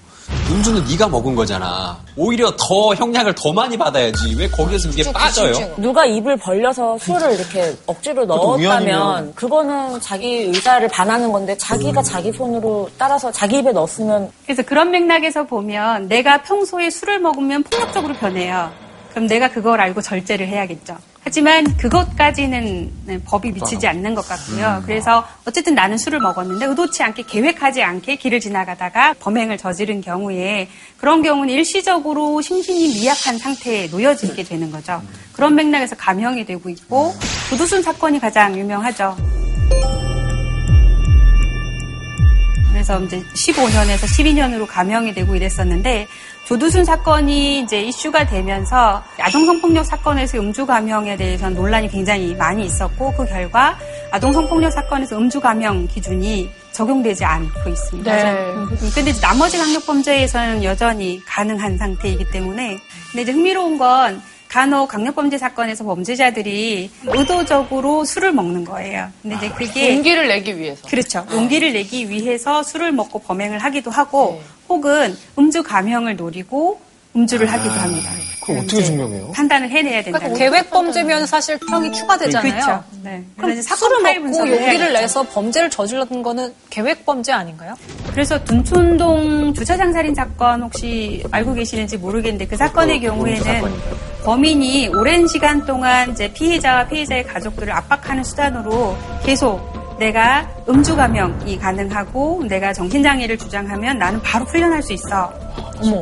음주는 0.50 0.86
네가 0.90 1.08
먹은 1.10 1.36
거잖아. 1.36 1.98
오히려 2.16 2.56
더 2.58 2.94
형량을 2.96 3.34
더 3.36 3.52
많이 3.54 3.78
받아야지. 3.78 4.36
왜 4.38 4.48
거기에서 4.50 4.90
이게 4.90 5.12
빠져요? 5.12 5.54
누가 5.78 6.06
입을 6.06 6.38
벌려서 6.38 6.98
술을 6.98 7.34
이렇게 7.34 7.76
억지로 7.88 8.26
넣었다면. 8.26 9.34
그거는 9.36 10.00
자기 10.00 10.28
의사를 10.44 10.88
반하는 10.90 11.32
건데 11.32 11.58
자기가 11.58 12.02
자기 12.04 12.32
손으로 12.32 12.90
따라서 12.98 13.32
자기 13.32 13.58
입에 13.60 13.72
넣었으면 13.72 14.32
그래서 14.46 14.64
그런 14.64 14.92
맥락에서 14.92 15.46
보면 15.46 16.08
내가 16.08 16.42
평소에 16.44 16.90
술을 16.90 17.20
먹으면 17.20 17.64
폭력적으로 17.64 18.14
변해요. 18.16 18.72
그럼 19.12 19.28
내가 19.28 19.50
그걸 19.50 19.80
알고 19.82 20.02
절제를 20.02 20.48
해야겠죠. 20.48 20.98
하지만 21.24 21.64
그것까지는 21.78 22.92
네, 23.06 23.20
법이 23.24 23.52
미치지 23.52 23.88
않는 23.88 24.14
것 24.14 24.28
같고요. 24.28 24.84
그래서 24.86 25.26
어쨌든 25.46 25.74
나는 25.74 25.98
술을 25.98 26.20
먹었는데 26.20 26.66
의도치 26.66 27.02
않게 27.02 27.24
계획하지 27.24 27.82
않게 27.82 28.18
길을 28.18 28.42
지나가다가 28.42 29.14
범행을 29.20 29.58
저지른 29.58 30.02
경우에 30.02 30.68
그런 30.98 31.22
경우는 31.22 31.54
일시적으로 31.54 32.42
심신이 32.42 33.00
미약한 33.00 33.38
상태에 33.38 33.88
놓여지게 33.88 34.44
되는 34.44 34.70
거죠. 34.70 35.02
그런 35.32 35.56
맥락에서 35.56 35.96
감형이 35.96 36.46
되고 36.46 36.70
있고 36.70 37.14
조두순 37.50 37.84
사건이 37.84 38.20
가장 38.20 38.58
유명하죠. 38.58 39.16
그래서 42.72 43.00
이제 43.02 43.24
15년에서 43.34 44.00
12년으로 44.00 44.68
감형이 44.68 45.14
되고 45.14 45.36
이랬었는데 45.36 46.08
조두순 46.46 46.84
사건이 46.84 47.62
이제 47.62 47.82
이슈가 47.82 48.26
되면서 48.28 49.02
아동성폭력 49.18 49.86
사건에서 49.86 50.40
음주 50.40 50.66
감형에 50.66 51.16
대해서는 51.16 51.56
논란이 51.56 51.90
굉장히 51.90 52.36
많이 52.36 52.66
있었고 52.66 53.14
그 53.14 53.26
결과 53.26 53.78
아동성폭력 54.12 54.72
사건에서 54.74 55.18
음주 55.18 55.40
감형 55.40 55.88
기준이 55.88 56.50
적용되지 56.72 57.24
않고 57.24 57.70
있습니다. 57.70 58.16
네. 58.16 58.32
음, 58.32 58.68
근데 58.94 59.12
이제 59.12 59.22
나머지 59.22 59.58
강력범죄에서는 59.58 60.64
여전히 60.64 61.22
가능한 61.26 61.78
상태이기 61.78 62.30
때문에 62.32 62.78
근데 63.12 63.22
이제 63.22 63.32
흥미로운 63.32 63.78
건 63.78 64.22
간혹 64.50 64.90
강력범죄 64.90 65.40
사건에서 65.40 65.84
범죄자들이 65.84 66.92
의도적으로 67.06 68.06
술을 68.06 68.34
먹는 68.34 68.66
거예요. 68.66 69.10
근데 69.24 69.36
이제 69.38 69.50
그게 69.50 69.96
용기를 69.96 70.28
내기 70.28 70.60
위해서. 70.60 70.88
그렇죠. 70.88 71.26
용기를 71.32 71.74
내기 71.74 72.08
위해서 72.08 72.62
술을 72.62 72.92
먹고 72.92 73.18
범행을 73.18 73.58
하기도 73.58 73.90
하고 73.90 74.44
혹은 74.70 75.16
음주 75.38 75.64
감형을 75.64 76.16
노리고 76.16 76.80
음주를 77.16 77.52
하기도 77.52 77.74
합니다. 77.76 78.10
그걸 78.42 78.58
어떻게 78.58 78.84
증명해요? 78.84 79.32
판단을 79.34 79.70
해내야 79.70 80.04
된다. 80.04 80.20
그러니까 80.20 80.38
계획 80.40 80.70
범죄면 80.72 81.28
사실 81.28 81.58
평이 81.70 81.92
추가되잖아요. 81.94 82.52
그렇죠. 82.52 82.84
네. 83.04 83.24
그럼 83.38 83.52
이제 83.52 83.62
술을 83.62 83.78
사건 83.78 84.04
파일 84.04 84.20
먹고 84.20 84.40
용기를. 84.40 84.94
내서 84.94 85.24
범죄를 85.24 85.70
저질렀던 85.70 86.24
거는 86.24 86.54
계획 86.70 87.06
범죄 87.06 87.32
아닌가요? 87.32 87.76
그래서 88.12 88.44
둔촌동 88.44 89.54
주차장 89.54 89.94
살인 89.94 90.14
사건 90.16 90.64
혹시 90.64 91.24
알고 91.32 91.54
계시는지 91.54 91.98
모르겠는데 91.98 92.48
그 92.48 92.58
사건의 92.58 93.00
경우에는 93.00 93.72
범인이 94.26 94.88
오랜 94.90 95.28
시간 95.28 95.66
동안 95.66 96.12
이제 96.12 96.32
피해자와 96.34 96.88
피해자의 96.88 97.26
가족들을 97.26 97.72
압박하는 97.72 98.24
수단으로 98.24 98.98
계속 99.24 99.73
내가 100.04 100.46
음주 100.68 100.98
감형이 100.98 101.58
가능하고 101.58 102.44
내가 102.50 102.74
정신장애를 102.74 103.38
주장하면 103.38 103.98
나는 103.98 104.22
바로 104.22 104.44
풀려날 104.44 104.84
수 104.84 104.92
있어. 104.92 105.32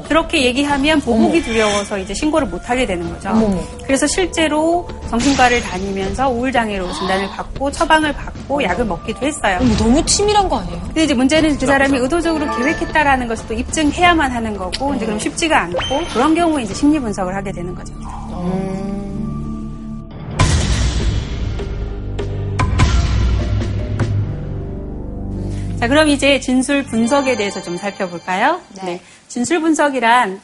그렇게 0.08 0.44
얘기하면 0.44 1.02
보복이 1.02 1.44
두려워서 1.44 2.00
이제 2.00 2.14
신고를 2.14 2.48
못 2.48 2.68
하게 2.68 2.88
되는 2.88 3.08
거죠. 3.08 3.30
어머머. 3.30 3.62
그래서 3.86 4.08
실제로 4.08 4.88
정신과를 5.10 5.62
다니면서 5.62 6.30
우울장애로 6.30 6.92
진단을 6.94 7.30
받고 7.30 7.72
처방을 7.72 8.14
받고 8.14 8.64
약을 8.64 8.86
먹기도 8.86 9.26
했어요. 9.26 9.60
너무 9.78 10.04
치밀한 10.04 10.50
거 10.50 10.60
아니에요? 10.60 10.82
근데 10.86 11.04
이제 11.04 11.14
문제는 11.14 11.58
그 11.60 11.68
사람이 11.68 12.00
의도적으로 12.00 12.46
계획했다라는 12.58 13.28
것을 13.28 13.48
또 13.48 13.54
입증해야만 13.54 14.32
하는 14.32 14.58
거고, 14.58 14.96
이제 14.96 15.06
그럼 15.06 15.20
쉽지가 15.20 15.62
않고, 15.62 16.06
그런 16.14 16.34
경우에 16.34 16.64
이제 16.64 16.74
심리 16.74 17.00
분석을 17.00 17.36
하게 17.36 17.52
되는 17.52 17.74
거죠. 17.76 17.94
자, 25.82 25.88
그럼 25.88 26.10
이제 26.10 26.40
진술 26.40 26.84
분석에 26.84 27.36
대해서 27.36 27.60
좀 27.60 27.76
살펴볼까요? 27.76 28.62
네. 28.86 29.02
진술 29.28 29.62
분석이란 29.62 30.40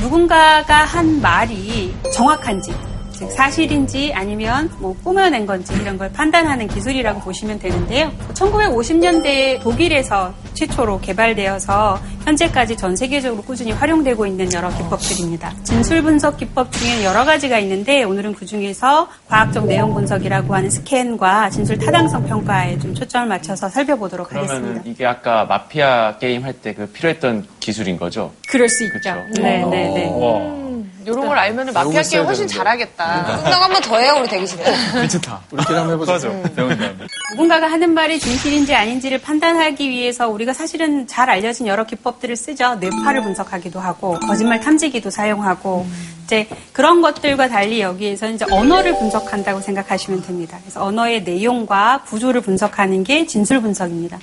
누군가가 0.00 0.74
한 0.74 1.20
말이 1.20 1.94
정확한지, 2.14 2.72
즉 3.20 3.30
사실인지 3.32 4.12
아니면 4.14 4.70
뭐 4.78 4.96
꾸며낸 5.04 5.44
건지 5.44 5.74
이런 5.78 5.98
걸 5.98 6.10
판단하는 6.10 6.66
기술이라고 6.68 7.20
보시면 7.20 7.58
되는데요. 7.58 8.10
1950년대 8.32 9.60
독일에서 9.60 10.32
최초로 10.54 11.00
개발되어서 11.00 12.00
현재까지 12.24 12.76
전 12.76 12.96
세계적으로 12.96 13.42
꾸준히 13.42 13.72
활용되고 13.72 14.26
있는 14.26 14.50
여러 14.54 14.70
기법들입니다. 14.70 15.52
진술 15.64 16.02
분석 16.02 16.38
기법 16.38 16.72
중에는 16.72 17.04
여러 17.04 17.24
가지가 17.26 17.58
있는데 17.60 18.04
오늘은 18.04 18.34
그 18.34 18.46
중에서 18.46 19.08
과학적 19.28 19.66
내용 19.66 19.92
분석이라고 19.94 20.54
하는 20.54 20.70
스캔과 20.70 21.50
진술 21.50 21.78
타당성 21.78 22.24
평가에 22.26 22.78
좀 22.78 22.94
초점을 22.94 23.28
맞춰서 23.28 23.68
살펴보도록 23.68 24.34
하겠습니다. 24.34 24.60
그러면 24.64 24.82
이게 24.86 25.04
아까 25.06 25.44
마피아 25.44 26.16
게임 26.18 26.42
할 26.44 26.54
때 26.62 26.72
그 26.74 26.86
필요했던 26.86 27.46
기술인 27.58 27.98
거죠? 27.98 28.32
그럴 28.48 28.68
수 28.68 28.84
있죠. 28.84 29.14
네, 29.40 29.64
네, 29.66 29.88
네. 29.94 30.69
이런 31.12 31.26
걸 31.28 31.38
알면 31.38 31.72
마피아 31.72 32.02
게임 32.02 32.24
훨씬 32.24 32.46
잘하겠다. 32.46 33.24
분석 33.42 33.62
한번 33.62 33.82
더 33.82 33.96
해요, 33.98 34.16
우리 34.20 34.28
대기실에. 34.28 34.64
괜찮다. 34.92 35.40
우리끼리 35.50 35.78
한번 35.78 35.94
해보자. 35.94 36.18
배운 36.54 36.68
다음에. 36.76 36.94
누군가가 37.32 37.70
하는 37.70 37.94
말이 37.94 38.18
진실인지 38.18 38.74
아닌지를 38.74 39.18
판단하기 39.20 39.88
위해서 39.88 40.28
우리가 40.28 40.52
사실은 40.52 41.06
잘 41.06 41.30
알려진 41.30 41.66
여러 41.66 41.84
기법들을 41.84 42.36
쓰죠. 42.36 42.76
뇌파를 42.76 43.22
분석하기도 43.22 43.80
하고 43.80 44.18
거짓말 44.20 44.60
탐지기도 44.60 45.10
사용하고 45.10 45.86
이제 46.30 46.46
그런 46.72 47.02
것들과 47.02 47.48
달리 47.48 47.80
여기에서 47.80 48.30
이제 48.30 48.46
언어를 48.52 48.96
분석한다고 48.96 49.60
생각하시면 49.60 50.22
됩니다. 50.22 50.58
그래서 50.62 50.84
언어의 50.84 51.24
내용과 51.24 52.02
구조를 52.06 52.40
분석하는 52.42 53.02
게 53.02 53.26
진술 53.26 53.60
분석입니다. 53.60 54.16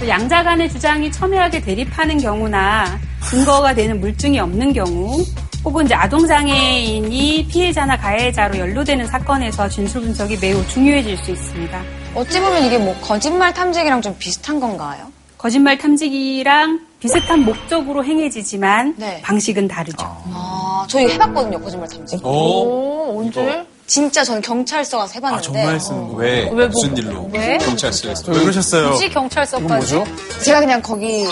또 0.00 0.08
양자 0.08 0.42
간의 0.42 0.70
주장이 0.70 1.12
첨예하게 1.12 1.60
대립하는 1.60 2.16
경우나 2.16 2.98
근거가 3.20 3.74
되는 3.74 4.00
물증이 4.00 4.38
없는 4.40 4.72
경우 4.72 5.22
혹은 5.62 5.84
이제 5.84 5.94
아동장애인이 5.94 7.48
피해자나 7.48 7.98
가해자로 7.98 8.58
연루되는 8.58 9.06
사건에서 9.06 9.68
진술 9.68 10.00
분석이 10.02 10.38
매우 10.40 10.66
중요해질 10.68 11.18
수 11.18 11.32
있습니다. 11.32 11.82
어찌 12.14 12.40
보면 12.40 12.64
이게 12.64 12.78
뭐 12.78 12.98
거짓말 13.02 13.52
탐지기랑 13.52 14.00
좀 14.00 14.16
비슷한 14.18 14.58
건가요? 14.58 15.12
거짓말 15.36 15.76
탐지기랑 15.76 16.80
비슷한 16.98 17.44
목적으로 17.44 18.02
행해지지만 18.02 18.96
방식은 19.22 19.68
다르죠. 19.68 20.06
아, 20.32 20.63
저희 20.88 21.08
해봤거든요, 21.12 21.60
거짓말 21.60 21.88
탐지기. 21.88 22.24
오, 22.24 23.20
언제? 23.20 23.66
진짜 23.86 24.24
저는 24.24 24.40
경찰서 24.40 24.98
가서 24.98 25.12
해봤는데. 25.14 25.78
왜? 26.16 26.50
왜 26.52 26.66
무슨 26.68 26.90
뭐- 26.90 26.98
일로? 26.98 27.30
왜? 27.32 27.58
경찰서에서. 27.58 28.32
왜 28.32 28.40
그러셨어요? 28.40 28.90
굳이 28.92 29.08
경찰서까지? 29.10 30.02
제가 30.42 30.60
그냥 30.60 30.80
거기 30.80 31.26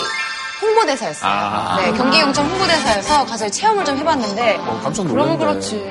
홍보대사였어요. 0.61 1.29
아. 1.31 1.77
네, 1.81 1.91
경기경찰 1.93 2.45
홍보대사여서 2.45 3.25
가서 3.25 3.49
체험을 3.49 3.83
좀 3.85 3.97
해봤는데. 3.97 4.57
어, 4.59 4.79
깜짝 4.83 5.03
그러면 5.03 5.37
놀랐네. 5.37 5.59
그렇지. 5.59 5.83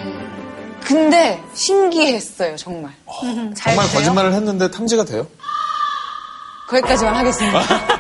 근데 0.84 1.42
신기했어요, 1.54 2.56
정말. 2.56 2.92
정말 3.56 3.88
거짓말을 3.92 4.32
했는데 4.32 4.70
탐지가 4.70 5.04
돼요? 5.04 5.26
거기까지만 6.68 7.14
하겠습니다. 7.16 7.60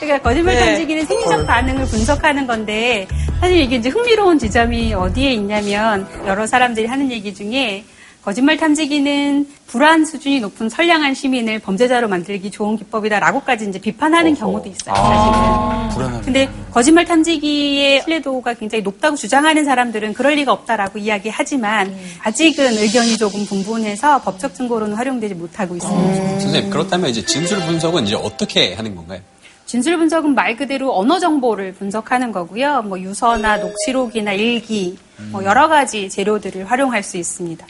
그러니까 0.00 0.28
거짓말 0.28 0.54
네. 0.54 0.60
탐지기는 0.60 1.04
생리적 1.06 1.46
반응을 1.46 1.86
분석하는 1.86 2.46
건데 2.46 3.06
사실 3.40 3.58
이게 3.58 3.76
이제 3.76 3.88
흥미로운 3.88 4.38
지점이 4.38 4.94
어디에 4.94 5.32
있냐면 5.32 6.06
여러 6.26 6.46
사람들이 6.46 6.86
하는 6.86 7.10
얘기 7.10 7.34
중에 7.34 7.84
거짓말 8.26 8.56
탐지기는 8.56 9.46
불안 9.68 10.04
수준이 10.04 10.40
높은 10.40 10.68
선량한 10.68 11.14
시민을 11.14 11.60
범죄자로 11.60 12.08
만들기 12.08 12.50
좋은 12.50 12.76
기법이다라고까지 12.76 13.68
이제 13.68 13.78
비판하는 13.78 14.34
경우도 14.34 14.68
있어요. 14.68 14.96
사실은. 14.96 15.88
불안하네. 15.90 16.24
근데 16.24 16.48
거짓말 16.72 17.04
탐지기의 17.04 18.02
신뢰도가 18.02 18.54
굉장히 18.54 18.82
높다고 18.82 19.14
주장하는 19.14 19.64
사람들은 19.64 20.14
그럴 20.14 20.34
리가 20.34 20.52
없다라고 20.52 20.98
이야기하지만 20.98 21.94
아직은 22.24 22.76
의견이 22.78 23.16
조금 23.16 23.46
분분해서 23.46 24.20
법적 24.22 24.56
증거로는 24.56 24.96
활용되지 24.96 25.34
못하고 25.34 25.76
있습니다. 25.76 26.40
선생님, 26.40 26.70
그렇다면 26.70 27.10
이제 27.10 27.24
진술 27.24 27.60
분석은 27.60 28.06
이제 28.06 28.16
어떻게 28.16 28.74
하는 28.74 28.96
건가요? 28.96 29.20
진술 29.66 29.98
분석은 29.98 30.34
말 30.34 30.56
그대로 30.56 30.96
언어 30.96 31.18
정보를 31.18 31.74
분석하는 31.74 32.30
거고요. 32.32 32.82
뭐 32.82 32.98
유서나 33.00 33.56
녹취록이나 33.58 34.32
일기, 34.32 34.96
뭐 35.30 35.44
여러 35.44 35.68
가지 35.68 36.08
재료들을 36.08 36.70
활용할 36.70 37.02
수 37.02 37.16
있습니다. 37.16 37.66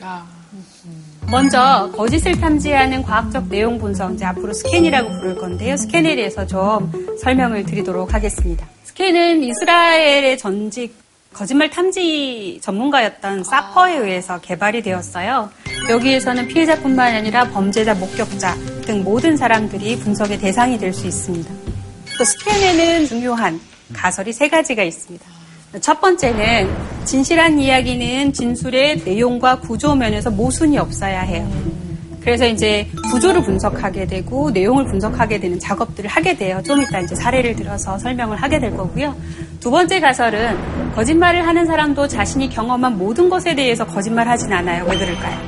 먼저 1.30 1.90
거짓을 1.96 2.38
탐지하는 2.38 3.02
과학적 3.02 3.48
내용 3.48 3.78
분석, 3.78 4.12
이제 4.14 4.24
앞으로 4.26 4.52
스캔이라고 4.52 5.08
부를 5.08 5.34
건데요. 5.36 5.76
스캔에 5.76 6.14
대해서 6.14 6.46
좀 6.46 6.92
설명을 7.22 7.64
드리도록 7.64 8.14
하겠습니다. 8.14 8.66
스캔은 8.84 9.42
이스라엘의 9.42 10.38
전직 10.38 10.94
거짓말 11.32 11.68
탐지 11.68 12.58
전문가였던 12.62 13.44
사퍼에 13.44 13.96
의해서 13.96 14.38
개발이 14.40 14.82
되었어요. 14.82 15.50
여기에서는 15.90 16.46
피해자뿐만 16.48 17.14
아니라 17.14 17.48
범죄자, 17.50 17.94
목격자 17.94 18.54
등 18.86 19.02
모든 19.02 19.36
사람들이 19.36 19.98
분석의 19.98 20.38
대상이 20.38 20.78
될 20.78 20.92
수 20.92 21.06
있습니다. 21.06 21.65
또 22.18 22.24
스캔에는 22.24 23.06
중요한 23.06 23.60
가설이 23.92 24.32
세 24.32 24.48
가지가 24.48 24.82
있습니다. 24.82 25.24
첫 25.80 26.00
번째는 26.00 26.70
진실한 27.04 27.58
이야기는 27.58 28.32
진술의 28.32 29.02
내용과 29.04 29.60
구조 29.60 29.94
면에서 29.94 30.30
모순이 30.30 30.78
없어야 30.78 31.20
해요. 31.20 31.48
그래서 32.20 32.46
이제 32.46 32.88
구조를 33.12 33.42
분석하게 33.42 34.06
되고 34.06 34.50
내용을 34.50 34.86
분석하게 34.86 35.38
되는 35.38 35.60
작업들을 35.60 36.10
하게 36.10 36.36
돼요. 36.36 36.60
좀 36.64 36.82
이따 36.82 36.98
이제 36.98 37.14
사례를 37.14 37.54
들어서 37.54 37.98
설명을 37.98 38.36
하게 38.36 38.58
될 38.58 38.76
거고요. 38.76 39.14
두 39.60 39.70
번째 39.70 40.00
가설은 40.00 40.92
거짓말을 40.94 41.46
하는 41.46 41.66
사람도 41.66 42.08
자신이 42.08 42.48
경험한 42.48 42.98
모든 42.98 43.28
것에 43.28 43.54
대해서 43.54 43.86
거짓말하진 43.86 44.52
않아요. 44.52 44.84
왜 44.88 44.98
그럴까요? 44.98 45.38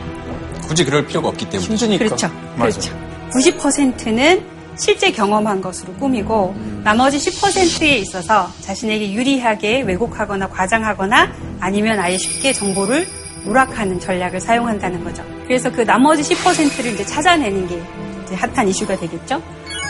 굳이 0.68 0.85
그럴 0.85 1.04
필요가 1.07 1.28
없기 1.28 1.48
때문에. 1.48 1.66
힘드니까. 1.66 2.04
그렇죠. 2.04 2.31
그렇죠. 2.57 2.92
90%는 3.31 4.58
실제 4.79 5.10
경험한 5.10 5.60
것으로 5.60 5.92
꾸미고 5.94 6.54
나머지 6.85 7.18
10%에 7.18 7.98
있어서 7.98 8.48
자신에게 8.60 9.12
유리하게 9.12 9.83
왜곡하거나 9.83 10.48
과장하거나 10.48 11.33
아니면 11.60 11.98
아예 11.98 12.16
쉽게 12.16 12.52
정보를 12.52 13.06
누락하는 13.44 13.98
전략을 13.98 14.40
사용한다는 14.40 15.04
거죠. 15.04 15.24
그래서 15.44 15.70
그 15.70 15.83
나머지 15.83 16.22
10%를 16.22 16.92
이제 16.92 17.04
찾아내는 17.04 17.66
게 17.66 17.83
이제 18.24 18.35
핫한 18.35 18.68
이슈가 18.68 18.96
되겠죠. 18.96 19.42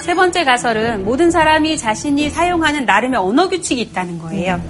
세 0.03 0.15
번째 0.15 0.45
가설은 0.45 1.05
모든 1.05 1.31
사람이 1.31 1.77
자신이 1.77 2.31
사용하는 2.31 2.87
나름의 2.87 3.19
언어 3.19 3.49
규칙이 3.49 3.81
있다는 3.83 4.19
거예요. 4.19 4.61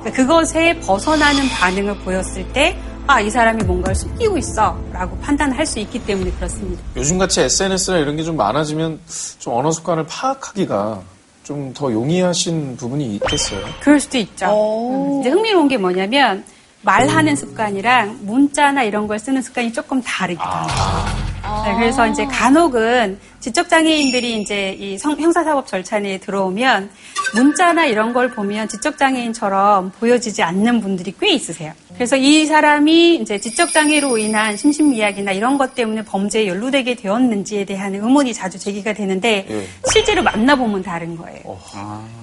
그러니까 0.00 0.10
그것에 0.12 0.78
벗어나는 0.80 1.48
반응을 1.48 1.98
보였을 1.98 2.46
때, 2.52 2.76
아, 3.10 3.20
이 3.22 3.30
사람이 3.30 3.64
뭔가를 3.64 3.94
숨기고 3.94 4.36
있어. 4.38 4.78
라고 4.92 5.16
판단할 5.18 5.64
수 5.64 5.78
있기 5.78 5.98
때문에 6.04 6.30
그렇습니다. 6.32 6.82
요즘같이 6.94 7.40
SNS나 7.40 7.98
이런 7.98 8.16
게 8.16 8.22
좀 8.22 8.36
많아지면 8.36 9.00
좀 9.38 9.54
언어 9.54 9.70
습관을 9.70 10.04
파악하기가 10.06 11.00
좀 11.44 11.72
더 11.72 11.90
용이하신 11.90 12.76
부분이 12.76 13.14
있겠어요. 13.16 13.64
그럴 13.80 13.98
수도 13.98 14.18
있죠. 14.18 14.44
음, 14.46 15.20
이제 15.20 15.30
흥미로운 15.30 15.66
게 15.68 15.78
뭐냐면, 15.78 16.44
말하는 16.82 17.34
습관이랑 17.34 18.18
문자나 18.22 18.82
이런 18.82 19.06
걸 19.08 19.18
쓰는 19.18 19.40
습관이 19.40 19.72
조금 19.72 20.02
다르기도 20.02 20.44
합니다. 20.44 21.64
네, 21.64 21.74
그래서 21.76 22.06
이제 22.06 22.26
간혹은 22.26 23.18
지적장애인들이 23.40 24.42
이제 24.42 24.76
이 24.78 24.98
성- 24.98 25.18
형사사법 25.18 25.66
절차 25.66 25.98
내에 25.98 26.18
들어오면 26.18 26.90
문자나 27.34 27.86
이런 27.86 28.12
걸 28.12 28.30
보면 28.30 28.68
지적장애인처럼 28.68 29.92
보여지지 29.98 30.42
않는 30.42 30.80
분들이 30.80 31.14
꽤 31.20 31.30
있으세요. 31.30 31.72
그래서 31.94 32.16
이 32.16 32.46
사람이 32.46 33.16
이제 33.16 33.38
지적장애로 33.38 34.18
인한 34.18 34.56
심신미약이나 34.56 35.32
이런 35.32 35.58
것 35.58 35.74
때문에 35.74 36.04
범죄에 36.04 36.46
연루되게 36.46 36.94
되었는지에 36.94 37.64
대한 37.64 37.94
의문이 37.94 38.32
자주 38.34 38.58
제기가 38.58 38.92
되는데 38.92 39.46
예. 39.50 39.68
실제로 39.90 40.22
만나보면 40.22 40.82
다른 40.84 41.16
거예요. 41.16 41.58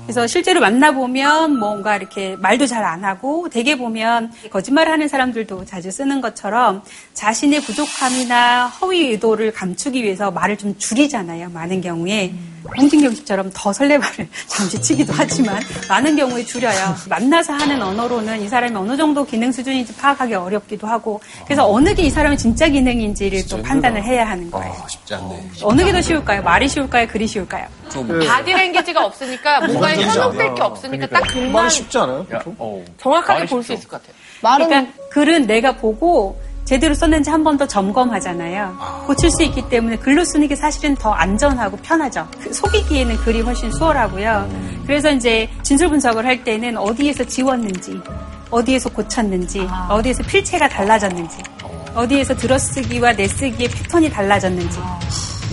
그래서 0.05 0.27
실제로 0.27 0.61
만나보면 0.61 1.57
뭔가 1.59 1.97
이렇게 1.97 2.35
말도 2.37 2.67
잘 2.67 2.85
안 2.85 3.03
하고 3.03 3.49
대개 3.49 3.75
보면 3.75 4.31
거짓말하는 4.51 5.07
사람들도 5.07 5.65
자주 5.65 5.89
쓰는 5.89 6.21
것처럼 6.21 6.83
자신의 7.15 7.61
부족함이나 7.61 8.67
허위 8.67 9.07
의도를 9.09 9.51
감추기 9.51 10.03
위해서 10.03 10.29
말을 10.29 10.55
좀 10.57 10.77
줄이잖아요. 10.77 11.49
많은 11.49 11.81
경우에. 11.81 12.31
홍진경 12.77 13.13
씨처럼 13.13 13.51
더 13.53 13.71
설레발을 13.73 14.27
잠시 14.47 14.81
치 14.81 14.94
기도 14.95 15.13
하지만 15.15 15.61
많은 15.89 16.15
경우에 16.15 16.43
줄여요. 16.45 16.95
만나서 17.09 17.53
하는 17.53 17.81
언어로는 17.81 18.41
이 18.41 18.47
사람이 18.47 18.75
어느 18.75 18.95
정도 18.97 19.25
기능 19.25 19.51
수준인지 19.51 19.95
파악하기 19.95 20.33
어렵기도 20.33 20.87
하고 20.87 21.19
그래서 21.45 21.69
어느 21.69 21.93
게 21.93 22.05
이 22.05 22.09
사람의 22.09 22.37
진짜 22.37 22.67
기능인지를 22.67 23.47
또 23.49 23.61
판단을 23.63 24.03
해야 24.03 24.27
하는 24.27 24.49
거예요. 24.51 24.73
쉽지 24.87 25.15
않네. 25.15 25.49
어느 25.63 25.83
게 25.83 25.91
더 25.91 25.99
쉬울까요? 26.01 26.43
말이 26.43 26.67
쉬울까요? 26.67 27.07
글이 27.07 27.25
쉬울까요? 27.27 27.65
바디랭귀지가 28.27 29.05
없으니까 29.05 29.61
뭔가에 29.61 29.95
그러지 29.95 30.17
현혹될. 30.19 30.55
게 30.55 30.61
없으니까 30.61 31.07
딱 31.07 31.21
글만 31.27 31.51
말이 31.51 31.69
쉽지 31.69 31.97
않아요? 31.97 32.25
정확하게 32.99 33.45
볼 33.47 33.63
수 33.63 33.73
있을 33.73 33.87
것 33.87 34.01
같아요. 34.01 34.15
그러니까 34.67 34.91
글은 35.09 35.47
내가 35.47 35.71
보고 35.71 36.39
제대로 36.65 36.93
썼는지 36.95 37.29
한 37.29 37.43
번 37.43 37.57
더 37.57 37.65
점검하잖아요. 37.67 38.75
고칠 39.05 39.29
수 39.29 39.43
있기 39.43 39.69
때문에 39.69 39.97
글로 39.97 40.25
쓰는 40.25 40.47
게 40.47 40.55
사실은 40.55 40.95
더 40.95 41.11
안전하고 41.11 41.77
편하죠. 41.77 42.27
그 42.41 42.51
속이기에는 42.51 43.17
글이 43.17 43.41
훨씬 43.41 43.71
수월하고요. 43.71 44.49
그래서 44.87 45.11
이제 45.11 45.47
진술 45.61 45.89
분석을 45.89 46.25
할 46.25 46.43
때는 46.43 46.75
어디에서 46.77 47.23
지웠는지, 47.25 48.01
어디에서 48.49 48.89
고쳤는지, 48.89 49.67
어디에서 49.89 50.23
필체가 50.23 50.67
달라졌는지, 50.67 51.37
어디에서 51.93 52.35
들어쓰기와 52.35 53.13
내쓰기의 53.13 53.69
패턴이 53.69 54.09
달라졌는지 54.09 54.79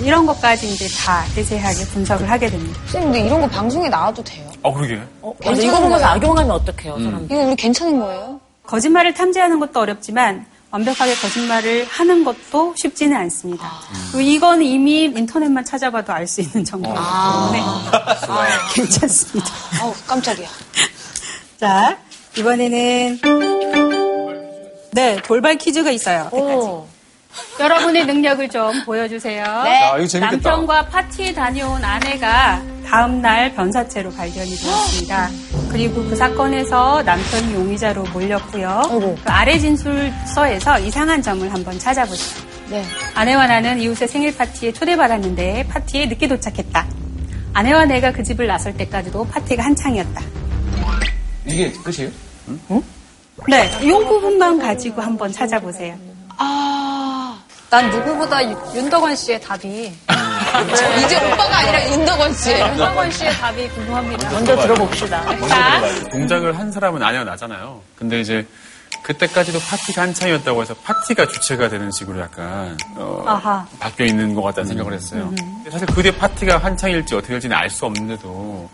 이런 0.02 0.24
것까지 0.26 0.66
이제 0.72 0.86
다 1.04 1.22
세세하게 1.34 1.84
분석을 1.92 2.28
하게 2.28 2.48
됩니다. 2.48 2.80
선생님, 2.86 3.12
근데 3.12 3.26
이런 3.26 3.40
거 3.42 3.46
방송에 3.48 3.88
나와도 3.88 4.24
돼요? 4.24 4.48
어, 4.62 4.72
그러게. 4.72 4.98
맞아, 5.44 5.60
이거 5.62 5.78
보면서 5.78 6.06
악용하면 6.06 6.50
어떡해요, 6.50 6.98
사람. 6.98 7.24
이거 7.26 7.36
우리 7.36 7.54
괜찮은 7.54 8.00
거예요? 8.00 8.40
거짓말을 8.66 9.12
탐지하는 9.12 9.60
것도 9.60 9.78
어렵지만 9.80 10.46
완벽하게 10.72 11.14
거짓말을 11.16 11.84
하는 11.84 12.24
것도 12.24 12.74
쉽지는 12.78 13.14
않습니다. 13.18 13.70
그리고 14.10 14.20
이건 14.30 14.62
이미 14.62 15.04
인터넷만 15.04 15.64
찾아봐도 15.66 16.12
알 16.12 16.26
수 16.26 16.40
있는 16.40 16.64
정보이기 16.64 16.96
때문에 16.98 17.62
괜찮습니다. 18.74 19.50
아우, 19.82 19.92
깜짝이야. 20.06 20.48
자, 21.60 21.98
이번에는 22.38 23.20
네, 24.92 25.16
돌발 25.22 25.56
퀴즈가 25.56 25.90
있어요. 25.90 26.30
여러분의 27.60 28.06
능력을 28.06 28.48
좀 28.48 28.84
보여주세요. 28.84 29.42
야, 29.44 29.96
이거 29.96 30.06
재밌겠다. 30.06 30.50
남편과 30.50 30.86
파티에 30.86 31.32
다녀온 31.32 31.82
아내가 31.84 32.62
다음날 32.86 33.54
변사체로 33.54 34.10
발견이 34.10 34.50
되었습니다. 34.56 35.30
그리고 35.70 36.04
그 36.04 36.14
사건에서 36.16 37.02
남편이 37.02 37.54
용의자로 37.54 38.02
몰렸고요. 38.12 38.82
그 39.24 39.30
아래 39.30 39.58
진술서에서 39.58 40.78
이상한 40.80 41.22
점을 41.22 41.50
한번 41.52 41.78
찾아보세요. 41.78 42.44
네. 42.68 42.84
아내와 43.14 43.46
나는 43.46 43.80
이웃의 43.80 44.08
생일 44.08 44.36
파티에 44.36 44.72
초대받았는데 44.72 45.68
파티에 45.68 46.06
늦게 46.06 46.28
도착했다. 46.28 46.86
아내와 47.54 47.84
내가 47.86 48.12
그 48.12 48.22
집을 48.22 48.46
나설 48.46 48.74
때까지도 48.76 49.26
파티가 49.28 49.62
한창이었다. 49.62 50.22
이게 51.46 51.72
끝이에요? 51.72 52.10
네, 53.48 53.70
이 53.82 53.90
부분만 53.90 54.58
가지고 54.58 55.02
한번 55.02 55.32
찾아보세요. 55.32 55.94
아, 56.38 56.81
난 57.72 57.88
누구보다 57.88 58.44
유- 58.50 58.54
윤덕원 58.74 59.16
씨의 59.16 59.40
답이. 59.40 59.66
이제 61.06 61.16
오빠가 61.16 61.56
아니라 61.60 61.90
윤덕원 61.90 62.34
씨. 62.34 62.50
네, 62.50 62.60
윤덕원 62.68 63.10
씨의 63.10 63.32
답이 63.32 63.66
궁금합니다. 63.70 64.30
먼저 64.30 64.54
들어봅시다. 64.60 65.48
자, 65.48 65.80
동작을 66.10 66.58
한 66.58 66.70
사람은 66.70 67.02
아내가 67.02 67.24
나잖아요. 67.24 67.80
근데 67.96 68.20
이제 68.20 68.46
그때까지도 69.04 69.58
파티가 69.58 70.02
한창이었다고 70.02 70.60
해서 70.60 70.74
파티가 70.84 71.26
주체가 71.28 71.70
되는 71.70 71.90
식으로 71.90 72.20
약간 72.20 72.76
어, 72.96 73.24
아하. 73.26 73.66
바뀌어 73.80 74.04
있는 74.04 74.34
것 74.34 74.42
같다는 74.42 74.68
생각을 74.68 74.92
했어요. 74.92 75.32
근데 75.34 75.70
사실 75.70 75.86
그때 75.86 76.14
파티가 76.14 76.58
한창일지 76.58 77.14
어떻게 77.14 77.32
될지는 77.32 77.56
알 77.56 77.70
수 77.70 77.86
없는데도 77.86 78.68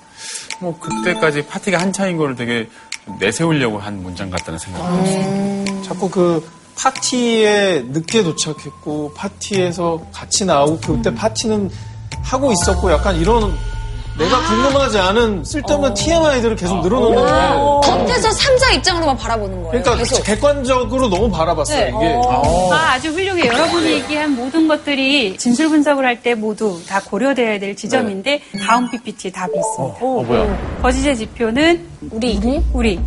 뭐 0.59 0.79
그때까지 0.81 1.47
파티가 1.47 1.79
한창인 1.79 2.17
거를 2.17 2.35
되게 2.35 2.69
좀 3.05 3.17
내세우려고 3.21 3.79
한 3.79 4.03
문장 4.03 4.29
같다는 4.29 4.59
생각을 4.59 5.01
했어요. 5.03 5.83
자꾸 5.85 6.11
그 6.11 6.58
파티에 6.79 7.85
늦게 7.89 8.22
도착했고 8.22 9.12
파티에서 9.14 10.01
같이 10.12 10.45
나오고 10.45 10.79
그때 10.97 11.12
파티는 11.14 11.70
하고 12.22 12.53
있었고 12.53 12.91
약간 12.93 13.16
이런 13.16 13.53
내가 14.16 14.37
궁금하지 14.49 14.99
않은 14.99 15.45
쓸데없는 15.45 15.95
TMI들을 15.95 16.57
계속 16.57 16.81
늘어놓는 16.83 17.14
거예요. 17.24 17.81
겉에서 17.85 18.31
삼자 18.33 18.72
입장으로만 18.72 19.16
바라보는 19.16 19.62
거예요. 19.62 19.68
그러니까 19.70 19.97
계속. 19.97 20.24
객관적으로 20.24 21.09
너무 21.09 21.31
바라봤어요 21.31 21.79
네. 21.79 21.89
이게. 21.89 22.20
아, 22.72 22.93
아주 22.95 23.11
훌륭해. 23.11 23.47
여러분이 23.47 23.87
얘기한 23.93 24.35
모든 24.35 24.66
것들이 24.66 25.37
진술 25.37 25.68
분석을 25.68 26.05
할 26.05 26.18
때 26.20 26.35
모두 26.35 26.81
다 26.89 27.01
고려돼야 27.01 27.61
될 27.61 27.76
지점인데 27.76 28.41
다음 28.66 28.91
PPT에 28.91 29.31
답이 29.31 29.53
있습니다. 29.57 29.99
어, 30.05 30.22
뭐야? 30.24 30.79
거짓의 30.83 31.16
지표는 31.16 31.87
우리. 32.11 32.61
우리. 32.72 32.99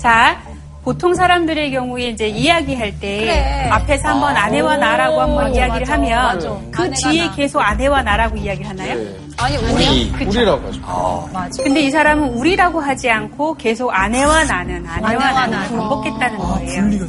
자, 0.00 0.42
보통 0.88 1.14
사람들의 1.14 1.70
경우에 1.72 2.08
이제 2.08 2.28
이야기할 2.28 2.98
때 2.98 3.18
그래. 3.18 3.68
앞에서 3.70 4.08
한번 4.08 4.34
아내와 4.34 4.78
나라고 4.78 5.20
한번 5.20 5.44
맞아, 5.44 5.50
이야기를 5.58 5.80
맞아, 5.80 5.92
하면 5.92 6.18
맞아. 6.34 6.58
그 6.70 6.90
뒤에 6.92 7.26
나. 7.26 7.34
계속 7.34 7.60
아내와 7.60 8.00
나라고 8.02 8.38
이야기를 8.38 8.70
하나요? 8.70 8.94
아니, 9.36 9.56
우리 9.58 10.10
우리. 10.14 10.24
우리라고 10.24 10.66
하죠. 10.68 11.28
맞아. 11.30 11.62
근데 11.62 11.82
이 11.82 11.90
사람은 11.90 12.30
우리라고 12.30 12.80
하지 12.80 13.10
않고 13.10 13.56
계속 13.56 13.90
아내와 13.90 14.44
나는 14.44 14.86
아내와 14.86 15.10
아내와 15.26 15.46
나는. 15.46 15.76
반복했다는 15.76 16.38
거예요. 16.38 17.08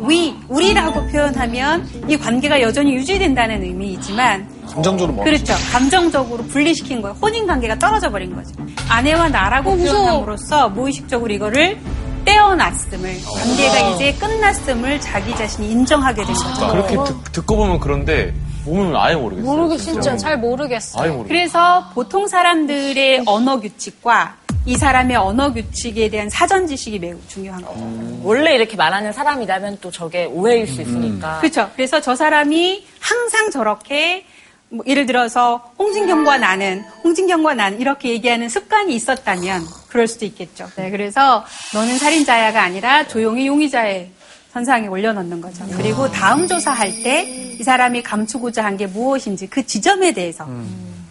위, 0.00 0.34
우리라고 0.48 1.06
표현하면 1.06 1.88
이 2.08 2.16
관계가 2.16 2.60
여전히 2.60 2.92
유지된다는 2.96 3.62
의미이지만 3.62 4.48
감정적으로 4.68 5.12
뭐. 5.14 5.24
그렇죠. 5.24 5.54
감정적으로 5.70 6.42
분리시킨 6.46 7.00
거예요. 7.00 7.16
혼인 7.22 7.46
관계가 7.46 7.78
떨어져 7.78 8.10
버린 8.10 8.34
거죠. 8.34 8.50
아내와 8.88 9.28
나라고 9.28 9.70
어. 9.70 9.76
표현함으로써 9.76 10.70
무의식적으로 10.70 11.32
이거를 11.32 11.78
떼어놨음을 12.24 13.20
관계가 13.24 13.90
이제 13.90 14.12
끝났음을 14.14 15.00
자기 15.00 15.34
자신이 15.36 15.70
인정하게 15.70 16.24
된 16.24 16.34
거죠. 16.34 16.68
그렇게 16.68 16.96
듣, 17.32 17.46
고 17.46 17.56
보면 17.56 17.80
그런데 17.80 18.34
몸은 18.64 18.94
아예 18.96 19.14
모르겠어요. 19.14 19.50
모르겠 19.50 19.78
진짜 19.78 20.16
잘 20.16 20.38
모르겠어. 20.38 21.00
아예 21.00 21.10
모르겠어요. 21.10 21.28
그래서 21.28 21.90
보통 21.94 22.28
사람들의 22.28 23.24
언어 23.26 23.60
규칙과 23.60 24.36
이 24.64 24.76
사람의 24.76 25.16
언어 25.16 25.52
규칙에 25.52 26.08
대한 26.08 26.30
사전 26.30 26.68
지식이 26.68 27.00
매우 27.00 27.18
중요한 27.26 27.62
거죠. 27.62 27.80
원래 28.22 28.54
이렇게 28.54 28.76
말하는 28.76 29.12
사람이라면 29.12 29.78
또 29.80 29.90
저게 29.90 30.24
오해일 30.26 30.68
수 30.68 30.82
있으니까. 30.82 31.40
그렇죠. 31.40 31.68
그래서 31.74 32.00
저 32.00 32.14
사람이 32.14 32.86
항상 33.00 33.50
저렇게 33.50 34.24
뭐 34.72 34.82
예를 34.86 35.04
들어서 35.06 35.70
홍진경과 35.78 36.38
나는 36.38 36.82
홍진경과 37.04 37.54
나는 37.54 37.80
이렇게 37.80 38.08
얘기하는 38.10 38.48
습관이 38.48 38.94
있었다면 38.94 39.62
그럴 39.88 40.08
수도 40.08 40.24
있겠죠. 40.24 40.66
네, 40.76 40.90
그래서 40.90 41.44
너는 41.74 41.98
살인자야가 41.98 42.62
아니라 42.62 43.06
조용히 43.06 43.46
용의자의 43.46 44.10
선상에 44.52 44.86
올려놓는 44.86 45.40
거죠. 45.40 45.64
그리고 45.76 46.10
다음 46.10 46.46
조사할 46.48 47.02
때 47.02 47.48
이 47.60 47.64
사람이 47.64 48.02
감추고자 48.02 48.64
한 48.64 48.76
게 48.76 48.86
무엇인지 48.86 49.46
그 49.48 49.64
지점에 49.64 50.12
대해서 50.12 50.48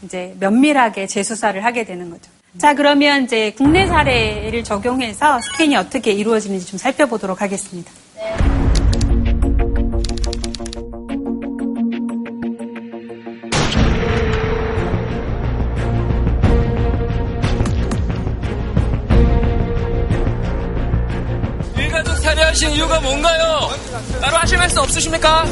이제 0.03 0.35
면밀하게 0.39 1.07
재수사를 1.07 1.63
하게 1.63 1.85
되는 1.85 2.09
거죠. 2.09 2.29
자, 2.57 2.73
그러면 2.73 3.23
이제 3.23 3.53
국내 3.55 3.85
사례를 3.87 4.63
적용해서 4.63 5.39
스캔이 5.39 5.75
어떻게 5.77 6.11
이루어지는지 6.11 6.65
좀 6.65 6.77
살펴보도록 6.77 7.41
하겠습니다. 7.41 7.89
일 8.17 8.60
하신 22.51 22.71
이유가 22.71 22.99
뭔가요? 22.99 23.69
따로 24.19 24.35
하실 24.35 24.57
말씀 24.57 24.79
없으십니까? 24.79 25.45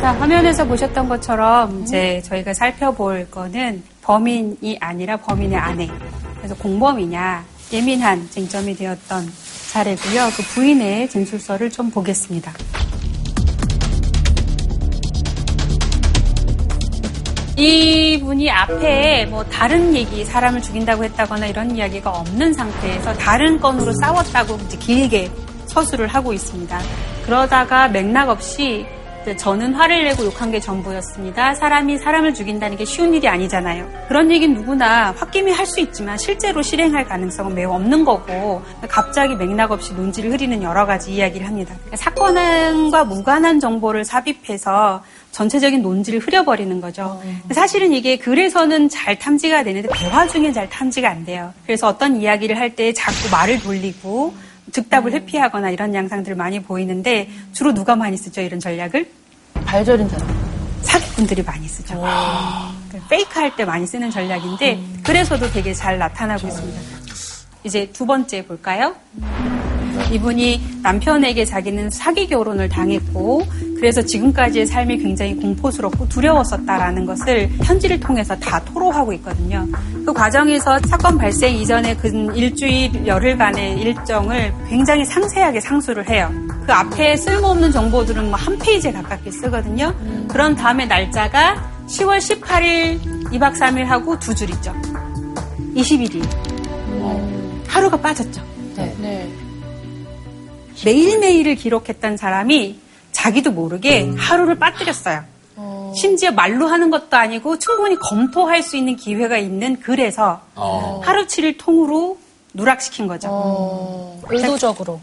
자, 0.00 0.12
화면에서 0.14 0.66
보셨던 0.66 1.08
것처럼 1.08 1.82
이제 1.82 2.20
저희가 2.24 2.52
살펴볼 2.54 3.30
거는 3.30 3.84
범인이 4.02 4.78
아니라 4.80 5.16
범인의 5.18 5.56
아내. 5.56 5.88
그래서 6.38 6.56
공범이냐 6.56 7.57
예민한 7.72 8.28
쟁점이 8.30 8.74
되었던 8.76 9.30
사례고요. 9.68 10.30
그 10.36 10.42
부인의 10.42 11.10
진술서를 11.10 11.70
좀 11.70 11.90
보겠습니다. 11.90 12.52
이 17.56 18.20
분이 18.20 18.48
앞에 18.50 19.26
뭐 19.26 19.44
다른 19.44 19.94
얘기, 19.94 20.24
사람을 20.24 20.62
죽인다고 20.62 21.02
했다거나 21.04 21.46
이런 21.48 21.76
이야기가 21.76 22.08
없는 22.08 22.54
상태에서 22.54 23.12
다른 23.14 23.60
건으로 23.60 23.92
싸웠다고 24.00 24.58
이제 24.66 24.78
길게 24.78 25.30
서술을 25.66 26.06
하고 26.06 26.32
있습니다. 26.32 26.80
그러다가 27.26 27.88
맥락 27.88 28.28
없이 28.28 28.86
저는 29.36 29.74
화를 29.74 30.04
내고 30.04 30.24
욕한 30.24 30.50
게 30.50 30.60
전부였습니다. 30.60 31.54
사람이 31.54 31.98
사람을 31.98 32.34
죽인다는 32.34 32.76
게 32.76 32.84
쉬운 32.84 33.12
일이 33.14 33.28
아니잖아요. 33.28 33.88
그런 34.08 34.30
얘기는 34.30 34.54
누구나 34.54 35.12
홧김에 35.12 35.52
할수 35.52 35.80
있지만 35.80 36.16
실제로 36.16 36.62
실행할 36.62 37.04
가능성은 37.06 37.54
매우 37.54 37.72
없는 37.72 38.04
거고 38.04 38.62
갑자기 38.88 39.34
맥락 39.34 39.72
없이 39.72 39.92
논지를 39.94 40.32
흐리는 40.32 40.62
여러 40.62 40.86
가지 40.86 41.12
이야기를 41.14 41.46
합니다. 41.46 41.74
사건과 41.94 43.04
무관한 43.04 43.60
정보를 43.60 44.04
삽입해서 44.04 45.02
전체적인 45.32 45.82
논지를 45.82 46.20
흐려버리는 46.20 46.80
거죠. 46.80 47.20
사실은 47.52 47.92
이게 47.92 48.16
글에서는 48.16 48.88
잘 48.88 49.18
탐지가 49.18 49.62
되는데 49.62 49.88
대화 49.94 50.26
중엔 50.26 50.52
잘 50.52 50.68
탐지가 50.68 51.08
안 51.08 51.24
돼요. 51.24 51.52
그래서 51.66 51.86
어떤 51.88 52.16
이야기를 52.16 52.58
할 52.58 52.68
때 52.68 52.92
자꾸 52.92 53.30
말을 53.32 53.60
돌리고 53.60 54.34
즉답을 54.72 55.12
회피하거나 55.12 55.70
이런 55.70 55.94
양상들을 55.94 56.36
많이 56.36 56.60
보이는데 56.62 57.28
주로 57.52 57.72
누가 57.74 57.96
많이 57.96 58.16
쓰죠 58.16 58.40
이런 58.40 58.60
전략을? 58.60 59.10
발저린 59.64 60.08
사람. 60.08 60.28
사기꾼들이 60.82 61.42
많이 61.42 61.66
쓰죠. 61.68 62.02
페이크 63.10 63.38
할 63.38 63.54
때 63.56 63.64
많이 63.64 63.86
쓰는 63.86 64.10
전략인데 64.10 64.78
그래서도 65.02 65.50
되게 65.50 65.74
잘 65.74 65.98
나타나고 65.98 66.46
있습니다. 66.46 66.80
이제 67.64 67.90
두 67.92 68.06
번째 68.06 68.46
볼까요? 68.46 68.94
이분이 70.12 70.80
남편에게 70.82 71.44
자기는 71.44 71.90
사기 71.90 72.26
결혼을 72.26 72.68
당했고 72.68 73.44
그래서 73.76 74.02
지금까지의 74.02 74.66
삶이 74.66 74.98
굉장히 74.98 75.36
공포스럽고 75.36 76.08
두려웠었다라는 76.08 77.06
것을 77.06 77.48
편지를 77.62 78.00
통해서 78.00 78.34
다 78.36 78.58
토로하고 78.64 79.12
있거든요. 79.14 79.66
그 80.04 80.12
과정에서 80.12 80.78
사건 80.86 81.16
발생 81.18 81.54
이전에 81.54 81.94
근 81.96 82.34
일주일 82.34 83.06
열흘간의 83.06 83.78
일정을 83.80 84.52
굉장히 84.68 85.04
상세하게 85.04 85.60
상수를 85.60 86.08
해요. 86.10 86.30
그 86.66 86.72
앞에 86.72 87.16
쓸모없는 87.16 87.70
정보들은 87.72 88.26
뭐 88.30 88.38
한 88.38 88.58
페이지에 88.58 88.92
가깝게 88.92 89.30
쓰거든요. 89.30 89.94
그런 90.28 90.54
다음에 90.56 90.86
날짜가 90.86 91.70
10월 91.88 92.18
18일 92.18 93.00
2박 93.32 93.54
3일 93.54 93.84
하고 93.84 94.18
두 94.18 94.34
줄 94.34 94.50
있죠. 94.50 94.72
21일. 95.74 96.22
하루가 97.68 97.96
빠졌죠. 97.96 98.42
네. 99.00 99.28
매일매일을 100.84 101.54
기록했던 101.56 102.16
사람이 102.16 102.78
자기도 103.12 103.50
모르게 103.50 104.12
하루를 104.16 104.58
빠뜨렸어요. 104.58 105.24
심지어 105.96 106.30
말로 106.30 106.68
하는 106.68 106.90
것도 106.90 107.16
아니고 107.16 107.58
충분히 107.58 107.96
검토할 107.96 108.62
수 108.62 108.76
있는 108.76 108.96
기회가 108.96 109.38
있는 109.38 109.80
글에서 109.80 110.42
어. 110.54 111.00
하루치를 111.04 111.56
통으로 111.56 112.18
누락시킨 112.54 113.06
거죠. 113.06 114.20
의도적으로. 114.28 115.00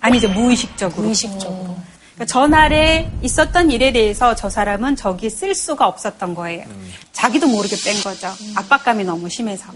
아니죠, 0.00 0.28
무의식적으로. 0.28 1.02
무의식적으로. 1.02 1.76
그러니까 2.14 2.26
전날에 2.26 3.10
있었던 3.22 3.70
일에 3.70 3.92
대해서 3.92 4.34
저 4.34 4.48
사람은 4.48 4.94
저기 4.96 5.28
쓸 5.30 5.54
수가 5.54 5.88
없었던 5.88 6.34
거예요. 6.34 6.64
자기도 7.12 7.48
모르게 7.48 7.74
뺀 7.84 8.00
거죠. 8.02 8.32
압박감이 8.54 9.04
너무 9.04 9.28
심해서. 9.28 9.66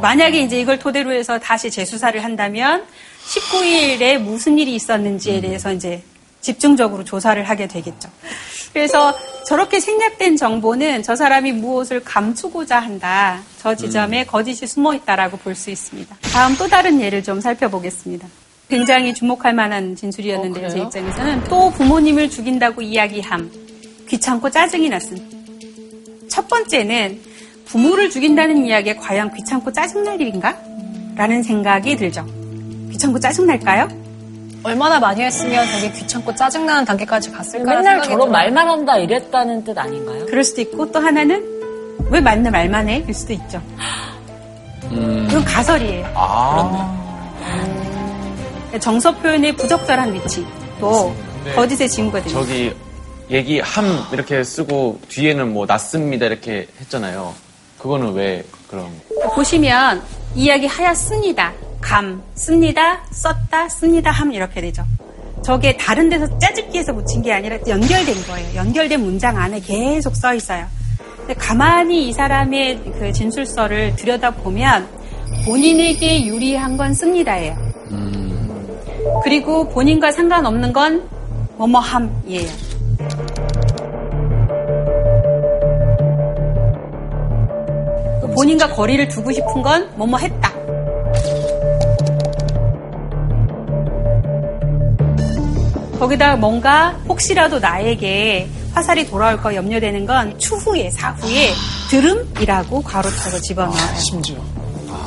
만약에 0.00 0.42
이제 0.42 0.60
이걸 0.60 0.78
토대로 0.78 1.12
해서 1.12 1.38
다시 1.38 1.70
재수사를 1.70 2.22
한다면 2.22 2.84
19일에 3.28 4.18
무슨 4.18 4.58
일이 4.58 4.74
있었는지에 4.74 5.40
대해서 5.40 5.72
이제 5.72 6.02
집중적으로 6.40 7.04
조사를 7.04 7.42
하게 7.44 7.66
되겠죠. 7.66 8.08
그래서 8.72 9.14
저렇게 9.46 9.80
생략된 9.80 10.36
정보는 10.36 11.02
저 11.02 11.16
사람이 11.16 11.52
무엇을 11.52 12.04
감추고자 12.04 12.78
한다. 12.78 13.40
저 13.58 13.74
지점에 13.74 14.24
거짓이 14.24 14.66
숨어 14.66 14.94
있다라고 14.94 15.36
볼 15.38 15.54
수 15.54 15.70
있습니다. 15.70 16.16
다음 16.32 16.54
또 16.56 16.68
다른 16.68 17.00
예를 17.00 17.22
좀 17.22 17.40
살펴보겠습니다. 17.40 18.28
굉장히 18.68 19.14
주목할 19.14 19.54
만한 19.54 19.96
진술이었는데 19.96 20.66
어, 20.66 20.68
제? 20.68 20.78
입장에서는 20.80 21.44
또 21.44 21.70
부모님을 21.70 22.30
죽인다고 22.30 22.82
이야기함. 22.82 23.50
귀찮고 24.08 24.50
짜증이 24.50 24.88
났음. 24.88 25.18
첫 26.28 26.46
번째는 26.48 27.20
부모를 27.66 28.08
죽인다는 28.10 28.64
이야기에 28.66 28.96
과연 28.96 29.34
귀찮고 29.34 29.72
짜증날 29.72 30.20
일인가? 30.20 30.56
라는 31.16 31.42
생각이 31.42 31.96
들죠. 31.96 32.24
귀찮고 32.98 33.20
짜증날까요? 33.20 33.88
얼마나 34.64 34.98
많이 34.98 35.22
했으면 35.22 35.64
되게 35.66 35.92
귀찮고 35.92 36.34
짜증나는 36.34 36.84
단계까지 36.84 37.30
갔을까? 37.30 37.76
맨날 37.76 38.02
저런 38.02 38.30
말만 38.30 38.68
한다 38.68 38.98
이랬다는 38.98 39.62
뜻 39.62 39.78
아닌가요? 39.78 40.26
그럴 40.26 40.42
수도 40.42 40.60
있고 40.62 40.90
또 40.90 40.98
하나는 40.98 41.40
왜 42.10 42.20
맨날 42.20 42.50
말만 42.50 42.88
해? 42.88 43.04
일 43.06 43.14
수도 43.14 43.32
있죠. 43.34 43.62
이건 44.90 45.44
가설이에요. 45.44 46.12
아. 46.14 46.98
정서 48.80 49.14
표현의 49.16 49.54
부적절한 49.54 50.12
위치 50.14 50.44
또 50.80 51.14
네. 51.44 51.52
거짓의 51.54 51.88
징후가 51.88 52.18
됩니다. 52.22 52.40
저기 52.40 52.74
얘기 53.30 53.60
함 53.60 53.86
이렇게 54.12 54.42
쓰고 54.42 55.00
뒤에는 55.08 55.52
뭐 55.52 55.66
났습니다 55.66 56.26
이렇게 56.26 56.66
했잖아요. 56.80 57.32
그거는 57.78 58.12
왜 58.14 58.44
그런? 58.68 58.86
보시면 59.34 60.02
이야기 60.34 60.66
하였습니다. 60.66 61.52
감, 61.80 62.22
씁니다, 62.34 63.04
썼다, 63.10 63.68
씁니다 63.68 64.10
함 64.10 64.32
이렇게 64.32 64.60
되죠. 64.60 64.84
저게 65.42 65.76
다른 65.76 66.08
데서 66.08 66.38
짜집기해서 66.38 66.92
붙인 66.94 67.22
게 67.22 67.32
아니라 67.32 67.56
연결된 67.66 68.14
거예요. 68.26 68.54
연결된 68.56 69.00
문장 69.00 69.36
안에 69.36 69.60
계속 69.60 70.16
써 70.16 70.34
있어요. 70.34 70.66
근데 71.18 71.34
가만히 71.34 72.08
이 72.08 72.12
사람의 72.12 72.80
그 72.98 73.12
진술서를 73.12 73.96
들여다보면 73.96 74.88
본인에게 75.46 76.26
유리한 76.26 76.76
건 76.76 76.94
씁니다예요. 76.94 77.56
그리고 79.24 79.68
본인과 79.68 80.12
상관없는 80.12 80.72
건 80.72 81.08
뭐뭐함이에요. 81.56 82.48
본인과 88.34 88.68
거리를 88.68 89.08
두고 89.08 89.32
싶은 89.32 89.62
건 89.62 89.90
뭐뭐 89.96 90.18
했다. 90.18 90.57
거기다 95.98 96.36
뭔가 96.36 96.96
혹시라도 97.08 97.58
나에게 97.58 98.48
화살이 98.72 99.06
돌아올 99.06 99.40
거 99.40 99.54
염려되는 99.54 100.06
건 100.06 100.38
추후에 100.38 100.90
사후에 100.90 101.50
들음이라고 101.90 102.82
괄호차고 102.82 103.40
집어넣어요. 103.40 103.96
심지어. 103.96 104.36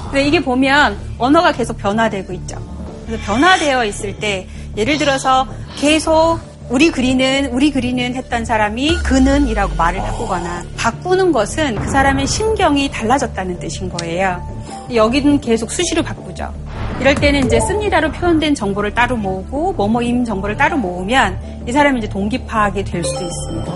근데 0.06 0.28
이게 0.28 0.42
보면 0.42 0.98
언어가 1.18 1.54
계속 1.54 1.78
변화되고 1.78 2.34
있죠. 2.34 2.58
그래서 3.06 3.24
변화되어 3.26 3.86
있을 3.86 4.20
때 4.20 4.48
예를 4.76 4.98
들어서 4.98 5.48
계속 5.78 6.40
우리 6.70 6.90
그리는 6.92 7.50
우리 7.52 7.72
그리는 7.72 8.14
했던 8.16 8.46
사람이 8.46 8.98
그는이라고 9.04 9.76
말을 9.76 10.00
바꾸거나 10.02 10.64
바꾸는 10.78 11.32
것은 11.32 11.76
그 11.76 11.90
사람의 11.90 12.28
심경이 12.28 12.90
달라졌다는 12.90 13.60
뜻인 13.60 13.90
거예요. 13.90 14.42
여기는 14.94 15.40
계속 15.42 15.72
수시로 15.72 16.04
바꾸죠. 16.04 16.54
이럴 17.00 17.16
때는 17.16 17.46
이제 17.46 17.60
씁니다로 17.60 18.12
표현된 18.12 18.54
정보를 18.56 18.94
따로 18.94 19.16
모으고 19.18 19.74
뭐뭐임 19.74 20.24
정보를 20.24 20.56
따로 20.58 20.78
모으면 20.78 21.40
이 21.68 21.72
사람이 21.72 22.00
이제 22.00 22.10
동기 22.10 22.46
파악이 22.46 22.84
될 22.84 23.04
수도 23.04 23.26
있습니다. 23.26 23.74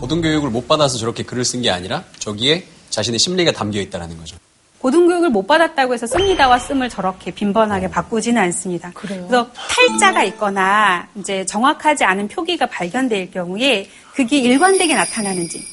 고등교육을 0.00 0.50
못 0.50 0.66
받아서 0.68 0.98
저렇게 0.98 1.22
글을 1.22 1.44
쓴 1.44 1.62
게 1.62 1.70
아니라 1.70 2.04
저기에 2.18 2.64
자신의 2.90 3.18
심리가 3.18 3.52
담겨 3.52 3.80
있다는 3.80 4.16
거죠. 4.18 4.36
고등교육을 4.84 5.30
못 5.30 5.46
받았다고 5.46 5.94
해서 5.94 6.06
씁니다와 6.06 6.58
씀을 6.58 6.90
저렇게 6.90 7.30
빈번하게 7.30 7.88
바꾸지는 7.88 8.42
않습니다. 8.42 8.90
그래서 8.92 9.48
탈자가 9.56 10.24
있거나 10.24 11.08
이제 11.14 11.46
정확하지 11.46 12.04
않은 12.04 12.28
표기가 12.28 12.66
발견될 12.66 13.30
경우에 13.30 13.88
그게 14.12 14.36
일관되게 14.36 14.94
나타나는지 14.94 15.64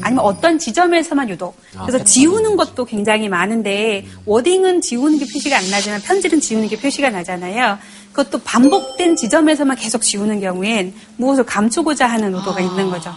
아니면 0.00 0.24
어떤 0.24 0.58
지점에서만 0.58 1.28
유독 1.28 1.60
그래서 1.84 2.02
지우는 2.02 2.56
것도 2.56 2.86
굉장히 2.86 3.28
많은데 3.28 4.06
워딩은 4.24 4.80
지우는 4.80 5.18
게 5.18 5.26
표시가 5.30 5.58
안 5.58 5.70
나지만 5.70 6.00
편지는 6.00 6.40
지우는 6.40 6.68
게 6.68 6.78
표시가 6.78 7.10
나잖아요. 7.10 7.78
그것도 8.12 8.38
반복된 8.44 9.16
지점에서만 9.16 9.76
계속 9.76 10.00
지우는 10.00 10.40
경우엔 10.40 10.94
무엇을 11.18 11.44
감추고자 11.44 12.06
하는 12.06 12.34
의도가 12.34 12.62
있는 12.62 12.88
거죠. 12.88 13.12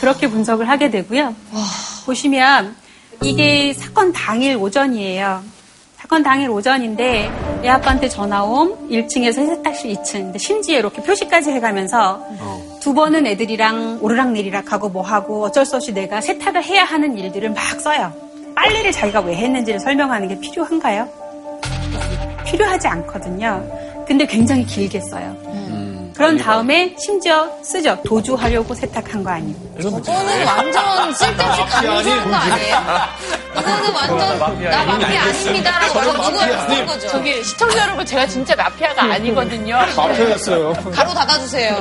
그렇게 0.00 0.30
분석을 0.30 0.66
하게 0.66 0.90
되고요. 0.90 1.36
보시면 2.06 2.87
이게 3.22 3.72
사건 3.72 4.12
당일 4.12 4.56
오전이에요. 4.56 5.42
사건 5.96 6.22
당일 6.22 6.50
오전인데 6.50 7.30
애 7.64 7.68
아빠한테 7.68 8.08
전화 8.08 8.44
옴 8.44 8.88
1층에서 8.88 9.34
세탁실 9.34 9.94
2층 9.94 10.12
근데 10.12 10.38
심지어 10.38 10.78
이렇게 10.78 11.02
표시까지 11.02 11.50
해가면서 11.50 12.24
두 12.80 12.94
번은 12.94 13.26
애들이랑 13.26 13.98
오르락 14.00 14.30
내리락 14.32 14.72
하고 14.72 14.88
뭐 14.88 15.02
하고 15.02 15.44
어쩔 15.44 15.66
수 15.66 15.76
없이 15.76 15.92
내가 15.92 16.20
세탁을 16.20 16.64
해야 16.64 16.84
하는 16.84 17.18
일들을 17.18 17.50
막 17.50 17.58
써요. 17.80 18.12
빨래를 18.54 18.92
자기가 18.92 19.20
왜 19.20 19.34
했는지를 19.34 19.80
설명하는 19.80 20.28
게 20.28 20.38
필요한가요? 20.40 21.08
필요하지 22.46 22.88
않거든요. 22.88 23.62
근데 24.06 24.24
굉장히 24.26 24.64
길게 24.64 25.00
써요. 25.00 25.36
그런 26.18 26.36
다음에 26.36 26.96
심지어 26.98 27.48
쓰죠. 27.62 27.96
도주하려고 28.04 28.74
세탁한 28.74 29.22
거 29.22 29.30
아니고. 29.30 29.76
이거는 29.78 30.44
완전 30.46 31.14
쓸데없이 31.14 31.60
강조한 31.66 32.28
거 32.28 32.36
아니에요? 32.36 32.76
이거는 33.52 33.94
완전 33.94 34.38
나 34.68 34.84
마피아 34.84 35.22
아닙니다라고 35.22 36.00
누구한테 36.12 36.74
쓴 36.74 36.86
거죠. 36.86 37.06
저기 37.08 37.44
시청자 37.44 37.82
여러분 37.84 38.04
제가 38.04 38.26
진짜 38.26 38.56
마피아가 38.56 39.04
아니거든요. 39.14 39.76
마피아였어요. 39.96 40.72
가로 40.92 41.14
닫아주세요. 41.14 41.76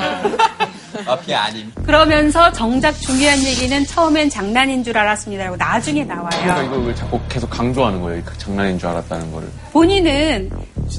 마피아 1.05 1.43
아님. 1.45 1.71
그러면서 1.85 2.51
정작 2.51 2.91
중요한 3.01 3.37
얘기는 3.43 3.85
처음엔 3.85 4.29
장난인 4.29 4.83
줄 4.83 4.97
알았습니다라고 4.97 5.55
나중에 5.57 6.05
그러니까 6.05 6.29
나와요. 6.45 6.65
이걸 6.65 6.85
왜 6.85 6.95
자꾸 6.95 7.19
계속 7.29 7.49
강조하는 7.49 8.01
거예요? 8.01 8.21
그 8.25 8.37
장난인 8.37 8.77
줄 8.79 8.89
알았다는 8.89 9.31
거를. 9.31 9.49
본인은 9.71 10.49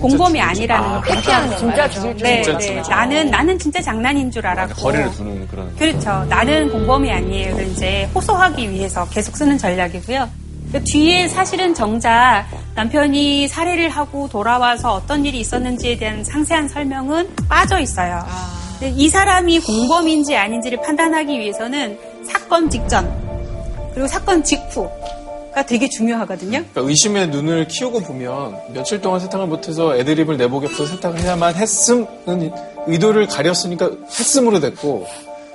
공범이 0.01 0.41
아니라는 0.41 0.89
걸 1.01 1.17
회피하는 1.17 1.47
거예요. 1.49 1.59
진짜 1.59 1.89
죽일 1.91 2.17
줄 2.17 2.23
네, 2.23 2.43
진짜 2.43 2.59
네. 2.59 2.83
줄 2.83 2.91
나는 2.95 3.31
나는 3.31 3.59
진짜 3.59 3.81
장난인 3.81 4.31
줄 4.31 4.47
알았고. 4.47 4.75
거리를 4.75 5.11
두는 5.13 5.49
그런. 5.49 5.75
그렇죠. 5.77 6.25
나는 6.29 6.71
공범이 6.71 7.11
아니에요. 7.11 7.57
를 7.57 7.67
이제 7.69 8.09
호소하기 8.15 8.71
위해서 8.71 9.09
계속 9.09 9.37
쓰는 9.37 9.57
전략이고요. 9.59 10.29
그 10.73 10.85
뒤에 10.85 11.29
사실은 11.29 11.73
정작 11.75 12.45
남편이 12.75 13.49
살해를 13.49 13.89
하고 13.89 14.29
돌아와서 14.29 14.93
어떤 14.93 15.25
일이 15.25 15.41
있었는지에 15.41 15.97
대한 15.97 16.23
상세한 16.23 16.69
설명은 16.69 17.35
빠져 17.49 17.79
있어요. 17.81 18.19
근데 18.21 18.58
이 18.83 19.09
사람이 19.09 19.61
공범인지 19.61 20.37
아닌지를 20.37 20.81
판단하기 20.83 21.39
위해서는 21.39 21.99
사건 22.25 22.71
직전 22.71 23.13
그리고 23.93 24.07
사건 24.07 24.45
직후가 24.45 25.67
되게 25.67 25.89
중요하거든요. 25.89 26.65
그러니까 26.71 26.81
의심의 26.83 27.29
눈을 27.29 27.67
키우고 27.67 28.01
보면 28.03 28.57
며칠 28.73 29.01
동안 29.01 29.19
세탁을 29.21 29.47
못해서 29.47 29.97
애드립을 29.97 30.37
내복이 30.37 30.67
없어 30.67 30.87
세탁을 30.87 31.19
해야만 31.21 31.57
했음은 31.57 32.53
의도를 32.87 33.27
가렸으니까 33.27 33.91
했음으로 34.07 34.61
됐고 34.61 35.07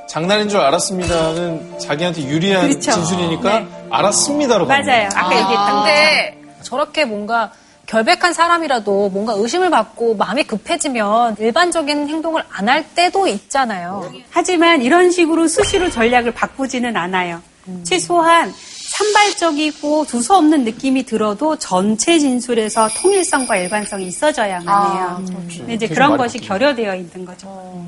장난인 0.10 0.50
줄 0.50 0.60
알았습니다는 0.60 1.80
자기한테 1.80 2.24
유리한 2.24 2.68
그렇죠. 2.68 2.92
진술이니까 2.92 3.60
네. 3.60 3.68
알았습니다로 3.90 4.66
맞아요. 4.68 5.08
아까 5.16 5.30
아, 5.30 5.34
얘기했던 5.34 5.72
거. 5.72 5.84
근데 5.84 6.38
저렇게 6.62 7.06
뭔가 7.06 7.52
결백한 7.98 8.34
사람이라도 8.34 9.10
뭔가 9.10 9.34
의심을 9.38 9.70
받고 9.70 10.16
마음이 10.16 10.46
급해지면 10.46 11.36
일반적인 11.40 12.10
행동을 12.10 12.44
안 12.50 12.64
할 12.68 12.84
때도 12.96 13.28
있잖아요. 13.28 14.10
하지만 14.32 14.82
이런 14.82 15.12
식으로 15.12 15.48
수시로 15.48 15.92
전략을 15.92 16.34
바꾸지는 16.34 16.96
않아요. 16.98 17.40
최소한 17.84 18.52
산발적이고 18.98 20.06
두서없는 20.06 20.64
느낌이 20.64 21.04
들어도 21.04 21.56
전체 21.58 22.18
진술에서 22.18 22.88
통일성과 23.02 23.58
일관성이 23.58 24.08
있어져야만 24.08 24.96
해요. 24.96 25.24
근데 25.58 25.74
이제 25.76 25.88
그런 25.88 26.18
것이 26.18 26.40
결여되어 26.40 26.96
있는 26.96 27.26
거죠. 27.26 27.86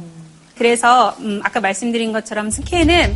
그래서 0.58 1.16
음, 1.20 1.42
아까 1.44 1.60
말씀드린 1.62 2.12
것처럼 2.12 2.50
스캔은 2.52 3.14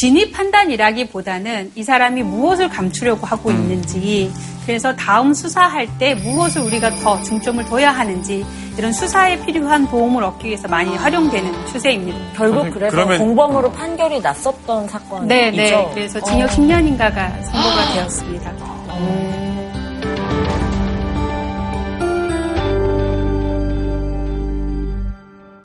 진위 0.00 0.30
판단이라기보다는 0.30 1.72
이 1.74 1.82
사람이 1.82 2.22
무엇을 2.22 2.70
감추려고 2.70 3.26
하고 3.26 3.50
있는지 3.50 4.32
그래서 4.64 4.96
다음 4.96 5.34
수사할 5.34 5.86
때 5.98 6.14
무엇을 6.14 6.62
우리가 6.62 6.88
더 7.02 7.22
중점을 7.22 7.62
둬야 7.66 7.90
하는지 7.90 8.42
이런 8.78 8.94
수사에 8.94 9.44
필요한 9.44 9.86
도움을 9.90 10.24
얻기 10.24 10.48
위해서 10.48 10.68
많이 10.68 10.96
활용되는 10.96 11.52
추세입니다. 11.66 12.18
결국 12.34 12.70
그래서 12.70 12.96
그러면- 12.96 13.18
공범으로 13.18 13.72
판결이 13.72 14.20
났었던 14.20 14.88
사건이죠. 14.88 15.26
네, 15.26 15.50
네. 15.50 15.90
그래서 15.92 16.18
징역 16.22 16.48
10년인가가 16.48 17.42
선고가 17.44 17.92
되었습니다. 17.92 18.52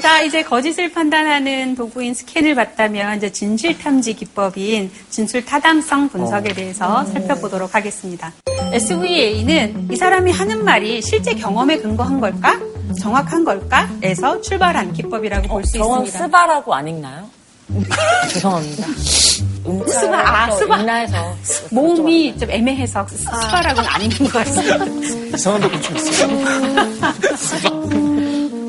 자, 0.06 0.22
이제 0.22 0.44
거짓을 0.44 0.92
판단하는 0.92 1.74
도구인 1.74 2.14
스캔을 2.14 2.54
봤다면 2.54 3.18
이제 3.18 3.32
진실 3.32 3.76
탐지 3.76 4.14
기법인 4.14 4.92
진술 5.10 5.44
타당성 5.44 6.10
분석에 6.10 6.54
대해서 6.54 7.04
살펴보도록 7.06 7.74
하겠습니다. 7.74 8.32
SVA는 8.72 9.88
이 9.92 9.96
사람이 9.96 10.32
하는 10.32 10.64
말이 10.64 11.02
실제 11.02 11.34
경험에 11.34 11.78
근거한 11.78 12.20
걸까? 12.22 12.56
정확한 13.02 13.44
걸까? 13.44 13.90
에서 14.04 14.40
출발한 14.42 14.94
기법이라고 14.94 15.48
볼수 15.48 15.80
저건 15.80 16.06
있습니다. 16.06 16.28
스바라고 16.28 16.76
안 16.76 16.88
읽나요? 16.88 17.28
죄송합니다. 18.30 18.88
음차 19.66 19.92
스바, 20.02 20.20
아, 20.20 20.52
스바. 20.52 20.82
인나에서 20.82 21.36
모음이 21.72 22.38
좀 22.38 22.52
애매해서 22.52 23.08
스바라고는 23.08 23.90
아닌 23.90 24.10
것 24.12 24.32
같습니다. 24.34 24.86
이상한 25.36 25.62
데좀 25.62 25.98
있어요. 25.98 26.30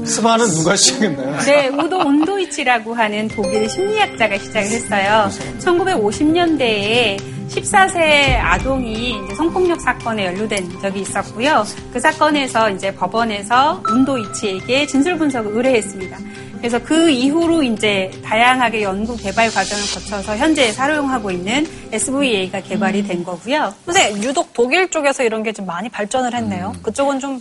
스바는 0.07 0.47
누가 0.55 0.77
시작했나요? 0.77 1.39
네, 1.41 1.69
우도 1.69 1.99
운도이치라고 1.99 2.95
하는 2.95 3.29
독일 3.29 3.69
심리학자가 3.69 4.39
시작을 4.39 4.71
했어요. 4.71 5.29
1950년대에 5.59 7.19
14세 7.49 8.37
아동이 8.41 9.11
이제 9.25 9.35
성폭력 9.35 9.81
사건에 9.81 10.27
연루된 10.27 10.81
적이 10.81 11.01
있었고요. 11.01 11.65
그 11.93 12.01
사건에서 12.01 12.71
이제 12.71 12.95
법원에서 12.95 13.83
운도이치에게 13.89 14.87
진술 14.87 15.17
분석을 15.19 15.53
의뢰했습니다. 15.57 16.19
그래서 16.59 16.79
그 16.83 17.11
이후로 17.11 17.63
이제 17.63 18.11
다양하게 18.25 18.83
연구 18.83 19.17
개발 19.17 19.51
과정을 19.51 19.83
거쳐서 19.85 20.37
현재 20.37 20.73
사용하고 20.73 21.31
있는 21.31 21.67
SVA가 21.93 22.61
개발이 22.63 23.07
된 23.07 23.23
거고요. 23.23 23.73
근데 23.85 24.11
유독 24.23 24.53
독일 24.53 24.91
쪽에서 24.91 25.23
이런 25.23 25.43
게 25.43 25.53
좀 25.53 25.67
많이 25.67 25.89
발전을 25.89 26.35
했네요. 26.35 26.73
그쪽은 26.83 27.21
좀 27.21 27.41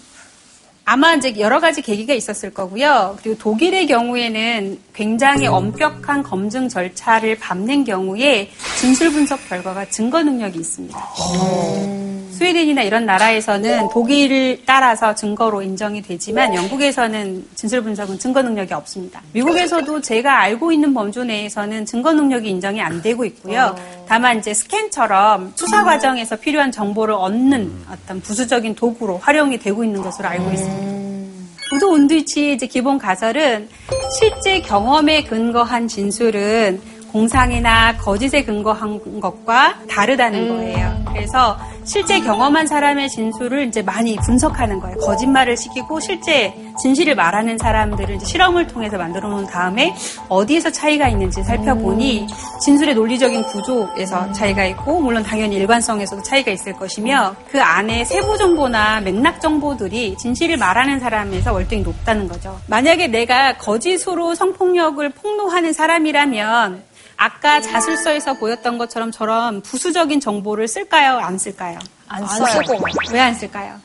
아마 0.85 1.15
이제 1.15 1.33
여러 1.39 1.59
가지 1.59 1.81
계기가 1.81 2.13
있었을 2.13 2.53
거고요. 2.53 3.17
그리고 3.21 3.37
독일의 3.39 3.87
경우에는 3.87 4.79
굉장히 4.93 5.47
엄격한 5.47 6.21
검증 6.21 6.69
절차를 6.69 7.39
밟는 7.39 7.83
경우에 7.85 8.51
진술 8.79 9.11
분석 9.11 9.49
결과가 9.49 9.85
증거 9.85 10.21
능력이 10.21 10.59
있습니다. 10.59 10.97
스웨덴이나 12.35 12.81
이런 12.83 13.05
나라에서는 13.05 13.89
독일을 13.89 14.63
따라서 14.65 15.15
증거로 15.15 15.61
인정이 15.61 16.01
되지만 16.01 16.53
영국에서는 16.53 17.45
진술 17.55 17.81
분석은 17.81 18.19
증거 18.19 18.41
능력이 18.41 18.73
없습니다. 18.73 19.21
미국에서도 19.31 20.01
제가 20.01 20.41
알고 20.41 20.73
있는 20.73 20.93
범주 20.93 21.23
내에서는 21.23 21.85
증거 21.85 22.11
능력이 22.11 22.49
인정이 22.49 22.81
안 22.81 23.01
되고 23.01 23.23
있고요. 23.23 23.75
다만 24.05 24.39
이제 24.39 24.53
스캔처럼 24.53 25.53
수사 25.55 25.83
과정에서 25.85 26.35
필요한 26.35 26.73
정보를 26.73 27.13
얻는 27.13 27.71
어떤 27.89 28.19
부수적인 28.19 28.75
도구로 28.75 29.17
활용이 29.19 29.57
되고 29.57 29.83
있는 29.83 30.01
것으로 30.01 30.27
알고 30.27 30.51
있습니다. 30.51 30.95
우도 31.73 31.93
운두이치의 31.93 32.55
이제 32.55 32.67
기본 32.67 32.97
가설은 32.97 33.69
실제 34.19 34.59
경험에 34.59 35.23
근거한 35.23 35.87
진술은 35.87 36.81
공상이나 37.11 37.95
거짓에 37.95 38.43
근거한 38.43 39.21
것과 39.21 39.79
다르다는 39.89 40.49
거예요. 40.49 41.01
그래서 41.07 41.57
실제 41.85 42.19
경험한 42.19 42.65
사람의 42.65 43.09
진술을 43.09 43.67
이제 43.67 43.81
많이 43.81 44.15
분석하는 44.15 44.79
거예요. 44.79 44.97
거짓말을 44.97 45.55
시키고 45.55 45.99
실제 45.99 46.53
진실을 46.81 47.15
말하는 47.15 47.57
사람들을 47.57 48.19
실험을 48.19 48.67
통해서 48.67 48.97
만들어 48.97 49.29
놓은 49.29 49.45
다음에 49.45 49.95
어디에서 50.27 50.71
차이가 50.71 51.07
있는지 51.07 51.43
살펴보니 51.43 52.27
진술의 52.61 52.95
논리적인 52.95 53.43
구조에서 53.43 54.31
차이가 54.33 54.65
있고 54.65 54.99
물론 54.99 55.23
당연히 55.23 55.57
일관성에서도 55.57 56.23
차이가 56.23 56.51
있을 56.51 56.73
것이며 56.73 57.35
그 57.49 57.61
안에 57.61 58.03
세부 58.03 58.37
정보나 58.37 59.01
맥락 59.01 59.39
정보들이 59.39 60.17
진실을 60.17 60.57
말하는 60.57 60.99
사람에서 60.99 61.53
월등히 61.53 61.83
높다는 61.83 62.27
거죠. 62.27 62.59
만약에 62.67 63.07
내가 63.07 63.57
거짓으로 63.57 64.33
성폭력을 64.33 65.07
폭로하는 65.09 65.71
사람이라면 65.71 66.83
아까 67.17 67.61
자술서에서 67.61 68.33
보였던 68.35 68.77
것처럼 68.77 69.11
저런 69.11 69.61
부수적인 69.61 70.19
정보를 70.19 70.67
쓸까요? 70.67 71.17
안 71.17 71.37
쓸까요? 71.37 71.79
안 72.07 72.25
써요. 72.27 72.61
왜안 73.11 73.33
쓸까요? 73.33 73.75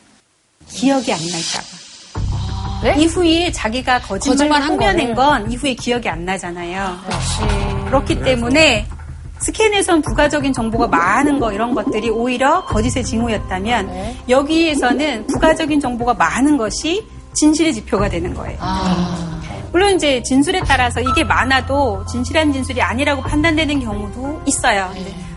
기억이 0.69 1.13
안 1.13 1.19
날까봐. 1.21 2.95
이후에 2.97 3.53
자기가 3.53 4.01
거짓말을 4.01 4.69
꾸며낸 4.69 5.15
건 5.15 5.51
이후에 5.51 5.75
기억이 5.75 6.09
안 6.09 6.25
나잖아요. 6.25 6.99
그렇기 7.87 8.23
때문에 8.23 8.87
스캔에선 9.39 10.03
부가적인 10.03 10.53
정보가 10.53 10.87
많은 10.89 11.41
거 11.41 11.53
이런 11.53 11.75
것들이 11.75 12.11
오히려 12.11 12.65
거짓의 12.67 13.05
징후였다면 13.05 14.17
여기에서는 14.29 15.27
부가적인 15.29 15.81
정보가 15.81 16.15
많은 16.15 16.57
것이 16.57 17.07
진실의 17.35 17.73
지표가 17.75 18.09
되는 18.09 18.35
거예요. 18.35 18.59
물론 19.73 19.95
이제 19.95 20.23
진술에 20.23 20.61
따라서 20.67 21.01
이게 21.01 21.23
많아도 21.25 22.05
진실한 22.07 22.53
진술이 22.53 22.83
아니라고 22.83 23.23
판단되는 23.23 23.81
경우도 23.81 24.43
있어요. 24.47 24.93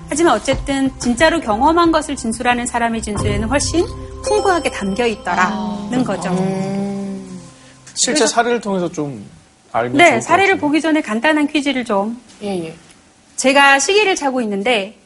하지만 0.10 0.34
어쨌든 0.36 0.92
진짜로 1.00 1.40
경험한 1.40 1.92
것을 1.92 2.16
진술하는 2.16 2.66
사람의 2.66 3.02
진술에는 3.02 3.48
훨씬 3.48 3.86
풍부하게 4.24 4.72
담겨 4.72 5.06
있더라는 5.06 6.04
거죠. 6.04 6.30
실제 7.94 8.20
그래서- 8.20 8.28
사례를 8.28 8.60
통해서 8.62 8.90
좀 8.92 9.24
알면 9.72 9.98
네, 9.98 10.20
사례를 10.22 10.58
보기 10.58 10.82
전에 10.82 11.02
간단한 11.02 11.48
퀴즈를 11.48 11.86
좀. 11.86 12.20
예, 12.42 12.66
예. 12.66 12.76
제가 13.36 13.80
시계를 13.80 14.16
차고 14.16 14.42
있는데 14.42 14.98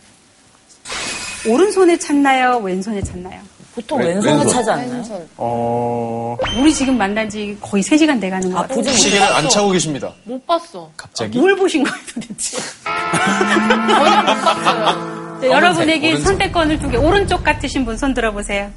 오른손에 1.47 1.97
찼나요? 1.97 2.57
왼손에 2.57 3.01
찼나요? 3.01 3.39
보통 3.77 3.99
왼- 3.99 4.07
왼손에 4.15 4.31
왼손. 4.33 4.47
차지 4.49 4.71
않나요? 4.71 5.03
어... 5.37 6.35
우리 6.57 6.73
지금 6.73 6.97
만난 6.97 7.29
지 7.29 7.55
거의 7.61 7.83
3시간 7.83 8.19
돼가는 8.19 8.51
것 8.51 8.67
같아요. 8.67 8.81
시계를 8.91 9.23
안 9.23 9.47
차고 9.47 9.69
계십니다. 9.69 10.11
못 10.23 10.43
봤어. 10.47 10.89
갑자기? 10.97 11.37
뭘 11.37 11.55
보신 11.55 11.83
거예요 11.83 11.95
도대체? 12.11 12.57
네, 15.41 15.49
여러분에게 15.51 16.07
오른손. 16.09 16.25
선택권을 16.25 16.79
두 16.79 16.89
개. 16.89 16.97
오른쪽 16.97 17.43
같으신 17.43 17.85
분 17.85 17.95
손 17.97 18.15
들어보세요. 18.15 18.71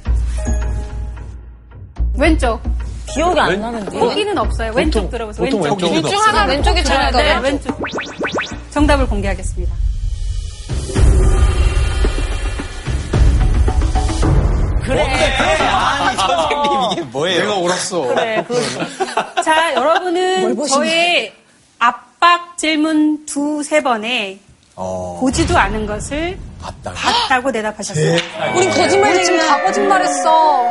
왼쪽. 2.15 2.61
기억이 3.07 3.39
안 3.39 3.59
나는데. 3.59 3.97
포기는 3.97 4.37
없어요. 4.37 4.71
왼쪽 4.75 5.09
들어보세요. 5.09 5.43
왼쪽. 5.43 5.77
둘중. 5.79 6.19
하나 6.21 6.45
왼쪽이 6.45 6.75
네, 6.75 6.83
차니까 6.83 7.17
네. 7.23 7.37
왼쪽. 7.39 7.75
정답을 8.69 9.07
공개하겠습니다. 9.07 9.73
그래. 14.91 15.03
아니, 15.63 16.17
선생님, 16.17 16.91
이게 16.91 17.01
뭐예요? 17.03 17.39
내가 17.41 17.55
옳았어. 17.55 18.01
그래, 18.01 18.45
자, 19.43 19.73
여러분은 19.73 20.67
저의 20.67 21.33
압박 21.79 22.57
질문 22.57 23.25
두세 23.25 23.81
번에 23.81 24.39
어. 24.75 25.17
보지도 25.19 25.57
않은 25.57 25.85
것을 25.85 26.37
봤다고 26.61 27.51
대답하셨어요. 27.51 28.17
우린 28.55 28.69
거짓말 28.69 29.23
지금 29.23 29.39
다 29.39 29.61
거짓말했어. 29.63 30.65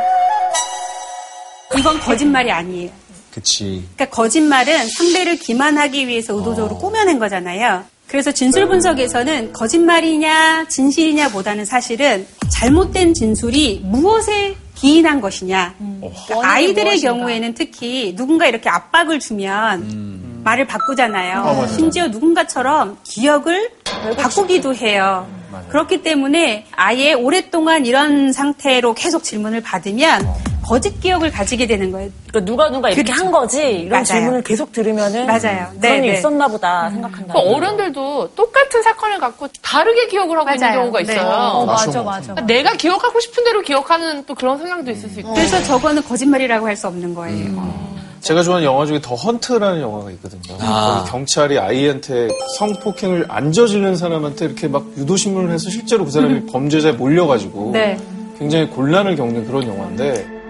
이건 1.77 1.99
거짓말이 1.99 2.51
아니에요. 2.51 2.89
그치. 3.33 3.87
그러니까 3.95 4.15
거짓말은 4.15 4.89
상대를 4.89 5.37
기만하기 5.37 6.07
위해서 6.07 6.33
의도적으로 6.33 6.77
꾸며낸 6.77 7.17
거잖아요. 7.19 7.85
그래서 8.11 8.29
진술 8.29 8.67
분석에서는 8.67 9.53
거짓말이냐 9.53 10.67
진실이냐 10.67 11.29
보다는 11.29 11.63
사실은 11.63 12.27
잘못된 12.49 13.13
진술이 13.13 13.83
무엇에 13.85 14.57
기인한 14.75 15.21
것이냐. 15.21 15.75
그러니까 15.79 16.51
아이들의 16.51 16.85
무엇인가. 16.85 17.13
경우에는 17.13 17.53
특히 17.53 18.13
누군가 18.13 18.47
이렇게 18.47 18.69
압박을 18.69 19.19
주면 19.19 20.41
말을 20.43 20.67
바꾸잖아요. 20.67 21.39
어, 21.39 21.53
맞아요. 21.53 21.67
심지어 21.67 22.07
누군가처럼 22.09 22.97
기억을 23.03 23.69
바꾸기도 24.17 24.75
해요. 24.75 25.25
그렇기 25.69 26.03
때문에 26.03 26.65
아예 26.71 27.13
오랫동안 27.13 27.85
이런 27.85 28.33
상태로 28.33 28.93
계속 28.93 29.23
질문을 29.23 29.61
받으면 29.61 30.27
거짓 30.63 30.99
기억을 31.01 31.31
가지게 31.31 31.65
되는 31.67 31.91
거예요. 31.91 32.09
그러니까 32.29 32.51
누가 32.51 32.69
누가 32.69 32.89
이렇게 32.89 33.03
그렇죠. 33.03 33.23
한 33.23 33.31
거지 33.31 33.61
이런 33.61 33.89
맞아요. 33.89 34.03
질문을 34.05 34.43
계속 34.43 34.71
들으면은 34.71 35.25
맞아요. 35.25 35.67
그런 35.67 35.79
네, 35.81 35.95
일 35.97 36.01
네. 36.01 36.17
있었나 36.17 36.47
보다 36.47 36.89
생각한다. 36.89 37.33
그 37.33 37.39
어른들도 37.39 38.29
똑같은 38.35 38.81
사건을 38.83 39.19
갖고 39.19 39.47
다르게 39.61 40.07
기억을 40.07 40.37
하고 40.37 40.49
있는 40.49 40.59
맞아요. 40.67 40.79
경우가 40.79 41.03
네. 41.03 41.13
있어요. 41.13 41.27
어, 41.29 41.65
맞아, 41.65 42.01
맞아. 42.03 42.33
그러니까 42.33 42.41
내가 42.45 42.73
기억하고 42.73 43.19
싶은 43.19 43.43
대로 43.43 43.61
기억하는 43.61 44.23
또 44.25 44.35
그런 44.35 44.57
성향도 44.57 44.91
있을 44.91 45.09
수 45.09 45.19
있고. 45.19 45.33
그래서 45.33 45.61
저거는 45.63 46.03
거짓말이라고 46.03 46.65
할 46.67 46.75
수 46.75 46.87
없는 46.87 47.13
거예요. 47.13 47.91
제가 48.21 48.43
좋아하는 48.43 48.65
영화 48.65 48.85
중에 48.85 49.01
더 49.01 49.15
헌트라는 49.15 49.81
영화가 49.81 50.11
있거든요. 50.11 50.55
아. 50.61 51.03
경찰이 51.09 51.57
아이한테 51.59 52.27
성폭행을 52.59 53.25
안 53.29 53.51
저지른 53.51 53.95
사람한테 53.95 54.45
이렇게 54.45 54.67
막 54.67 54.85
유도신문을 54.95 55.51
해서 55.51 55.69
실제로 55.71 56.05
그 56.05 56.11
사람이 56.11 56.45
범죄자에 56.45 56.91
몰려가지고 56.93 57.71
네. 57.73 57.97
굉장히 58.37 58.67
곤란을 58.69 59.15
겪는 59.15 59.47
그런 59.47 59.67
영화인데 59.67 60.40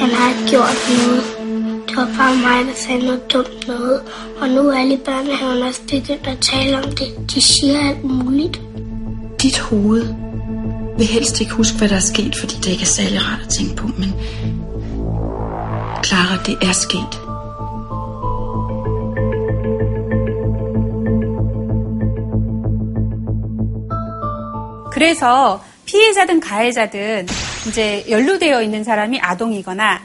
Han 0.00 0.10
har 0.10 0.28
ikke 0.30 0.50
gjort 0.50 0.76
noget. 0.98 1.22
Det 1.88 1.96
var 1.96 2.08
bare 2.18 2.36
mig, 2.36 2.66
der 2.66 2.74
sagde 2.74 3.06
noget 3.06 3.32
dumt 3.32 3.68
noget. 3.68 4.02
Og 4.40 4.48
nu 4.48 4.68
er 4.68 4.78
alle 4.80 4.94
i 4.94 5.00
børnehaven 5.04 5.62
også 5.62 5.80
begyndt 5.82 6.26
at 6.26 6.38
tale 6.38 6.76
om 6.76 6.90
det. 6.92 7.30
De 7.34 7.40
siger 7.40 7.88
alt 7.88 8.04
muligt. 8.04 8.60
Dit 9.42 9.58
hoved 9.58 10.14
vil 10.98 11.06
helst 11.06 11.40
ikke 11.40 11.52
huske, 11.52 11.78
hvad 11.78 11.88
der 11.88 11.96
er 11.96 12.00
sket, 12.00 12.36
fordi 12.36 12.54
det 12.56 12.66
ikke 12.66 12.82
er 12.82 12.86
særlig 12.86 13.20
rart 13.20 13.40
at 13.46 13.48
tænke 13.48 13.76
på, 13.76 13.86
men 13.86 14.14
Clara, 16.04 16.36
det 16.46 16.56
er 16.62 16.72
sket. 16.72 17.20
그래서 24.94 25.60
피해자든 25.86 26.40
가해자든 26.40 27.26
이제 27.69 28.03
연루되어 28.09 28.63
있는 28.63 28.83
사람이 28.83 29.19
아동이거나 29.21 30.01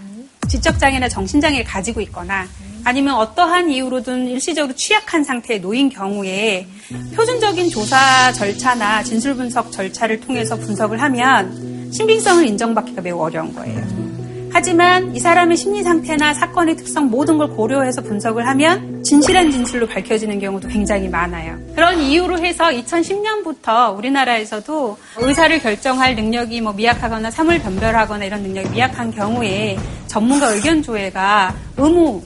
지적장애나 0.49 1.09
정신장애를 1.09 1.65
가지고 1.65 2.03
있거나 2.03 2.47
아니면 2.85 3.15
어떠한 3.15 3.71
이유로든 3.71 4.27
일시적으로 4.29 4.75
취약한 4.75 5.25
상태에 5.25 5.59
놓인 5.59 5.89
경우에 5.89 6.67
표준적인 7.17 7.71
조사 7.71 8.31
절차나 8.33 9.03
진술 9.03 9.35
분석 9.37 9.73
절차를 9.73 10.21
통해서 10.21 10.57
분석을 10.57 11.01
하면 11.01 11.91
신빙성을 11.91 12.47
인정받기가 12.47 13.01
매우 13.01 13.19
어려운 13.19 13.55
거예요. 13.55 14.14
하지만 14.55 15.17
이 15.17 15.19
사람의 15.19 15.57
심리 15.57 15.83
상태나 15.83 16.33
사건의 16.33 16.77
특성 16.77 17.11
모든 17.11 17.39
걸 17.39 17.49
고려해서 17.49 18.01
분석을 18.03 18.47
하면 18.47 19.03
진실한 19.03 19.51
진술로 19.51 19.85
밝혀지는 19.89 20.39
경우도 20.39 20.69
굉장히 20.69 21.09
많아요. 21.09 21.59
그런 21.75 21.99
이유로 21.99 22.39
해서 22.39 22.67
2010년부터 22.67 23.99
우리나라에서도 23.99 24.97
의사를 25.17 25.59
결정할 25.59 26.15
능력이 26.15 26.61
뭐 26.61 26.73
미약하거나 26.73 27.33
사물 27.33 27.59
변별하거나 27.59 28.25
이런 28.25 28.43
능력이 28.43 28.69
미약한 28.69 29.11
경우에 29.11 29.77
전문가 30.07 30.51
의견 30.51 30.81
조회가 30.81 31.53
의무화 31.77 32.21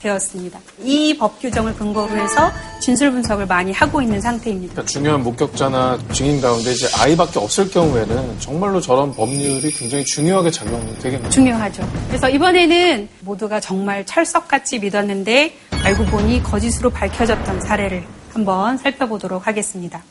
되었습니다. 0.00 0.58
이 0.82 1.14
법 1.18 1.40
규정을 1.40 1.74
근거로 1.76 2.10
해서 2.16 2.50
진술 2.80 3.12
분석을 3.12 3.46
많이 3.46 3.72
하고 3.72 4.02
있는 4.02 4.20
상태입니다. 4.20 4.72
그러니까 4.72 4.90
중요한 4.90 5.22
목격자나 5.22 5.98
증인 6.12 6.40
가운데 6.40 6.72
이제 6.72 6.88
아이밖에 7.00 7.38
없을 7.38 7.70
경우에는 7.70 8.40
정말로 8.40 8.80
저런 8.80 9.14
법률이 9.14 9.70
굉장히 9.70 10.04
중요하게 10.04 10.50
작용이 10.50 10.98
되겠네요. 10.98 11.30
중요하죠. 11.30 11.88
그래서 12.08 12.28
이번에는 12.28 13.08
모두가 13.20 13.60
정말 13.60 14.04
철석같이 14.06 14.78
믿었는데 14.80 15.54
알고 15.84 16.06
보니 16.06 16.42
거짓으로 16.42 16.90
밝혀졌던 16.90 17.60
사례를 17.60 18.04
한번 18.32 18.78
살펴보도록 18.78 19.46
하겠습니다. 19.46 20.02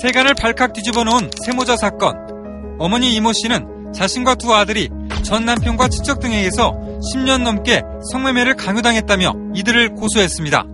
세간을 0.00 0.34
발칵 0.34 0.72
뒤집어 0.74 1.04
놓은 1.04 1.30
세모자 1.44 1.76
사건. 1.76 2.14
어머니 2.78 3.12
이모 3.14 3.32
씨는 3.32 3.92
자신과 3.94 4.34
두 4.36 4.52
아들이 4.54 4.88
전 5.22 5.44
남편과 5.44 5.88
친척 5.88 6.20
등에 6.20 6.38
의해서 6.38 6.72
10년 7.14 7.42
넘게 7.42 7.82
성매매를 8.10 8.56
강요당했다며 8.56 9.32
이들을 9.54 9.94
고소했습니다. 9.94 10.64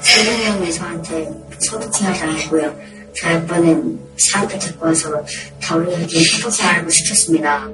세명이 0.00 0.72
저한테 0.72 1.28
소개팅을 1.60 2.12
당했고요. 2.12 2.74
저희 3.16 3.34
아빠는 3.34 3.98
사람들 4.18 4.58
데리고 4.58 4.86
와서 4.86 5.10
다우리에게 5.62 6.20
소개팅하라고 6.24 6.90
시켰습니다. 6.90 7.68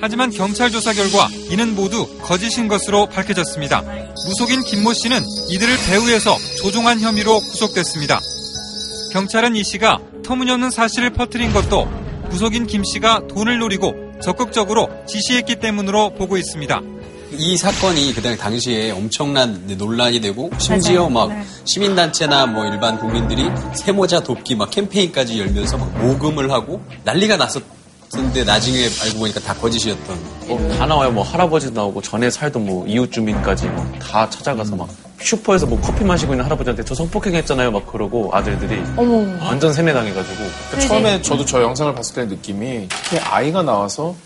하지만 0.00 0.30
경찰 0.30 0.70
조사 0.70 0.92
결과 0.92 1.28
이는 1.50 1.74
모두 1.74 2.06
거짓인 2.22 2.68
것으로 2.68 3.06
밝혀졌습니다. 3.06 3.82
무속인 4.26 4.62
김모 4.62 4.94
씨는 4.94 5.20
이들을 5.50 5.76
배후에서 5.88 6.36
조종한 6.56 7.00
혐의로 7.00 7.38
구속됐습니다. 7.38 8.18
경찰은 9.12 9.56
이 9.56 9.64
씨가 9.64 9.98
터무니없는 10.24 10.70
사실을 10.70 11.10
퍼뜨린 11.10 11.52
것도 11.52 11.86
무속인 12.30 12.66
김 12.66 12.82
씨가 12.84 13.26
돈을 13.28 13.58
노리고 13.58 14.09
적극적으로 14.20 14.88
지시했기 15.06 15.56
때문으로 15.56 16.10
보고 16.14 16.36
있습니다. 16.36 16.80
이 17.32 17.56
사건이 17.56 18.12
그 18.12 18.22
당시에 18.22 18.90
엄청난 18.90 19.66
논란이 19.78 20.20
되고 20.20 20.50
심지어 20.58 21.08
맞아요. 21.08 21.10
막 21.10 21.28
네. 21.28 21.44
시민단체나 21.64 22.46
뭐 22.46 22.66
일반 22.66 22.98
국민들이 22.98 23.48
세모자 23.74 24.20
돕기 24.20 24.56
막 24.56 24.70
캠페인까지 24.70 25.38
열면서 25.38 25.78
막 25.78 25.96
모금을 26.02 26.50
하고 26.50 26.82
난리가 27.04 27.36
났었 27.36 27.62
는데 28.12 28.42
나중에 28.42 28.88
알고 29.02 29.18
보니까 29.20 29.38
다 29.40 29.54
거짓이었던. 29.54 30.18
뭐다 30.48 30.86
나와요. 30.86 31.12
뭐 31.12 31.22
할아버지도 31.22 31.72
나오고 31.74 32.02
전에 32.02 32.28
살던 32.28 32.66
뭐 32.66 32.84
이웃 32.86 33.10
주민까지 33.12 33.66
뭐 33.66 33.86
다 34.00 34.28
찾아가서 34.28 34.74
막 34.74 34.88
슈퍼에서 35.20 35.66
뭐 35.66 35.80
커피 35.80 36.02
마시고 36.04 36.32
있는 36.32 36.44
할아버지한테 36.44 36.82
저 36.84 36.92
성폭행했잖아요. 36.96 37.70
막 37.70 37.86
그러고 37.86 38.30
아들들이 38.32 38.82
완전 39.40 39.72
세뇌당해가지고 39.72 40.34
그러니까 40.70 40.88
처음에 40.88 41.22
저도 41.22 41.44
저 41.44 41.62
영상을 41.62 41.94
봤을 41.94 42.14
때 42.16 42.24
느낌이 42.24 42.88
특히 42.88 43.18
아이가 43.18 43.62
나와서 43.62 44.16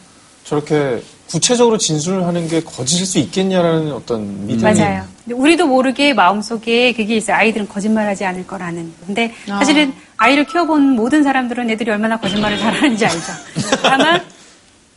저렇게 0.44 1.02
구체적으로 1.28 1.76
진술을 1.76 2.26
하는 2.26 2.48
게 2.48 2.62
거짓일 2.62 3.04
수 3.04 3.18
있겠냐라는 3.18 3.92
어떤 3.92 4.46
믿음이 4.46 4.62
맞아요. 4.62 5.04
근데 5.24 5.34
우리도 5.34 5.66
모르게 5.66 6.12
마음속에 6.12 6.92
그게 6.92 7.16
있어요. 7.16 7.36
아이들은 7.36 7.68
거짓말하지 7.68 8.24
않을 8.26 8.46
거라는. 8.46 8.92
근데 9.06 9.32
아. 9.48 9.58
사실은 9.58 9.92
아 10.16 10.28
이를 10.28 10.44
키워본 10.44 10.90
모든 10.90 11.22
사람들은 11.22 11.70
애들이 11.70 11.90
얼마나 11.90 12.18
거짓말을 12.18 12.58
잘하는지 12.58 13.06
알죠. 13.06 13.32
다만 13.82 14.22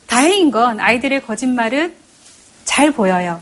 다행인 0.06 0.52
건 0.52 0.80
아이들의 0.80 1.22
거짓말은 1.22 1.94
잘 2.66 2.92
보여요. 2.92 3.42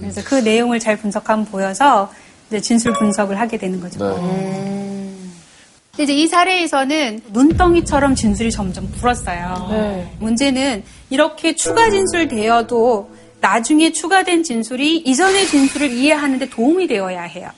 그래서 0.00 0.22
그 0.24 0.36
내용을 0.36 0.80
잘 0.80 0.96
분석하면 0.96 1.46
보여서 1.46 2.12
이제 2.48 2.60
진술 2.60 2.92
분석을 2.94 3.38
하게 3.38 3.58
되는 3.58 3.80
거죠. 3.80 3.98
근데 3.98 6.02
이제 6.02 6.12
이 6.12 6.26
사례에서는 6.26 7.20
눈덩이처럼 7.32 8.14
진술이 8.14 8.50
점점 8.50 8.90
불었어요. 8.90 9.68
네. 9.70 10.12
문제는 10.18 10.82
이렇게 11.08 11.54
추가 11.54 11.88
진술되어도 11.88 13.13
나중에 13.48 13.92
추가된 13.92 14.42
진술이 14.42 15.00
이전의 15.00 15.46
진술을 15.48 15.92
이해하는데 15.92 16.48
도움이 16.48 16.86
되어야 16.86 17.24
해요. 17.24 17.50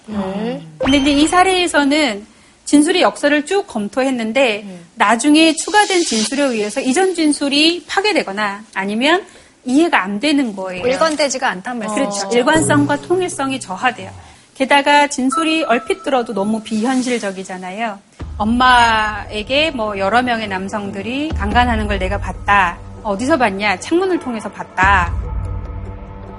근데 0.78 0.98
이제 0.98 1.12
이 1.12 1.28
사례에서는 1.28 2.26
진술의 2.64 3.02
역사를 3.02 3.46
쭉 3.46 3.68
검토했는데 3.68 4.80
나중에 4.96 5.52
추가된 5.52 6.02
진술에 6.02 6.42
의해서 6.42 6.80
이전 6.80 7.14
진술이 7.14 7.84
파괴되거나 7.86 8.64
아니면 8.74 9.24
이해가 9.64 10.02
안 10.02 10.18
되는 10.18 10.56
거예요. 10.56 10.84
일관되지가 10.84 11.48
않단 11.48 11.78
말씀이죠. 11.78 12.10
그렇죠. 12.10 12.36
일관성과 12.36 12.96
통일성이 13.02 13.60
저하돼요. 13.60 14.10
게다가 14.56 15.06
진술이 15.06 15.62
얼핏 15.64 16.02
들어도 16.02 16.34
너무 16.34 16.62
비현실적이잖아요. 16.62 18.00
엄마에게 18.38 19.70
뭐 19.70 19.96
여러 19.98 20.20
명의 20.22 20.48
남성들이 20.48 21.28
강간하는 21.28 21.86
걸 21.86 22.00
내가 22.00 22.18
봤다. 22.18 22.76
어디서 23.04 23.36
봤냐? 23.36 23.78
창문을 23.78 24.18
통해서 24.18 24.50
봤다. 24.50 25.14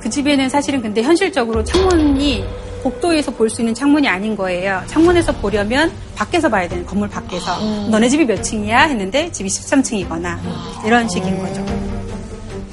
그 0.07 0.11
집에는 0.11 0.47
사실은 0.47 0.81
근데 0.81 1.03
현실적으로 1.03 1.61
창문이 1.65 2.45
복도에서 2.81 3.29
볼 3.31 3.49
수 3.49 3.61
있는 3.61 3.73
창문이 3.73 4.07
아닌 4.07 4.37
거예요. 4.37 4.81
창문에서 4.87 5.33
보려면 5.33 5.91
밖에서 6.15 6.47
봐야 6.47 6.65
되는 6.69 6.85
건물 6.85 7.09
밖에서. 7.09 7.59
너네 7.89 8.07
집이 8.07 8.23
몇 8.25 8.41
층이야? 8.41 8.83
했는데 8.83 9.29
집이 9.33 9.49
13층이거나 9.49 10.37
이런 10.85 11.09
식인 11.09 11.37
거죠. 11.39 11.65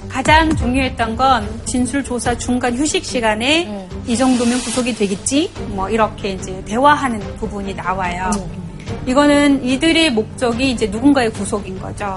가장 0.08 0.54
중요했던 0.54 1.16
건 1.16 1.48
진술 1.64 2.04
조사 2.04 2.38
중간 2.38 2.76
휴식 2.76 3.04
시간에 3.04 3.88
이 4.06 4.16
정도면 4.16 4.56
구속이 4.60 4.94
되겠지? 4.94 5.50
뭐 5.70 5.90
이렇게 5.90 6.30
이제 6.34 6.62
대화하는 6.64 7.18
부분이 7.38 7.74
나와요. 7.74 8.30
이거는 9.06 9.64
이들의 9.64 10.10
목적이 10.12 10.70
이제 10.70 10.86
누군가의 10.86 11.30
구속인 11.30 11.78
거죠. 11.80 12.14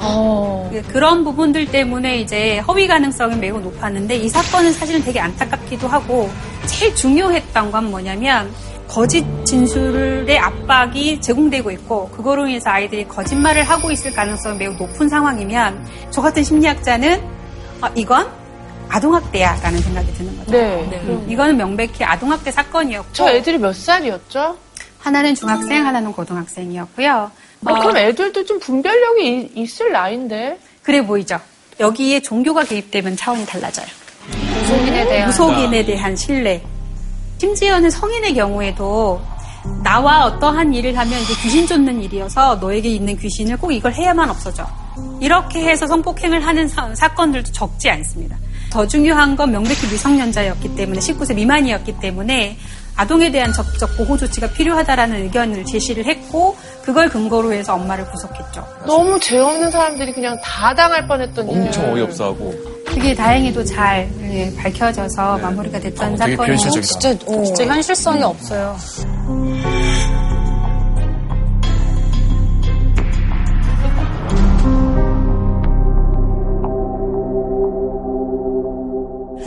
그- 0.72 0.82
그런 0.84 1.24
부분들 1.24 1.66
때문에 1.72 2.18
이제 2.20 2.60
허위 2.60 2.88
가능성이 2.88 3.36
매우 3.36 3.60
높았는데 3.60 4.16
이 4.16 4.30
사건은 4.30 4.72
사실은 4.72 5.02
되게 5.04 5.20
안타깝기도 5.20 5.88
하고 5.88 6.30
제일 6.66 6.94
중요했던 6.96 7.72
건 7.72 7.90
뭐냐면 7.92 8.50
거짓 8.88 9.26
진술의 9.46 10.38
압박이 10.40 11.20
제공되고 11.20 11.72
있고 11.72 12.08
그거로 12.10 12.48
인해서 12.48 12.70
아이들이 12.70 13.06
거짓말을 13.08 13.64
하고 13.64 13.92
있을 13.92 14.14
가능성이 14.14 14.58
매우 14.60 14.74
높은 14.74 15.10
상황이면 15.10 15.86
저 16.10 16.22
같은 16.22 16.42
심리학자는 16.44 17.22
아, 17.82 17.92
이건 17.96 18.28
아동학대야라는 18.90 19.80
생각이 19.80 20.14
드는 20.14 20.38
거죠. 20.38 20.52
네. 20.90 21.02
음, 21.04 21.26
이거는 21.30 21.58
명백히 21.58 22.04
아동학대 22.06 22.52
사건이었고 22.52 23.10
저 23.12 23.30
애들이 23.30 23.58
몇 23.58 23.76
살이었죠? 23.76 24.58
하나는 25.00 25.36
중학생, 25.36 25.86
하나는 25.86 26.12
고등학생이었고요. 26.12 27.32
어, 27.66 27.72
어, 27.72 27.80
그럼 27.80 27.98
애들도 27.98 28.46
좀 28.46 28.60
분별력이 28.60 29.52
이- 29.56 29.62
있을 29.62 29.92
나이인데. 29.92 30.60
그래 30.84 31.06
보이죠. 31.06 31.40
여기에 31.80 32.22
종교가 32.22 32.64
개입되면 32.64 33.16
차원이 33.18 33.46
달라져요. 33.46 33.86
무속인에 34.62 35.06
대한 35.06 35.28
무속인에 35.28 35.86
대한 35.86 36.16
신뢰. 36.16 36.62
심지어는 37.40 37.90
성인의 37.90 38.34
경우에도 38.34 39.22
나와 39.84 40.26
어떠한 40.26 40.74
일을 40.74 40.98
하면 40.98 41.20
이게 41.22 41.34
귀신 41.42 41.68
쫓는 41.68 42.02
일이어서 42.02 42.56
너에게 42.56 42.90
있는 42.90 43.18
귀신을 43.18 43.58
꼭 43.58 43.72
이걸 43.72 43.94
해야만 43.94 44.30
없어져. 44.30 44.66
이렇게 45.20 45.64
해서 45.68 45.86
성폭행을 45.86 46.46
하는 46.46 46.68
사, 46.68 46.88
건들도 47.14 47.52
적지 47.52 47.90
않습니다. 47.92 48.36
더 48.72 48.88
중요한 48.88 49.36
건 49.36 49.52
명백히 49.52 49.88
미성년자였기 49.88 50.76
때문에 50.76 51.00
19세 51.00 51.36
미만이었기 51.36 52.00
때문에 52.00 52.58
아동에 52.98 53.32
대한 53.32 53.54
적극적 53.54 53.96
보호 53.96 54.18
조치가 54.18 54.48
필요하다라는 54.48 55.24
의견을 55.24 55.64
제시를 55.66 56.06
했고 56.06 56.58
그걸 56.84 57.08
근거로 57.10 57.54
해서 57.54 57.76
엄마를 57.76 58.06
구속했죠. 58.10 58.68
너무 58.86 59.20
죄 59.20 59.38
없는 59.40 59.70
사람들이 59.72 60.12
그냥 60.14 60.38
다 60.44 60.74
당할 60.74 61.08
뻔했던 61.08 61.48
일. 61.50 61.62
엄청 61.62 61.94
어이없어하고. 61.94 62.54
그게 62.86 63.14
다행히도 63.14 63.64
잘 63.66 64.10
예, 64.22 64.52
밝혀져서 64.56 65.38
마무리가 65.38 65.80
됐던 65.80 66.14
어, 66.14 66.16
되게 66.18 66.36
사건이고 66.36 66.44
비현실적이다. 66.44 67.00
진짜, 67.00 67.32
어, 67.32 67.44
진짜 67.44 67.66
현실성이 67.66 68.24
없어요. 68.24 68.76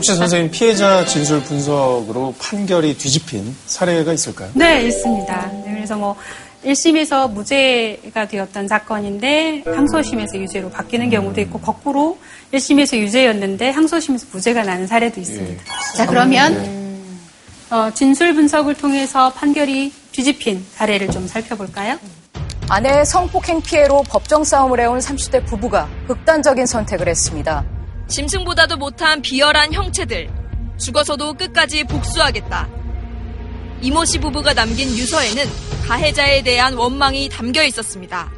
혹시 0.01 0.15
선생님 0.15 0.51
피해자 0.51 1.05
진술 1.05 1.43
분석으로 1.43 2.35
판결이 2.41 2.97
뒤집힌 2.97 3.55
사례가 3.67 4.15
있을까요? 4.15 4.51
네, 4.55 4.81
있습니다. 4.85 5.51
네, 5.67 5.73
그래서 5.75 5.95
뭐 5.95 6.17
1심에서 6.65 7.31
무죄가 7.31 8.27
되었던 8.27 8.67
사건인데 8.67 9.63
항소심에서 9.67 10.39
유죄로 10.39 10.71
바뀌는 10.71 11.11
경우도 11.11 11.43
있고 11.43 11.61
거꾸로 11.61 12.17
1심에서 12.55 12.97
유죄였는데 12.97 13.69
항소심에서 13.69 14.29
무죄가 14.33 14.63
나는 14.63 14.87
사례도 14.87 15.21
있습니다. 15.21 15.65
자, 15.95 16.07
그러면 16.07 17.03
어, 17.69 17.91
진술 17.93 18.35
분석을 18.35 18.77
통해서 18.77 19.31
판결이 19.35 19.93
뒤집힌 20.13 20.65
사례를 20.77 21.11
좀 21.11 21.29
살펴볼까요? 21.29 21.99
아내의 22.71 23.05
성폭행 23.05 23.61
피해로 23.61 24.03
법정 24.09 24.45
싸움을 24.45 24.81
해온 24.81 24.99
30대 24.99 25.45
부부가 25.45 25.91
극단적인 26.07 26.65
선택을 26.65 27.07
했습니다. 27.07 27.80
짐승보다도 28.11 28.77
못한 28.77 29.23
비열한 29.23 29.73
형체들. 29.73 30.29
죽어서도 30.79 31.35
끝까지 31.35 31.85
복수하겠다. 31.85 32.69
이모 33.83 34.05
씨 34.05 34.19
부부가 34.19 34.53
남긴 34.53 34.89
유서에는 34.89 35.45
가해자에 35.87 36.43
대한 36.43 36.75
원망이 36.75 37.29
담겨 37.29 37.63
있었습니다. 37.63 38.31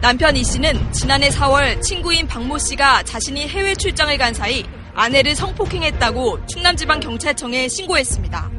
남편 0.00 0.36
이 0.36 0.42
씨는 0.42 0.92
지난해 0.92 1.28
4월 1.28 1.80
친구인 1.82 2.26
박모 2.26 2.58
씨가 2.58 3.02
자신이 3.04 3.46
해외 3.48 3.74
출장을 3.74 4.16
간 4.16 4.32
사이 4.32 4.64
아내를 4.94 5.34
성폭행했다고 5.36 6.46
충남지방경찰청에 6.46 7.68
신고했습니다. 7.68 8.50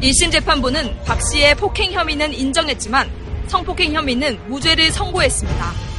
1심 0.00 0.32
재판부는 0.32 1.02
박 1.04 1.20
씨의 1.22 1.56
폭행 1.56 1.92
혐의는 1.92 2.32
인정했지만 2.32 3.10
성폭행 3.48 3.92
혐의는 3.92 4.48
무죄를 4.48 4.92
선고했습니다. 4.92 5.91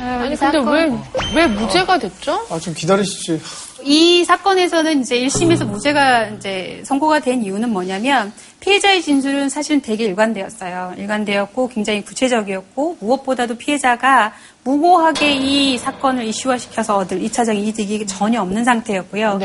아니 0.00 0.36
근데 0.36 0.58
왜 0.70 0.90
왜 1.34 1.46
무죄가 1.46 1.98
됐죠? 1.98 2.46
아, 2.50 2.58
좀 2.58 2.72
기다리시지. 2.74 3.40
이 3.84 4.24
사건에서는 4.24 5.00
이제 5.02 5.20
1심에서 5.20 5.66
무죄가 5.66 6.26
이제 6.28 6.82
선고가 6.84 7.20
된 7.20 7.44
이유는 7.44 7.70
뭐냐면 7.70 8.32
피해자의 8.60 9.02
진술은 9.02 9.48
사실은 9.50 9.80
되게 9.80 10.04
일관되었어요. 10.04 10.94
일관되었고 10.96 11.68
굉장히 11.68 12.02
구체적이었고 12.04 12.96
무엇보다도 13.00 13.56
피해자가 13.56 14.32
무고하게 14.64 15.34
이 15.34 15.78
사건을 15.78 16.24
이슈화시켜서 16.24 16.96
얻을 16.96 17.20
2차적 17.20 17.56
이득이 17.56 18.06
전혀 18.06 18.42
없는 18.42 18.64
상태였고요. 18.64 19.38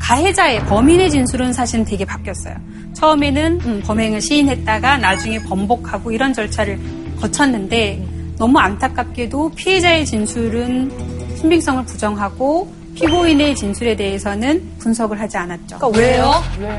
가해자의 0.00 0.66
범인의 0.66 1.10
진술은 1.10 1.52
사실은 1.52 1.84
되게 1.84 2.04
바뀌었어요. 2.04 2.56
처음에는 2.94 3.60
음, 3.64 3.82
범행을 3.86 4.20
시인했다가 4.20 4.98
나중에 4.98 5.38
번복하고 5.40 6.10
이런 6.12 6.32
절차를 6.32 6.78
거쳤는데 7.20 8.17
너무 8.38 8.58
안타깝게도 8.58 9.50
피해자의 9.56 10.06
진술은 10.06 11.36
신빙성을 11.38 11.84
부정하고 11.84 12.72
피고인의 12.94 13.54
진술에 13.54 13.94
대해서는 13.96 14.76
분석을 14.78 15.20
하지 15.20 15.36
않았죠. 15.36 15.78
그러니까 15.78 15.98
왜요? 15.98 16.32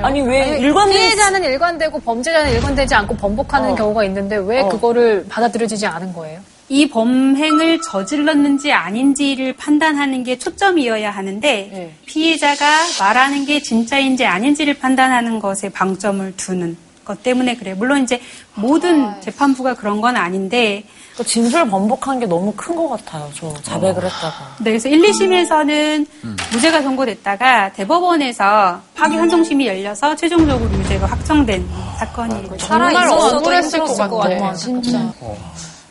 아니, 0.03 0.21
왜 0.21 0.41
아니, 0.43 0.61
일관된- 0.61 0.91
피해자는 0.91 1.43
일관되고 1.43 1.99
범죄자는 1.99 2.51
일관되지 2.53 2.93
않고 2.95 3.15
번복하는 3.15 3.71
어. 3.71 3.75
경우가 3.75 4.03
있는데 4.05 4.35
왜 4.37 4.61
어. 4.61 4.69
그거를 4.69 5.25
받아들여지지 5.29 5.85
않은 5.85 6.13
거예요? 6.13 6.41
이 6.67 6.87
범행을 6.89 7.81
저질렀는지 7.81 8.71
아닌지를 8.73 9.53
판단하는 9.53 10.23
게 10.23 10.37
초점이어야 10.37 11.09
하는데 11.09 11.93
피해자가 12.05 12.65
말하는 12.99 13.45
게 13.45 13.59
진짜인지 13.61 14.25
아닌지를 14.25 14.75
판단하는 14.75 15.39
것에 15.39 15.69
방점을 15.69 16.33
두는 16.37 16.77
것 17.09 17.23
때문에 17.23 17.55
그래요. 17.55 17.75
물론 17.75 18.03
이제 18.03 18.21
모든 18.53 19.19
재판부가 19.19 19.73
그런 19.73 19.99
건 19.99 20.15
아닌데 20.15 20.83
또 21.17 21.23
진술 21.23 21.67
번복한 21.67 22.19
게 22.19 22.27
너무 22.27 22.53
큰 22.55 22.75
것 22.75 22.87
같아요. 22.89 23.29
저 23.33 23.51
자백을 23.63 24.03
했다가. 24.05 24.57
네, 24.59 24.69
그래서 24.71 24.87
1, 24.87 25.01
2심에서는 25.01 26.05
무죄가 26.53 26.83
선고됐다가 26.83 27.73
대법원에서 27.73 28.79
파기 28.93 29.17
환송심이 29.17 29.67
열려서 29.67 30.15
최종적으로 30.15 30.71
유죄가 30.71 31.07
확정된 31.07 31.67
사건이 31.97 32.47
거죠. 32.47 32.65
살아 32.67 32.89
정말 32.91 33.07
있었어도 33.07 33.37
억울했을 33.37 33.79
것 33.79 33.85
힘들었을 33.87 34.09
것 34.09 34.17
같아. 34.17 34.39
같아, 34.39 34.53
진짜. 34.53 35.13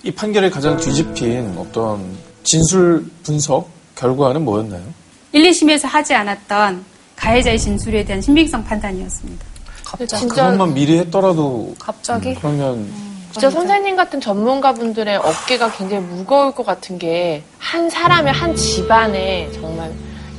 이 0.05 0.11
판결에 0.13 0.49
가장 0.49 0.77
뒤집힌 0.77 1.57
어떤 1.59 2.17
진술 2.45 3.05
분석 3.25 3.69
결과는 3.97 4.45
뭐였나요? 4.45 4.83
1, 5.33 5.51
2심에서 5.51 5.89
하지 5.89 6.15
않았던 6.15 6.85
가해자의 7.17 7.59
진술에 7.59 8.05
대한 8.05 8.23
신빙성 8.23 8.63
판단이었습니다. 8.65 9.45
진짜 10.07 10.45
그것만 10.45 10.75
미리 10.75 10.99
했더라도 10.99 11.75
갑자기? 11.79 12.35
그러면 12.35 12.89
진짜 13.33 13.51
선생님 13.51 13.97
같은 13.97 14.21
전문가분들의 14.21 15.17
어깨가 15.17 15.73
굉장히 15.73 16.05
무거울 16.05 16.53
것 16.53 16.65
같은 16.65 16.99
게 16.99 17.43
한 17.59 17.91
사람의 17.91 18.33
한 18.33 18.57
집안에 18.57 19.51
정말 19.53 19.93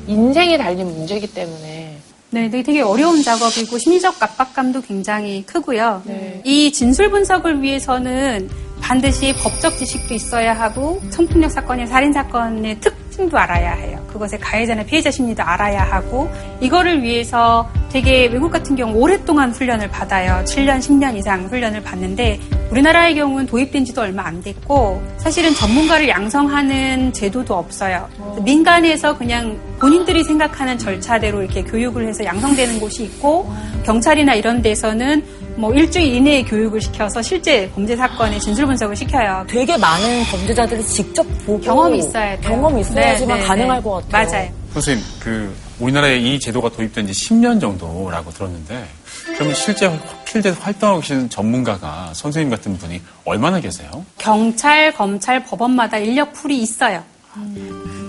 인생이 0.07 0.57
달린 0.57 0.87
문제이기 0.87 1.27
때문에. 1.27 1.97
네, 2.31 2.49
되게, 2.49 2.81
어려운 2.81 3.23
작업이고 3.23 3.77
심리적 3.77 4.21
압박감도 4.21 4.81
굉장히 4.81 5.43
크고요. 5.45 6.01
네. 6.05 6.41
이 6.43 6.71
진술 6.71 7.09
분석을 7.09 7.61
위해서는 7.61 8.49
반드시 8.81 9.33
법적 9.33 9.77
지식도 9.77 10.13
있어야 10.13 10.53
하고 10.53 11.01
성폭력 11.11 11.51
사건의 11.51 11.87
살인 11.87 12.13
사건의 12.13 12.79
특 12.79 12.95
징도 13.19 13.37
알아야 13.37 13.73
해요. 13.73 13.99
그것의 14.07 14.39
가해자나 14.39 14.83
피해자 14.83 15.11
심리도 15.11 15.43
알아야 15.43 15.83
하고 15.83 16.29
이거를 16.61 17.03
위해서 17.03 17.69
되게 17.91 18.27
외국 18.27 18.49
같은 18.49 18.77
경우 18.77 18.97
오랫동안 18.97 19.51
훈련을 19.51 19.89
받아요. 19.89 20.41
7년, 20.45 20.79
10년 20.79 21.17
이상 21.17 21.45
훈련을 21.47 21.83
받는데 21.83 22.39
우리나라의 22.71 23.15
경우는 23.15 23.45
도입된 23.45 23.83
지도 23.83 24.01
얼마 24.01 24.23
안 24.25 24.41
됐고 24.41 25.01
사실은 25.17 25.53
전문가를 25.53 26.07
양성하는 26.07 27.11
제도도 27.11 27.55
없어요. 27.55 28.07
민간에서 28.41 29.17
그냥 29.17 29.59
본인들이 29.79 30.23
생각하는 30.23 30.77
절차대로 30.77 31.41
이렇게 31.41 31.63
교육을 31.63 32.07
해서 32.07 32.23
양성되는 32.23 32.79
곳이 32.79 33.03
있고 33.03 33.51
경찰이나 33.85 34.35
이런 34.35 34.61
데서는 34.61 35.23
뭐 35.59 35.73
일주일 35.73 36.15
이내에 36.15 36.43
교육을 36.43 36.79
시켜서 36.79 37.21
실제 37.21 37.69
범죄 37.75 37.93
사건의 37.93 38.39
진술 38.39 38.65
분석을 38.65 38.95
시켜요. 38.95 39.45
되게 39.49 39.75
많은 39.75 40.23
범죄자들이 40.31 40.81
직접 40.85 41.23
보고 41.45 41.59
경험이 41.59 41.99
있어야 41.99 42.39
돼요. 42.39 42.49
경험이 42.49 42.79
있어야지만 42.79 43.35
네, 43.35 43.41
네, 43.41 43.47
가능할 43.47 43.77
네. 43.79 43.83
것 43.83 44.09
같아요. 44.09 44.31
맞아요. 44.31 44.51
선생님, 44.73 45.05
그 45.19 45.53
우리나라에 45.81 46.17
이 46.17 46.39
제도가 46.39 46.69
도입된 46.69 47.07
지 47.07 47.11
10년 47.11 47.59
정도라고 47.59 48.31
들었는데 48.31 48.87
그러면 49.33 49.53
실제 49.53 49.91
필드에서 50.23 50.61
활동하고 50.61 51.01
계시는 51.01 51.29
전문가가 51.29 52.11
선생님 52.13 52.49
같은 52.49 52.77
분이 52.77 53.01
얼마나 53.25 53.59
계세요? 53.59 53.89
경찰, 54.17 54.93
검찰, 54.93 55.43
법원마다 55.43 55.97
인력 55.97 56.31
풀이 56.31 56.57
있어요. 56.59 57.03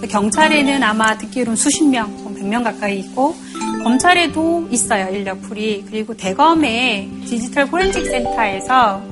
경찰에는 0.08 0.82
아마 0.84 1.18
듣기로는 1.18 1.56
수십 1.56 1.84
명, 1.84 2.10
뭐 2.22 2.32
100명 2.32 2.62
가까이 2.62 3.00
있고 3.00 3.34
검찰에도 3.82 4.66
있어요 4.70 5.14
인력 5.14 5.40
풀이 5.42 5.84
그리고 5.88 6.14
대검의 6.14 7.08
디지털 7.26 7.66
포렌식 7.66 8.04
센터에서 8.06 9.02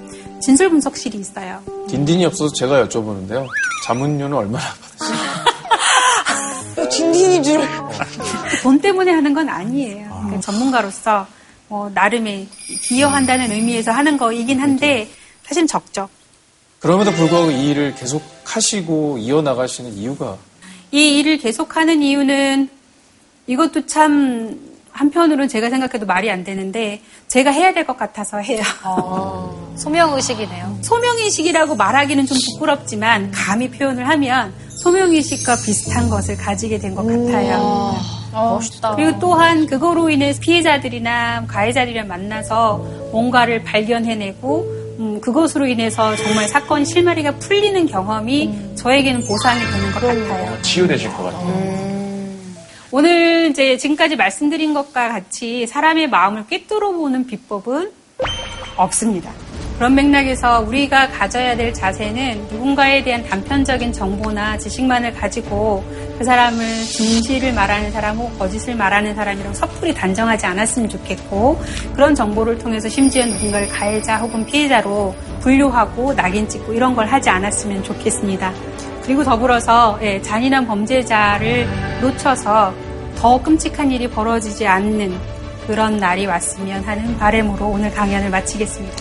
진술 0.41 0.71
분석실이 0.71 1.19
있어요. 1.19 1.61
딘딘이 1.89 2.25
없어서 2.27 2.53
제가 2.55 2.87
여쭤보는데요. 2.87 3.47
자문료는 3.85 4.37
얼마나 4.37 4.65
딘딘인 6.91 7.43
줄. 7.43 7.61
돈 8.63 8.79
때문에 8.81 9.11
하는 9.13 9.35
건 9.35 9.49
아니에요. 9.49 10.09
그러니까 10.09 10.41
전문가로서 10.41 11.27
뭐 11.67 11.91
나름의 11.93 12.47
기여한다는 12.87 13.51
의미에서 13.51 13.91
하는 13.91 14.17
거이긴 14.17 14.61
한데 14.61 15.09
사실은 15.43 15.67
적죠. 15.67 16.09
그럼에도 16.79 17.11
불구하고 17.13 17.51
이 17.51 17.71
일을 17.71 17.95
계속 17.97 18.23
하시고 18.45 19.19
이어나가시는 19.19 19.95
이유가 19.95 20.37
이 20.93 21.19
일을 21.19 21.39
계속하는 21.39 22.03
이유는 22.03 22.69
이것도 23.49 23.87
참 23.87 24.61
한편으로는 24.93 25.49
제가 25.49 25.71
생각해도 25.71 26.07
말이 26.07 26.31
안 26.31 26.45
되는데 26.45 27.01
제가 27.29 27.51
해야 27.51 27.73
될 27.73 27.87
것 27.87 27.97
같아서 27.97 28.39
해요. 28.39 28.63
소명의식이네요. 29.77 30.79
소명의식이라고 30.83 31.77
말하기는 31.77 32.27
좀 32.27 32.37
부끄럽지만 32.53 33.31
감히 33.31 33.71
표현을 33.71 34.09
하면 34.09 34.53
소명의식과 34.83 35.57
비슷한 35.65 36.09
것을 36.09 36.37
가지게 36.37 36.79
된 36.79 36.95
것 36.95 37.05
같아요. 37.07 37.97
멋있다. 38.33 38.95
그리고 38.97 39.19
또한 39.19 39.67
그거로 39.67 40.11
인해 40.11 40.35
피해자들이나 40.39 41.47
가해자들이랑 41.47 42.07
만나서 42.09 42.79
뭔가를 43.13 43.63
발견해내고 43.65 44.79
음, 44.99 45.21
그것으로 45.21 45.67
인해서 45.69 46.15
정말 46.17 46.49
사건 46.49 46.85
실마리가 46.85 47.37
풀리는 47.37 47.87
경험이 47.87 48.53
저에게는 48.75 49.25
보상이 49.25 49.61
되는 49.61 49.93
것 49.93 50.01
같아요. 50.01 50.61
치유되실 50.63 51.09
것 51.15 51.23
같아요. 51.23 51.98
오늘 52.91 53.51
이제 53.51 53.77
지금까지 53.77 54.17
말씀드린 54.17 54.73
것과 54.73 55.09
같이 55.09 55.67
사람의 55.67 56.09
마음을 56.09 56.47
꿰뚫어 56.47 56.93
보는 56.93 57.27
비법은 57.27 57.93
없습니다. 58.77 59.31
그런 59.77 59.95
맥락에서 59.95 60.61
우리가 60.61 61.09
가져야 61.09 61.55
될 61.57 61.73
자세는 61.73 62.49
누군가에 62.51 63.05
대한 63.05 63.23
단편적인 63.25 63.93
정보나 63.93 64.59
지식만을 64.59 65.13
가지고 65.13 65.85
그 66.19 66.25
사람을 66.25 66.59
진실을 66.59 67.53
말하는 67.53 67.93
사람 67.93 68.17
혹 68.17 68.37
거짓을 68.39 68.75
말하는 68.75 69.15
사람이라고 69.15 69.55
섣불리 69.55 69.95
단정하지 69.95 70.47
않았으면 70.47 70.89
좋겠고 70.89 71.63
그런 71.95 72.15
정보를 72.15 72.59
통해서 72.59 72.89
심지어 72.89 73.25
누군가를 73.27 73.69
가해자 73.69 74.17
혹은 74.17 74.45
피해자로 74.47 75.15
분류하고 75.43 76.15
낙인 76.15 76.49
찍고 76.49 76.73
이런 76.73 76.97
걸 76.97 77.07
하지 77.07 77.31
않았으면 77.31 77.85
좋겠습니다. 77.85 78.53
그리고 79.09 79.25
더불어서 79.25 79.99
예, 80.03 80.21
잔인한 80.21 80.67
범죄자를 80.67 81.67
놓쳐서 82.03 82.75
더 83.17 83.43
끔찍한 83.43 83.91
일이 83.91 84.07
벌어지지 84.07 84.67
않는 84.67 85.19
그런 85.67 85.97
날이 85.97 86.27
왔으면 86.27 86.85
하는 86.85 87.17
바람으로 87.17 87.69
오늘 87.69 87.91
강연을 87.91 88.29
마치겠습니다. 88.29 88.97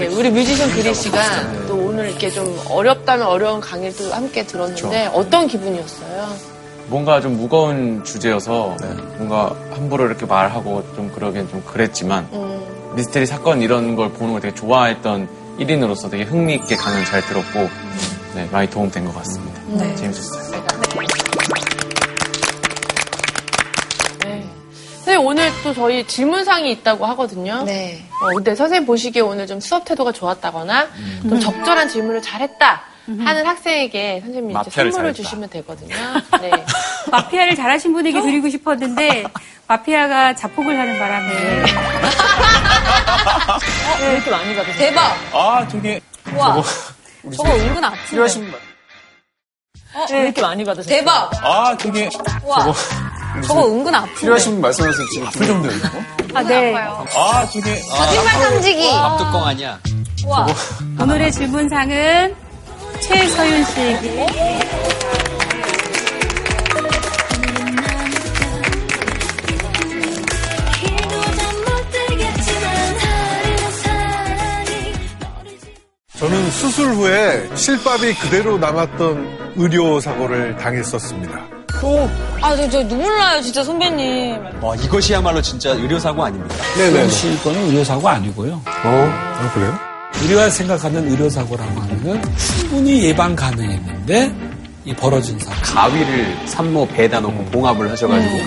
예, 0.00 0.06
우리 0.08 0.28
뮤지션 0.30 0.72
그리 0.72 0.92
씨가 0.92 1.66
또 1.68 1.76
오늘 1.76 2.08
이렇게 2.10 2.28
좀 2.28 2.60
어렵다면 2.68 3.28
어려운 3.28 3.60
강의를 3.60 3.96
또 3.96 4.12
함께 4.12 4.44
들었는데 4.44 5.06
어떤 5.14 5.46
기분이었어요? 5.46 6.56
뭔가 6.88 7.20
좀 7.20 7.36
무거운 7.36 8.02
주제여서 8.02 8.76
뭔가 9.18 9.54
함부로 9.70 10.04
이렇게 10.06 10.26
말하고 10.26 10.82
좀 10.96 11.12
그러긴 11.12 11.48
좀 11.48 11.62
그랬지만 11.64 12.26
음. 12.32 12.55
미스테리 12.96 13.26
사건 13.26 13.60
이런 13.62 13.94
걸 13.94 14.10
보는 14.12 14.32
걸 14.32 14.40
되게 14.40 14.54
좋아했던 14.54 15.28
1인으로서 15.58 16.10
되게 16.10 16.24
흥미있게 16.24 16.76
강연 16.76 17.04
잘 17.04 17.20
들었고 17.26 17.68
네, 18.34 18.48
많이 18.50 18.68
도움된 18.68 19.04
것 19.04 19.14
같습니다. 19.16 19.60
네. 19.68 19.94
재밌었어요. 19.96 20.66
네. 24.24 24.46
선생님 24.96 25.26
오늘 25.26 25.50
또 25.62 25.74
저희 25.74 26.06
질문상이 26.06 26.72
있다고 26.72 27.04
하거든요. 27.06 27.62
네. 27.64 28.02
어, 28.22 28.34
근데 28.34 28.54
선생님 28.54 28.86
보시기에 28.86 29.20
오늘 29.22 29.46
좀 29.46 29.60
수업 29.60 29.84
태도가 29.84 30.12
좋았다거나 30.12 30.88
좀 31.28 31.38
적절한 31.38 31.88
질문을 31.90 32.22
잘했다 32.22 32.82
하는 33.06 33.46
학생에게 33.46 34.20
선생님이 34.24 34.54
이제 34.60 34.70
선물을 34.70 34.92
잘했다. 34.92 35.12
주시면 35.22 35.48
되거든요. 35.50 35.94
네. 36.40 36.50
마피아를 37.10 37.54
잘하신 37.56 37.92
분에게 37.92 38.20
드리고 38.20 38.48
싶었는데 38.48 39.24
마피아가 39.68 40.34
자폭을 40.34 40.78
하는 40.78 40.98
바람에 40.98 41.64
왜 44.00 44.12
이렇게 44.14 44.30
많이 44.30 44.54
받으세요? 44.54 44.76
대박! 44.78 45.16
아, 45.32 45.66
저기. 45.68 46.00
와. 46.34 46.62
우리 47.22 47.36
저거 47.36 47.50
은근 47.54 47.84
아픈데. 47.84 48.04
필요하신 48.10 48.50
분 48.50 48.60
어, 49.94 50.04
왜 50.12 50.20
이렇게 50.24 50.42
많이 50.42 50.64
받으세요? 50.64 50.98
대박! 50.98 51.30
아, 51.42 51.76
저기. 51.76 52.08
와. 52.44 52.72
저거 53.46 53.66
은근 53.66 53.94
아픈데. 53.94 54.20
필요하신 54.20 54.52
분 54.52 54.60
말씀하세요. 54.60 55.06
지금 55.12 55.26
아플 55.26 55.46
정도예요, 55.46 55.76
이거? 55.78 55.88
아, 56.34 56.42
네. 56.42 56.74
아, 56.76 57.46
저기. 57.46 57.80
거짓말 57.82 58.34
탐지기. 58.38 58.90
앞뚜껑 58.92 59.44
아니야. 59.46 59.78
와. 60.26 60.46
오늘의 61.00 61.32
질문상은 61.32 62.34
최서윤 63.00 63.64
씨에게 63.64 64.28
저는 76.18 76.50
수술 76.50 76.94
후에 76.94 77.48
실밥이 77.54 78.14
그대로 78.14 78.56
남았던 78.56 79.52
의료 79.56 80.00
사고를 80.00 80.56
당했었습니다. 80.56 81.40
오. 81.82 82.08
아, 82.40 82.56
저, 82.56 82.68
저 82.70 82.82
눈물 82.88 83.14
나요, 83.18 83.42
진짜 83.42 83.62
선배님. 83.62 84.38
와, 84.62 84.74
이것이야말로 84.76 85.42
진짜 85.42 85.70
의료사고 85.70 86.24
아닙니까? 86.24 86.54
네네. 86.78 87.08
씨 87.10 87.38
거는 87.42 87.66
의료사고 87.66 88.08
아니고요. 88.08 88.54
어, 88.54 89.50
그래요? 89.54 89.78
우리가 90.24 90.48
생각하는 90.48 91.10
의료사고라고 91.10 91.80
하는 91.80 92.02
건 92.02 92.22
충분히 92.38 93.04
예방 93.04 93.36
가능했는데 93.36 94.34
이 94.86 94.94
벌어진 94.94 95.36
사고. 95.40 95.52
가위를 95.62 96.36
산모 96.46 96.86
배에다 96.88 97.18
놓고 97.18 97.44
봉합을 97.46 97.90
하셔가지고 97.90 98.38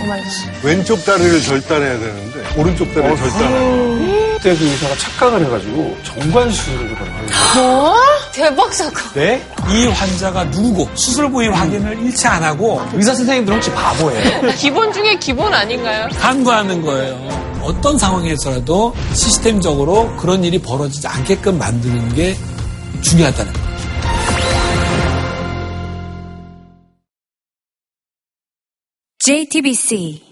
왼쪽 0.64 1.04
다리를 1.04 1.42
절단해야 1.42 2.00
되는데 2.00 2.44
오른쪽 2.58 2.94
다리를 2.94 3.18
절단하고 3.18 4.00
그때 4.38 4.56
그 4.56 4.64
의사가 4.66 4.96
착각을 4.96 5.46
해가지고 5.46 5.98
정관 6.04 6.50
수술을 6.50 6.96
하는 6.96 7.26
뭐? 7.56 7.96
대박 8.32 8.74
사건. 8.74 9.04
네? 9.16 9.46
이 9.70 9.86
환자가 9.88 10.46
누구고 10.46 10.90
수술 10.96 11.30
부위 11.30 11.50
확인을 11.50 12.00
일치 12.04 12.26
안 12.26 12.42
하고 12.42 12.82
의사 12.94 13.14
선생님들 13.14 13.54
혹시 13.56 13.70
바보예요? 13.74 14.54
기본 14.56 14.94
중에 14.94 15.18
기본 15.20 15.54
아닌가요? 15.54 16.08
간과하는 16.18 16.82
거예요. 16.82 17.60
어떤 17.62 17.98
상황에서라도 17.98 18.96
시스템적으로 19.12 20.16
그런 20.16 20.42
일이 20.46 20.58
벌어지지 20.58 21.06
않게끔 21.06 21.58
만드는 21.58 22.16
게 22.16 22.38
중요하다는 23.02 23.52
거예요. 23.52 23.69
JTBC 29.30 30.29